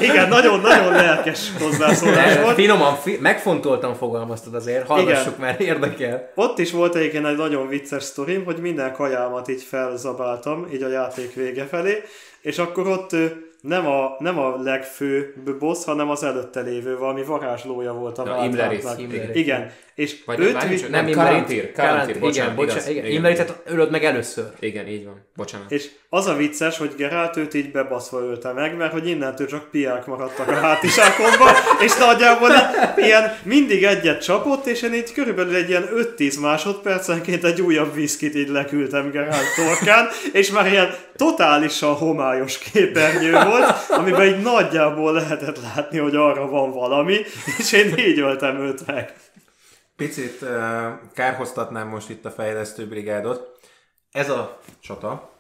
[0.01, 2.55] Igen, nagyon-nagyon lelkes hozzászólás volt.
[2.55, 5.41] Finoman, fi- megfontoltan fogalmaztad azért, hallgassuk, Igen.
[5.41, 6.31] mert érdekel.
[6.35, 10.89] Ott is volt egyébként egy nagyon vicces sztorim, hogy minden kajámat így felzabáltam, így a
[10.89, 12.03] játék vége felé,
[12.41, 13.17] és akkor ott
[13.65, 18.45] nem a, nem a legfőbb boss, hanem az előtte lévő, valami varázslója volt a ja,
[18.45, 18.85] Imleris.
[19.33, 23.05] Igen, és Vagy őt nem, vi- nem, Karantír, Karantír, bocsánat, igen, bocsánat, igen.
[23.05, 23.17] igen.
[23.17, 24.45] Imleritet ölöd meg először.
[24.61, 25.71] Igen, így van, bocsánat.
[25.71, 29.71] És az a vicces, hogy Geralt őt így bebaszva ölte meg, mert hogy innentől csak
[29.71, 31.55] piák maradtak a hátisákomban,
[31.85, 32.51] és nagyjából
[32.97, 38.35] ilyen mindig egyet csapott, és én így körülbelül egy ilyen 5-10 másodpercenként egy újabb viszkit
[38.35, 43.54] így leküldtem Geralt torkán, és már ilyen totálisan homályos képernyő volt,
[43.89, 47.19] amiben így nagyjából lehetett látni, hogy arra van valami,
[47.59, 49.15] és én így öltem őt meg.
[49.97, 50.49] Picit uh,
[51.15, 53.59] kárhoztatnám most itt a fejlesztő brigádot.
[54.13, 55.31] Ez a csata,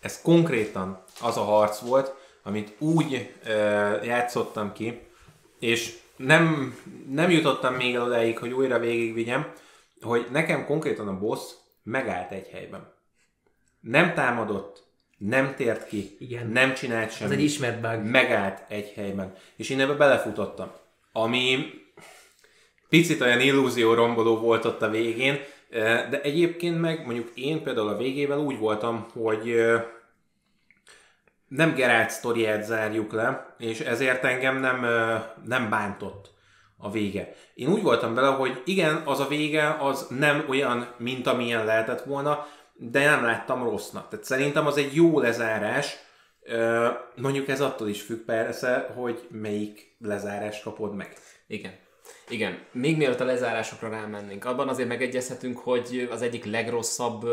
[0.00, 5.00] ez konkrétan az a harc volt, amit úgy uh, játszottam ki,
[5.58, 6.74] és nem,
[7.08, 9.52] nem jutottam még el odáig, hogy újra végigvigyem,
[10.00, 11.40] hogy nekem konkrétan a boss
[11.82, 12.92] megállt egy helyben.
[13.80, 14.81] Nem támadott,
[15.28, 16.46] nem tért ki, Igen.
[16.46, 17.32] nem csinált semmit.
[17.32, 18.10] Ez egy ismert bug.
[18.10, 19.34] Megállt egy helyben.
[19.56, 20.70] És én ebbe belefutottam.
[21.12, 21.64] Ami
[22.88, 25.40] picit olyan illúzió romboló volt ott a végén,
[26.10, 29.56] de egyébként meg mondjuk én például a végével úgy voltam, hogy
[31.48, 36.30] nem Geralt sztoriát zárjuk le, és ezért engem nem, ö, nem bántott
[36.76, 37.34] a vége.
[37.54, 42.02] Én úgy voltam bele, hogy igen, az a vége az nem olyan, mint amilyen lehetett
[42.04, 44.08] volna, de nem láttam rossznak.
[44.08, 45.96] Tehát szerintem az egy jó lezárás,
[47.16, 51.16] mondjuk ez attól is függ persze, hogy melyik lezárást kapod meg.
[51.46, 51.72] Igen.
[52.32, 52.58] Igen.
[52.72, 57.26] Még mielőtt a lezárásokra rámennénk, abban azért megegyezhetünk, hogy az egyik legrosszabb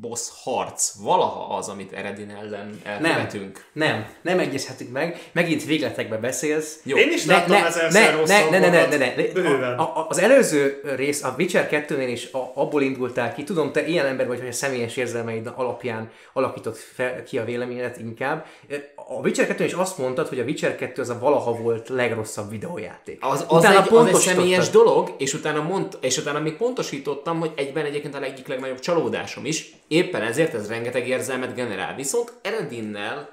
[0.00, 3.64] boss harc valaha az, amit Eredin ellen Nem, elkövetünk.
[3.72, 5.30] nem, nem egyezhetünk meg.
[5.32, 6.80] Megint végletekbe beszélsz.
[6.84, 6.96] Jó.
[6.96, 9.12] Én is láttam ezerszer ne, rosszabb ne, ne, ne, ne, ne,
[9.42, 9.66] ne.
[9.66, 13.86] A, a, az előző rész, a Witcher 2-nél is a, abból indultál ki, tudom, te
[13.86, 18.46] ilyen ember vagy, hogy a személyes érzelmeid alapján alakított fel, ki a véleményedet inkább.
[18.94, 22.50] A Witcher 2 is azt mondtad, hogy a Witcher 2 az a valaha volt legrosszabb
[22.50, 23.18] videójáték.
[23.20, 24.37] Az, az, Utána egy, az egy.
[24.38, 28.78] Személyes dolog, és utána, mond, és utána még pontosítottam, hogy egyben egyébként a egyik legnagyobb
[28.78, 29.72] csalódásom is.
[29.88, 31.94] Éppen ezért ez rengeteg érzelmet generál.
[31.94, 33.30] Viszont Eredinnel,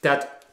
[0.00, 0.46] tehát,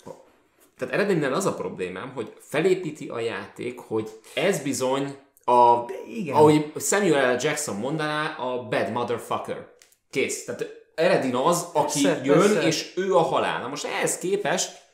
[0.78, 6.36] tehát Eredinnel az a problémám, hogy felépíti a játék, hogy ez bizony a, igen.
[6.36, 7.38] ahogy Samuel L.
[7.41, 9.68] Jackson mondaná, a bad motherfucker.
[10.10, 10.45] Kész.
[10.45, 12.68] Tehát Eredin az, aki Persze, jön, persze.
[12.68, 13.62] és ő a halál.
[13.62, 14.86] Na most ehhez képest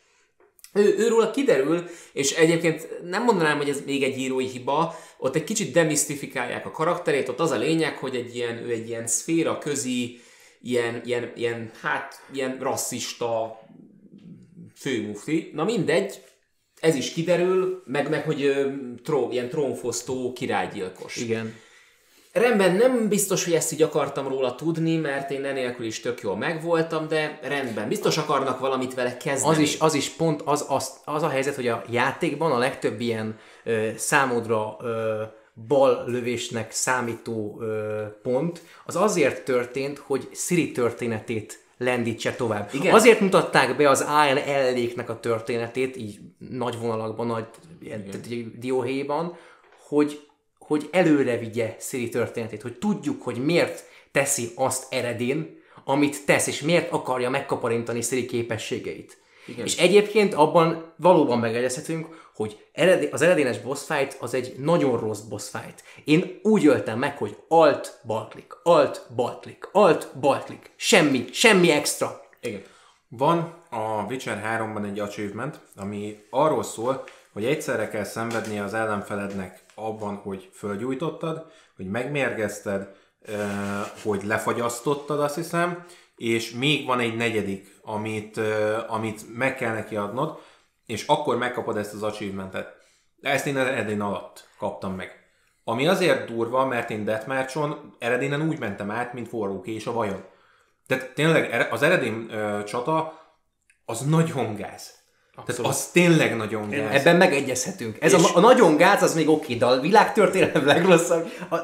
[0.73, 5.43] ő, őróla kiderül, és egyébként nem mondanám, hogy ez még egy írói hiba, ott egy
[5.43, 9.57] kicsit demisztifikálják a karakterét, ott az a lényeg, hogy egy ilyen, ő egy ilyen szféra
[9.57, 10.19] közi,
[10.61, 13.59] ilyen, ilyen, ilyen, hát, ilyen rasszista
[14.75, 15.51] főmufti.
[15.53, 16.21] Na mindegy,
[16.79, 18.69] ez is kiderül, meg, meg hogy ö,
[19.03, 21.17] tró, ilyen trónfosztó királygyilkos.
[21.17, 21.55] Igen.
[22.33, 26.37] Rendben, nem biztos, hogy ezt így akartam róla tudni, mert én enélkül is tök jól
[26.37, 29.53] megvoltam, de rendben, biztos akarnak valamit vele kezdeni.
[29.53, 33.01] Az is, az is pont az, az, az a helyzet, hogy a játékban a legtöbb
[33.01, 35.21] ilyen ö, számodra ö,
[35.67, 42.69] bal lövésnek számító ö, pont, az azért történt, hogy Siri történetét lendítse tovább.
[42.73, 42.93] Igen.
[42.93, 46.19] Azért mutatták be az Ian elléknek a történetét, így
[46.49, 47.45] nagy vonalakban, nagy
[48.59, 49.37] dióhéjban,
[49.87, 50.27] hogy,
[50.67, 56.61] hogy előre vigye Siri történetét, hogy tudjuk, hogy miért teszi azt Eredin, amit tesz, és
[56.61, 59.17] miért akarja megkaparintani Siri képességeit.
[59.47, 59.65] Igen.
[59.65, 65.19] És egyébként abban valóban megegyezhetünk, hogy eredé, az eredénes boss fight az egy nagyon rossz
[65.19, 65.83] boss fight.
[66.03, 70.71] Én úgy öltem meg, hogy alt, balklik, alt, balklik, alt, balklik.
[70.75, 72.21] Semmi, semmi extra.
[72.41, 72.61] Igen.
[73.07, 77.03] Van a Witcher 3-ban egy achievement, ami arról szól,
[77.33, 83.43] hogy egyszerre kell szenvednie az ellenfelednek abban, hogy fölgyújtottad, hogy megmérgezted, ö,
[84.03, 85.85] hogy lefagyasztottad, azt hiszem,
[86.15, 90.41] és még van egy negyedik, amit, ö, amit meg kell neki adnod,
[90.85, 92.75] és akkor megkapod ezt az achievementet.
[93.21, 95.11] Ezt én Eredin alatt kaptam meg.
[95.63, 100.25] Ami azért durva, mert én Deathmatch-on Eredinen úgy mentem át, mint forróké és a vajon.
[100.87, 103.21] Tehát tényleg ere- az Eredin ö, csata
[103.85, 105.02] az nagyon gáz.
[105.45, 106.93] Tehát az tényleg nagyon gáz.
[106.93, 107.97] Ebben megegyezhetünk.
[107.99, 111.31] Ez a, a nagyon gáz az még oké, de a világtörténelem legrosszabb.
[111.49, 111.55] A,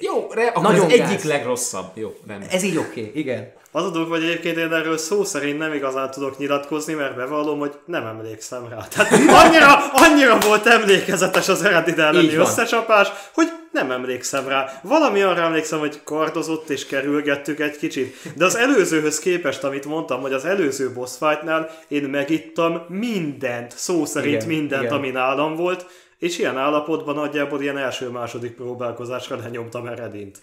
[0.00, 1.24] Jó, re, akkor Nagyon az egyik gáz.
[1.24, 1.86] legrosszabb.
[1.94, 2.48] Jó, rendben.
[2.48, 3.52] ez így oké, igen.
[3.72, 7.58] Az a dolog, hogy egyébként én erről szó szerint nem igazán tudok nyilatkozni, mert bevallom,
[7.58, 8.86] hogy nem emlékszem rá.
[8.90, 9.12] Tehát
[9.44, 14.80] annyira, annyira volt emlékezetes az eredeti elleni összecsapás, hogy nem emlékszem rá.
[14.82, 18.16] Valami arra emlékszem, hogy kardozott és kerülgettük egy kicsit.
[18.34, 24.04] De az előzőhöz képest, amit mondtam, hogy az előző boss fightnál én megittam mindent, szó
[24.04, 24.94] szerint Igen, mindent, igen.
[24.94, 25.86] ami nálam volt,
[26.18, 30.38] és ilyen állapotban nagyjából ilyen első-második próbálkozásra lenyomtam eredint.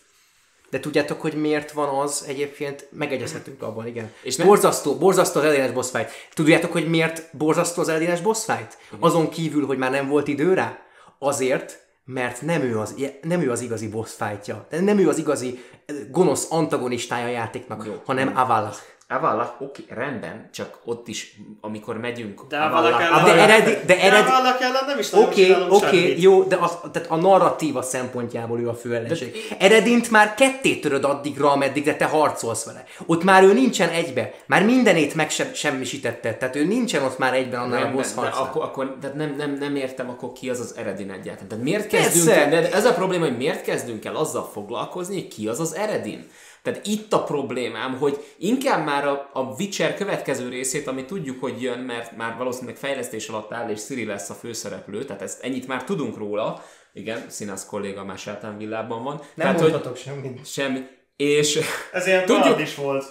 [0.70, 2.88] De tudjátok, hogy miért van az egyébként?
[2.91, 4.12] Megegyezhetünk abban, igen.
[4.22, 6.10] És nem- borzasztó, borzasztó az ellenes boss fight.
[6.34, 8.78] Tudjátok, hogy miért borzasztó az ellenes boss fight?
[9.00, 10.78] Azon kívül, hogy már nem volt idő rá?
[11.20, 14.68] Azért, mert nem ő az, nem ő az igazi boss fightja.
[14.70, 15.64] Nem ő az igazi
[16.12, 18.02] gonosz antagonistája a játéknak, Jó.
[18.06, 18.80] hanem Avalach.
[19.15, 22.41] Avalak, oké, rendben, csak ott is, amikor megyünk...
[22.48, 26.15] De Avalak ellen- De eredeti, de De eredeti, Avalak ellen nem is nagyon Oké, oké,
[26.22, 29.35] jó, de az, tehát a narratíva szempontjából ő a fő ellenség.
[29.60, 32.84] Eredint már ketté töröd addigra, ameddig de te harcolsz vele.
[33.06, 34.34] Ott már ő nincsen egybe.
[34.45, 36.34] Már mindenét megsemmisítette.
[36.34, 38.44] Tehát ő nincsen ott már egyben annál a Rendben, boss de harcnál.
[38.44, 41.48] akkor, akkor tehát nem, nem, nem értem akkor ki az az Eredin egyáltalán.
[41.48, 42.06] Tehát miért Persze.
[42.10, 45.60] kezdünk el, de ez a probléma, hogy miért kezdünk el azzal foglalkozni, hogy ki az
[45.60, 46.27] az Eredin.
[46.64, 51.61] Tehát itt a problémám, hogy inkább már a, a Witcher következő részét, ami tudjuk, hogy
[51.61, 55.68] jön, mert már valószínűleg fejlesztés alatt áll, és Siri lesz a főszereplő, tehát ezt ennyit
[55.68, 56.64] már tudunk róla.
[56.94, 59.15] Igen, Színász kolléga már sátán villában van.
[59.18, 60.45] Nem tehát, mondhatok semmit.
[60.45, 60.80] Semmi.
[61.15, 61.60] És
[61.91, 62.68] Ez ilyen Tudjuk- Tudjuk.
[62.68, 63.06] is volt.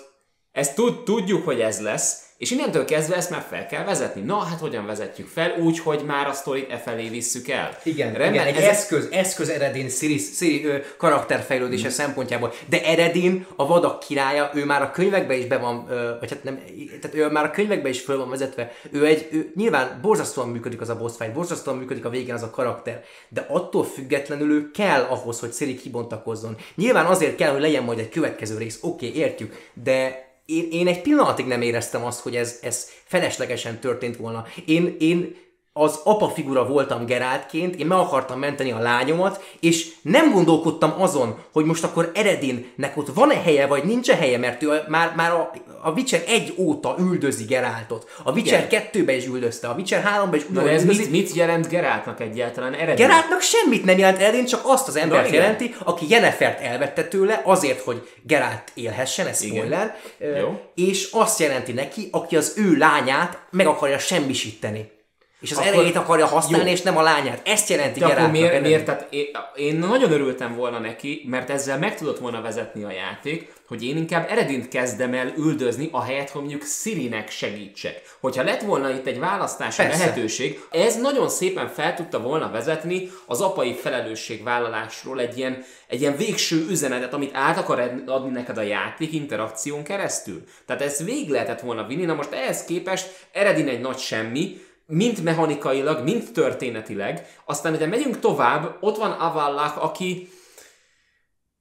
[0.52, 4.20] Ezt tud, tudjuk, hogy ez lesz, és innentől kezdve ezt már fel kell vezetni.
[4.20, 5.54] Na, hát hogyan vezetjük fel?
[5.58, 7.78] Úgy, hogy már a sztorit e felé visszük el.
[7.82, 12.52] Igen, Rendben, igen egy ezek- eszköz, eszköz Eredin Siri, Siri ö, karakterfejlődése szempontjából.
[12.68, 16.44] De Eredin, a vadak királya, ő már a könyvekbe is be van, ö, vagy hát
[16.44, 16.60] nem,
[17.00, 18.72] tehát ő már a könyvekbe is föl van vezetve.
[18.90, 22.42] Ő egy, ő, nyilván borzasztóan működik az a boss fight, borzasztóan működik a végén az
[22.42, 26.56] a karakter, de attól függetlenül ő kell ahhoz, hogy Siri kibontakozzon.
[26.74, 30.86] Nyilván azért kell, hogy legyen majd egy következő rész, oké, okay, értjük, de én, én
[30.86, 34.46] egy pillanatig nem éreztem azt, hogy ez, ez feleslegesen történt volna.
[34.64, 35.36] Én, én
[35.74, 41.38] az apa figura voltam Geráltként, én meg akartam menteni a lányomat, és nem gondolkodtam azon,
[41.52, 45.50] hogy most akkor Eredinnek ott van-e helye, vagy nincs-e helye, mert ő már, már a,
[45.82, 48.10] a Witcher 1 óta üldözi Geráltot.
[48.22, 51.68] A Witcher 2-be is üldözte, a Witcher 3-ba is Na, ugyanúgy ez mit, mit jelent
[51.68, 53.06] Geráltnak egyáltalán eredmény?
[53.06, 55.40] Geráltnak semmit nem jelent Eredin, csak azt az embert igen.
[55.40, 59.56] jelenti, aki Yenefert elvette tőle azért, hogy Gerált élhessen, ez Igen.
[59.56, 59.96] spoiler,
[60.40, 60.60] Jó.
[60.74, 65.00] és azt jelenti neki, aki az ő lányát meg akarja semmisíteni.
[65.42, 66.72] És az Akkor- erejét akarja használni, Jó.
[66.72, 67.48] és nem a lányát.
[67.48, 71.78] Ezt jelenti De akkor miért, miért tehát én, én nagyon örültem volna neki, mert ezzel
[71.78, 76.40] meg tudott volna vezetni a játék, hogy én inkább Eredint kezdem el üldözni, ahelyett, hogy
[76.40, 78.02] mondjuk Sirinek segítsek.
[78.20, 79.98] Hogyha lett volna itt egy választási Persze.
[79.98, 86.16] lehetőség, ez nagyon szépen fel tudta volna vezetni az apai felelősségvállalásról egy ilyen, egy ilyen
[86.16, 90.44] végső üzenetet, amit át akar adni neked a játék interakción keresztül.
[90.66, 95.22] Tehát ezt végig lehetett volna vinni, na most ehhez képest Eredin egy nagy semmi, mind
[95.22, 97.26] mechanikailag, mind történetileg.
[97.44, 100.28] Aztán ugye megyünk tovább, ott van Avallach, aki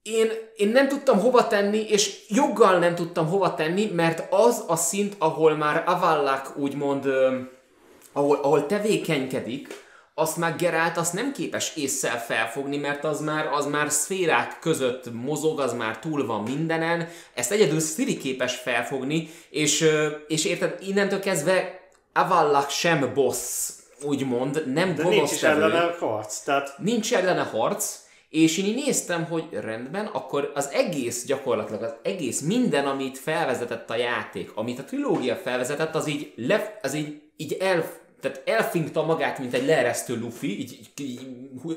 [0.02, 4.76] én, én nem tudtam hova tenni, és joggal nem tudtam hova tenni, mert az a
[4.76, 7.06] szint, ahol már Avallach úgymond,
[8.12, 9.80] ahol, ahol tevékenykedik,
[10.14, 15.12] azt már Gerált azt nem képes észszel felfogni, mert az már, az már szférák között
[15.12, 19.84] mozog, az már túl van mindenen, ezt egyedül Siri képes felfogni, és,
[20.28, 21.81] és érted, innentől kezdve
[22.12, 23.70] Avallach sem boss,
[24.04, 26.38] úgymond, nem De nincs is ellene harc.
[26.38, 31.94] Tehát nincs ellene harc, és én így néztem, hogy rendben, akkor az egész gyakorlatilag, az
[32.02, 37.22] egész minden, amit felvezetett a játék, amit a trilógia felvezetett, az így, le, az így,
[37.36, 37.84] így el,
[38.20, 41.26] tehát elfinkta magát, mint egy leeresztő lufi, így, így, így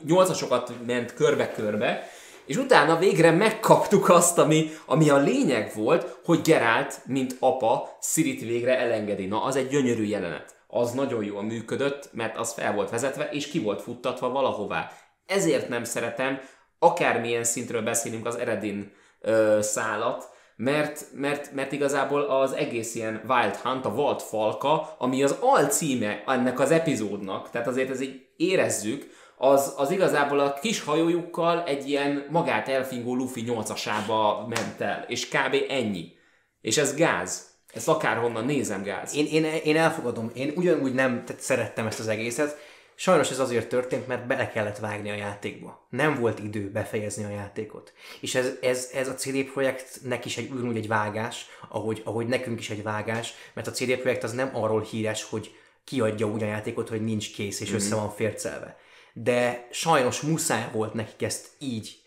[0.05, 2.09] nyolcasokat ment körbe-körbe,
[2.45, 8.41] és utána végre megkaptuk azt, ami, ami a lényeg volt, hogy Gerált, mint apa, Szirit
[8.41, 9.25] végre elengedi.
[9.25, 10.55] Na, az egy gyönyörű jelenet.
[10.67, 14.91] Az nagyon jól működött, mert az fel volt vezetve, és ki volt futtatva valahová.
[15.25, 16.39] Ezért nem szeretem,
[16.79, 18.91] akármilyen szintről beszélünk az Eredin
[19.21, 25.23] ö, szálat, mert, mert, mert igazából az egész ilyen Wild Hunt, a Volt Falka, ami
[25.23, 29.07] az alcíme ennek az epizódnak, tehát azért ez így érezzük,
[29.37, 35.27] az, az igazából a kis hajójukkal egy ilyen magát elfingó Luffy nyolcasába ment el, és
[35.27, 35.55] kb.
[35.69, 36.13] ennyi.
[36.61, 37.53] És ez gáz.
[37.73, 39.15] Ezt akárhonnan nézem gáz.
[39.15, 42.57] Én, én, én elfogadom, én ugyanúgy nem szerettem ezt az egészet.
[42.95, 45.87] Sajnos ez azért történt, mert bele kellett vágni a játékba.
[45.89, 47.93] Nem volt idő befejezni a játékot.
[48.21, 52.59] És ez, ez, ez a CD Projektnek is egy ugyanúgy egy vágás, ahogy, ahogy nekünk
[52.59, 56.47] is egy vágás, mert a CD Projekt az nem arról híres, hogy kiadja úgy a
[56.47, 58.77] játékot, hogy nincs kész és össze van fércelve.
[59.23, 62.01] De sajnos muszáj volt nekik ezt így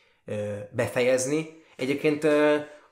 [0.71, 1.63] befejezni.
[1.77, 2.25] Egyébként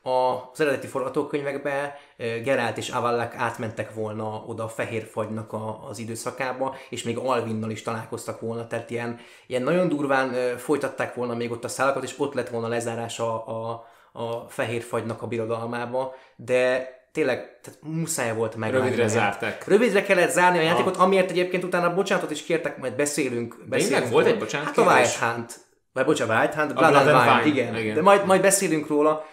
[0.02, 6.76] az eredeti forgatókönyvekben Gerált és Avallak átmentek volna oda a fehér fagynak a, az időszakába,
[6.90, 11.64] és még Alvinnal is találkoztak volna, tehát ilyen, ilyen nagyon durván folytatták volna még ott
[11.64, 17.60] a szálakat, és ott lett volna lezárása a, a fehér fagynak a birodalmába, de tényleg
[17.60, 18.70] tehát muszáj volt meg.
[18.70, 19.68] Rövidre zárták.
[19.68, 23.56] Rövidre kellett zárni a játékot, amiért egyébként utána bocsánatot is kértek, majd beszélünk.
[23.68, 24.94] beszélünk volt egy bocsánat Hát a?
[24.94, 25.60] Wild Hunt.
[25.93, 27.76] Vagy bocsánat, Wild Hunt, Blood, Blood and Wine, Wine, igen.
[27.76, 27.94] igen.
[27.94, 29.26] De majd, majd beszélünk róla.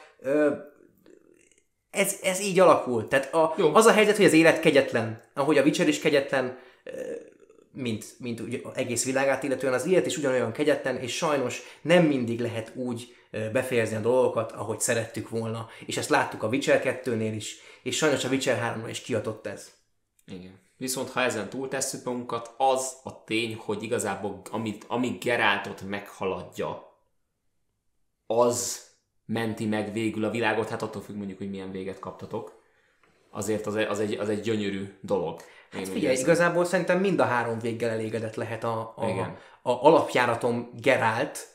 [1.90, 3.10] Ez, ez így alakult.
[3.10, 3.76] Tehát a, Jó.
[3.76, 5.22] az a helyzet, hogy az élet kegyetlen.
[5.34, 6.58] Ahogy a Witcher is kegyetlen,
[7.72, 12.40] mint, mint ugye egész világát illetően, az élet is ugyanolyan kegyetlen, és sajnos nem mindig
[12.40, 13.16] lehet úgy
[13.52, 15.68] befejezni a dolgokat, ahogy szerettük volna.
[15.86, 19.72] És ezt láttuk a Witcher 2-nél is, és sajnos a Witcher 3-nál is kiadott ez.
[20.26, 20.60] Igen.
[20.78, 26.98] Viszont ha ezen túltesszük magunkat, az a tény, hogy igazából amit, amíg Geráltot meghaladja,
[28.28, 28.82] az
[29.26, 32.62] menti meg végül a világot, hát attól függ mondjuk, hogy milyen véget kaptatok.
[33.30, 35.42] Azért az, egy- az, egy, az egy gyönyörű dolog.
[35.74, 36.26] Én úgy Figyelj, érzem.
[36.26, 39.38] igazából szerintem mind a három véggel elégedett lehet a, a, Igen.
[39.62, 41.48] a alapjáratom Gerált,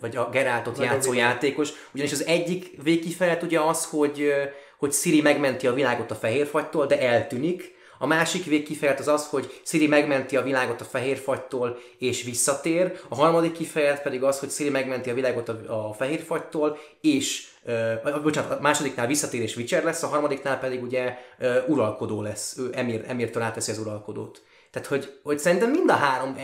[0.00, 4.32] vagy a Geráltot játszó játékos, ugyanis az egyik végkifejlet ugye az, hogy,
[4.78, 9.60] hogy Siri megmenti a világot a fehérfagytól, de eltűnik, A másik végkifejlet az az, hogy
[9.64, 13.00] Siri megmenti a világot a fehér fagytól és visszatér.
[13.08, 17.46] A harmadik kifejlet pedig az, hogy Siri megmenti a világot a, a fehér fagytól és
[17.66, 22.56] uh, bocsánat, a másodiknál visszatér és Witcher lesz, a harmadiknál pedig ugye uh, uralkodó lesz.
[22.58, 24.42] Ő emir, emirtől átveszi az uralkodót.
[24.70, 26.36] Tehát, hogy, hogy szerintem mind a három,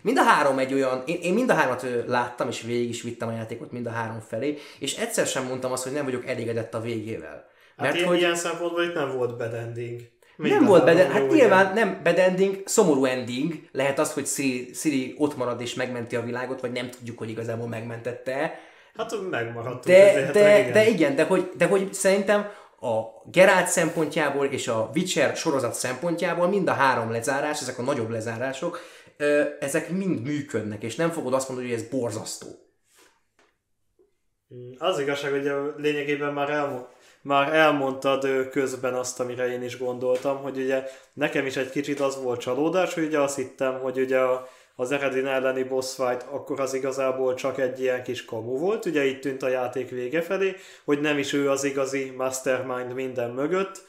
[0.00, 3.28] mind a három egy olyan, én, én mind a hármat láttam, és végig is vittem
[3.28, 6.74] a játékot mind a három felé, és egyszer sem mondtam azt, hogy nem vagyok elégedett
[6.74, 7.50] a végével.
[7.76, 10.00] Mert hát hogy ilyen szempontból itt nem volt bad ending.
[10.36, 11.12] Mind nem volt bad ending.
[11.12, 13.54] Hát nyilván nem bad ending, szomorú ending.
[13.72, 17.30] Lehet az, hogy Siri, Siri ott marad és megmenti a világot, vagy nem tudjuk, hogy
[17.30, 18.58] igazából megmentette.
[18.96, 19.84] Hát megmaradt.
[19.84, 20.72] De, de, igen.
[20.72, 22.50] de igen, de hogy, de hogy szerintem
[22.80, 23.00] a
[23.30, 28.80] Geralt szempontjából és a Witcher sorozat szempontjából mind a három lezárás, ezek a nagyobb lezárások,
[29.60, 32.46] ezek mind működnek, és nem fogod azt mondani, hogy ez borzasztó.
[34.78, 36.84] Az igazság, hogy a lényegében már elmond,
[37.22, 42.22] már elmondtad közben azt, amire én is gondoltam, hogy ugye nekem is egy kicsit az
[42.22, 46.60] volt csalódás, hogy ugye azt hittem, hogy ugye a, az Eredin elleni boss fight akkor
[46.60, 50.56] az igazából csak egy ilyen kis kamu volt, ugye itt tűnt a játék vége felé,
[50.84, 53.84] hogy nem is ő az igazi mastermind minden mögött,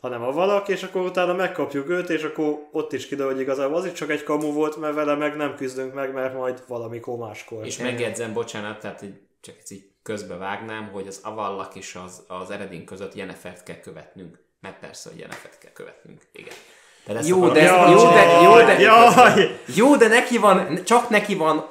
[0.00, 3.76] hanem a valaki, és akkor utána megkapjuk őt, és akkor ott is kiderül, hogy igazából
[3.76, 7.18] az is csak egy kamu volt, mert vele meg nem küzdünk meg, mert majd valamikor
[7.18, 7.66] máskor.
[7.66, 9.87] És megjegyzem, bocsánat, tehát hogy csak így
[10.38, 14.38] vágnám, hogy az Avallak és az, az Eredin között Jenefert kell követnünk.
[14.60, 16.22] Mert persze, hogy Jenefert kell követnünk.
[16.32, 16.54] Igen.
[17.06, 19.60] De jó, de, jaj, jó, de, jó, de, jaj.
[19.76, 21.68] jó, de neki van, csak neki van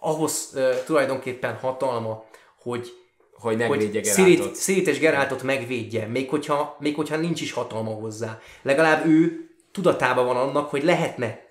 [0.00, 2.24] ahhoz uh, tulajdonképpen hatalma,
[2.62, 2.92] hogy
[3.38, 4.54] hogy megvédje Geráltot.
[4.54, 8.40] Szirit és Geráltot megvédje, még hogyha, még hogyha nincs is hatalma hozzá.
[8.62, 11.45] Legalább ő tudatában van annak, hogy lehetne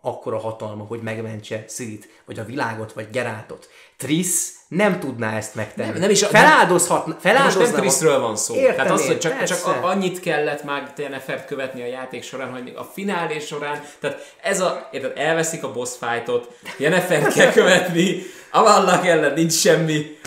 [0.00, 3.68] akkora hatalma, hogy megmentse Szirit, vagy a világot, vagy Geráltot.
[3.96, 5.90] Triss nem tudná ezt megtenni.
[5.90, 7.16] Nem, nem is, feláldozhatna.
[7.20, 7.60] Feláldozna.
[7.60, 8.54] Most nem Trissről van szó.
[8.54, 12.72] Értem Tehát az, hogy csak, csak annyit kellett már TNFF követni a játék során, hogy
[12.76, 19.06] a finálé során, tehát ez a, érted, elveszik a boss fightot, Jennifer kell követni, Avalnak
[19.06, 20.18] ellen nincs semmi,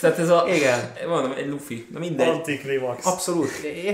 [0.00, 0.44] tehát ez a...
[0.54, 0.92] Igen.
[1.08, 1.86] Mondom, egy Luffy.
[1.92, 2.28] Na mindegy.
[2.28, 3.06] Antiklimax.
[3.06, 3.50] Abszolút.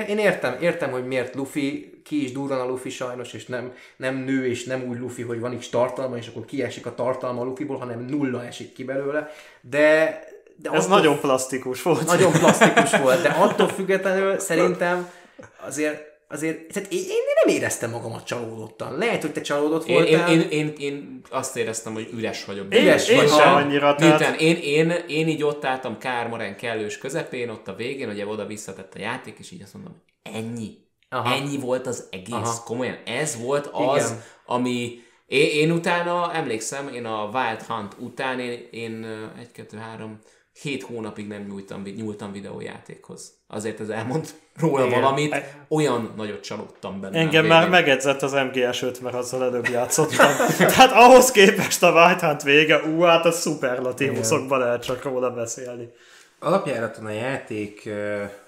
[0.08, 4.16] Én értem, értem, hogy miért Luffy, ki is durran a Luffy sajnos, és nem, nem
[4.16, 7.44] nő, és nem úgy Luffy, hogy van is tartalma, és akkor kiesik a tartalma a
[7.44, 9.30] Luffyból, hanem nulla esik ki belőle.
[9.60, 10.20] De,
[10.56, 12.06] de Ez attól, nagyon plastikus volt.
[12.06, 15.10] Nagyon plastikus volt, de attól függetlenül szerintem
[15.66, 18.98] azért azért tehát én, én nem éreztem magamat csalódottan.
[18.98, 20.30] Lehet, hogy te csalódott én, voltál.
[20.30, 22.74] Én, én, én, én azt éreztem, hogy üres vagyok.
[22.74, 23.94] Én, üres én, én sem annyira.
[23.94, 24.40] Tehát...
[24.40, 28.94] Én, én, én így ott álltam Kármaren kellős közepén, ott a végén, ugye oda visszatett
[28.94, 30.84] a játék, és így azt mondom, ennyi.
[31.08, 31.34] Aha.
[31.34, 32.34] Ennyi volt az egész.
[32.34, 32.62] Aha.
[32.64, 34.22] Komolyan, ez volt az, Igen.
[34.46, 35.04] ami...
[35.26, 39.06] Én, én utána, emlékszem, én a Wild Hunt után, én, én
[39.40, 40.18] egy, kettő, három,
[40.62, 43.32] hét hónapig nem nyújtam, nyúltam videójátékhoz.
[43.48, 44.26] Azért ez elmond
[44.56, 45.00] róla Igen.
[45.00, 45.36] valamit,
[45.68, 47.18] olyan nagyot csalódtam benne.
[47.18, 50.30] Engem már megedzett az MGS 5, mert azzal előbb játszottam.
[50.58, 55.88] Tehát ahhoz képest a White Hunt vége, ú, hát a szuperlatívuszokban lehet csak róla beszélni.
[56.38, 57.88] Alapjáraton a játék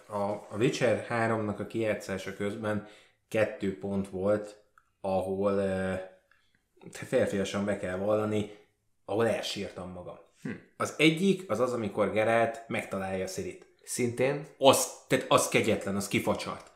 [0.08, 2.88] a Witcher 3-nak a kijátszása közben
[3.28, 4.62] kettő pont volt,
[5.00, 5.62] ahol
[6.90, 8.50] férfiasan be kell vallani,
[9.04, 10.18] ahol elsírtam magam.
[10.42, 10.50] Hm.
[10.76, 13.66] Az egyik az az, amikor Geralt megtalálja Szirit.
[13.84, 14.46] Szintén?
[14.58, 16.70] Az, tehát az kegyetlen, az kifacsart.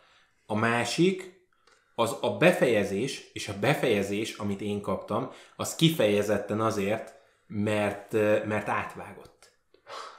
[0.47, 1.47] A másik,
[1.95, 7.15] az a befejezés, és a befejezés, amit én kaptam, az kifejezetten azért,
[7.47, 8.13] mert,
[8.47, 9.53] mert átvágott.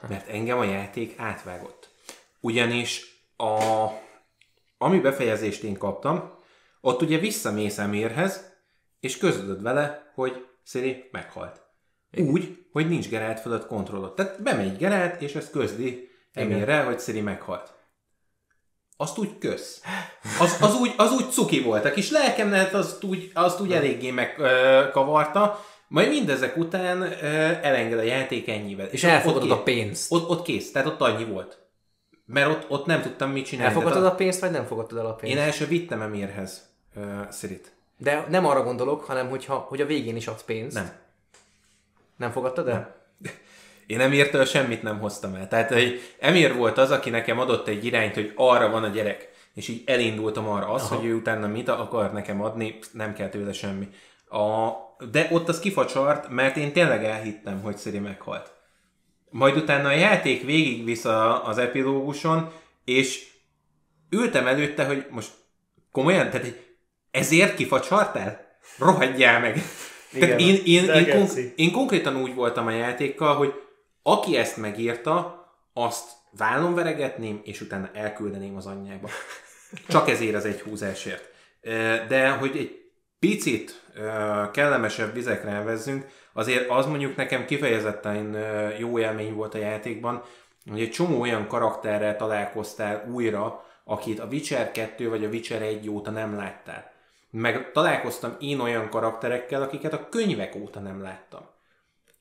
[0.08, 1.83] Mert engem a játék átvágott.
[2.44, 3.88] Ugyanis a,
[4.78, 6.32] ami befejezést én kaptam,
[6.80, 8.52] ott ugye visszamész Emérhez,
[9.00, 11.60] és közödöd vele, hogy Sziri meghalt.
[12.16, 14.14] Úgy, hogy nincs Gerált fölött kontrollot.
[14.14, 17.74] Tehát bemegy Gerált, és ezt közli Emérre, hogy Sziri meghalt.
[18.96, 19.82] Azt úgy kösz.
[20.40, 21.84] Az, az, úgy, az úgy cuki volt.
[21.84, 25.64] A kis lelkemnet azt úgy, azt úgy eléggé megkavarta.
[25.88, 27.02] Majd mindezek után
[27.62, 28.86] elenged a játék ennyivel.
[28.86, 30.12] És elfogadod a pénzt.
[30.12, 31.63] Ott, ott kész, tehát ott annyi volt.
[32.26, 33.74] Mert ott, ott nem tudtam mit csinálni.
[33.74, 34.08] Elfogadod a...
[34.08, 35.36] a pénzt, vagy nem fogadtad el a pénzt?
[35.36, 37.72] Én első vittem Emirhez uh, Szirit.
[37.96, 40.74] De nem arra gondolok, hanem hogyha, hogy a végén is adsz pénzt.
[40.74, 40.92] Nem.
[42.16, 42.74] Nem fogadtad el?
[43.18, 43.32] Nem.
[43.86, 45.48] Én Emirtől semmit nem hoztam el.
[45.48, 49.32] Tehát hogy Emir volt az, aki nekem adott egy irányt, hogy arra van a gyerek.
[49.54, 50.68] És így elindultam arra.
[50.68, 50.94] Az, Aha.
[50.94, 53.88] hogy ő utána mit akar nekem adni, nem kell tőle semmi.
[54.28, 54.70] A,
[55.10, 58.52] de ott az kifacsart, mert én tényleg elhittem, hogy Sziri meghalt.
[59.36, 62.52] Majd utána a játék végigvisz a, az epilóguson,
[62.84, 63.26] és
[64.10, 65.30] ültem előtte, hogy most
[65.92, 66.46] komolyan, tehát
[67.10, 68.58] ezért kifacsartál?
[68.78, 69.56] Rohadjál meg!
[70.12, 73.52] Igen, tehát én, én, én, konk- én konkrétan úgy voltam a játékkal, hogy
[74.02, 79.08] aki ezt megírta, azt vállon veregetném, és utána elküldeném az anyjába.
[79.88, 81.30] Csak ezért az egy húzásért.
[82.08, 82.82] De hogy egy
[83.18, 83.82] picit
[84.52, 88.36] kellemesebb vizekre elvezzünk, azért az mondjuk nekem kifejezetten
[88.78, 90.22] jó élmény volt a játékban,
[90.70, 95.88] hogy egy csomó olyan karakterrel találkoztál újra, akit a Witcher 2 vagy a Witcher 1
[95.88, 96.92] óta nem láttál.
[97.30, 101.40] Meg találkoztam én olyan karakterekkel, akiket a könyvek óta nem láttam.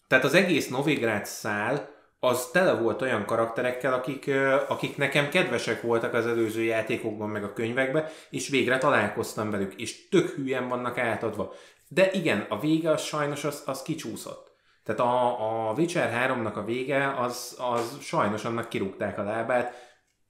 [0.07, 4.31] Tehát az egész Novigrád szál az tele volt olyan karakterekkel, akik,
[4.67, 10.09] akik nekem kedvesek voltak az előző játékokban, meg a könyvekben, és végre találkoztam velük, és
[10.09, 11.53] tök hülyen vannak átadva.
[11.93, 14.51] De igen, a vége az sajnos az, az kicsúszott.
[14.83, 19.73] Tehát a, a Witcher 3-nak a vége, az, az sajnos annak kirúgták a lábát,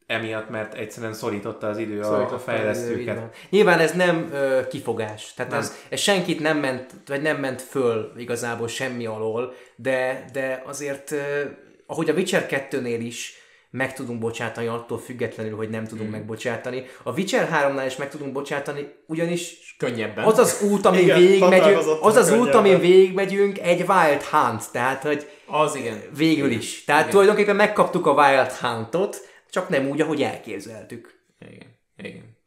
[0.06, 3.18] emiatt, mert egyszerűen szorította az idő szorította a fejlesztőket.
[3.18, 5.60] Idő, Nyilván ez nem ö, kifogás, tehát nem.
[5.60, 11.12] Ez, ez senkit nem ment, vagy nem ment föl igazából semmi alól, de, de azért,
[11.12, 11.44] ö,
[11.88, 13.43] ahogy a Witcher 2-nél is
[13.74, 16.18] meg tudunk bocsátani attól függetlenül, hogy nem tudunk hmm.
[16.18, 16.86] megbocsátani.
[17.04, 20.26] A Witcher 3-nál is meg tudunk bocsátani, ugyanis könnyebben.
[20.26, 25.04] Az az út, amin igen, végigmegyünk, az az út, amin végigmegyünk, egy Wild Hunt, tehát
[25.04, 26.02] hogy az igen.
[26.16, 26.60] Végül igen.
[26.60, 26.84] is.
[26.84, 27.12] Tehát igen.
[27.12, 29.18] tulajdonképpen megkaptuk a Wild Huntot,
[29.50, 31.20] csak nem úgy, ahogy elképzeltük.
[31.40, 32.38] Igen, igen.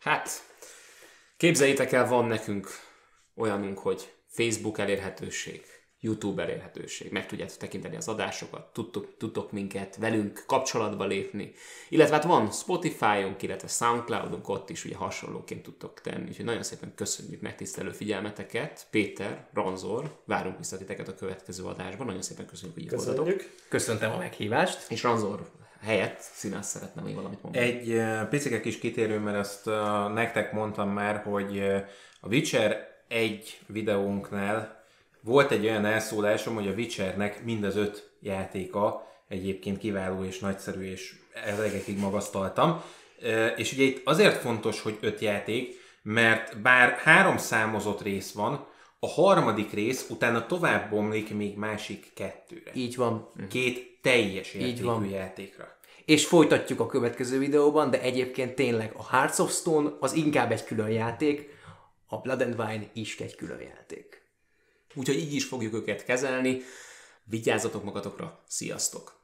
[0.00, 0.30] Hát,
[1.36, 2.68] képzeljétek el, van nekünk
[3.36, 5.62] olyanunk, hogy Facebook elérhetőség,
[6.00, 11.52] YouTube elérhetőség, meg tudjátok tekinteni az adásokat, tudtok, tudtok minket velünk kapcsolatba lépni,
[11.88, 16.92] illetve hát van Spotify-on, illetve Soundcloud-on, ott is ugye hasonlóként tudtok tenni, úgyhogy nagyon szépen
[16.94, 22.84] köszönjük megtisztelő figyelmeteket, Péter, Ranzor, várunk vissza titeket a következő adásban, nagyon szépen köszönjük, hogy
[22.84, 23.42] itt voltatok.
[23.68, 24.90] Köszöntem a meghívást.
[24.90, 25.50] És Ranzor,
[25.80, 27.64] helyett Színász szeretne még valamit mondani.
[27.64, 29.74] Egy uh, picike kis kitérő, mert azt uh,
[30.12, 31.86] nektek mondtam már, hogy uh,
[32.20, 34.77] a Witcher egy videónknál
[35.28, 40.82] volt egy olyan elszólásom, hogy a Witchernek mind az öt játéka egyébként kiváló és nagyszerű,
[40.90, 41.14] és
[41.44, 42.82] elegekig magasztaltam.
[43.56, 48.66] És ugye itt azért fontos, hogy öt játék, mert bár három számozott rész van,
[48.98, 52.70] a harmadik rész utána tovább bomlik még másik kettőre.
[52.74, 53.30] Így van.
[53.48, 55.04] Két teljes Így van.
[55.04, 55.76] játékra.
[56.04, 60.64] És folytatjuk a következő videóban, de egyébként tényleg a Hearts of Stone az inkább egy
[60.64, 61.56] külön játék,
[62.06, 64.17] a Blood and Wine is egy külön játék.
[64.98, 66.62] Úgyhogy így is fogjuk őket kezelni.
[67.24, 69.17] Vigyázzatok magatokra, sziasztok!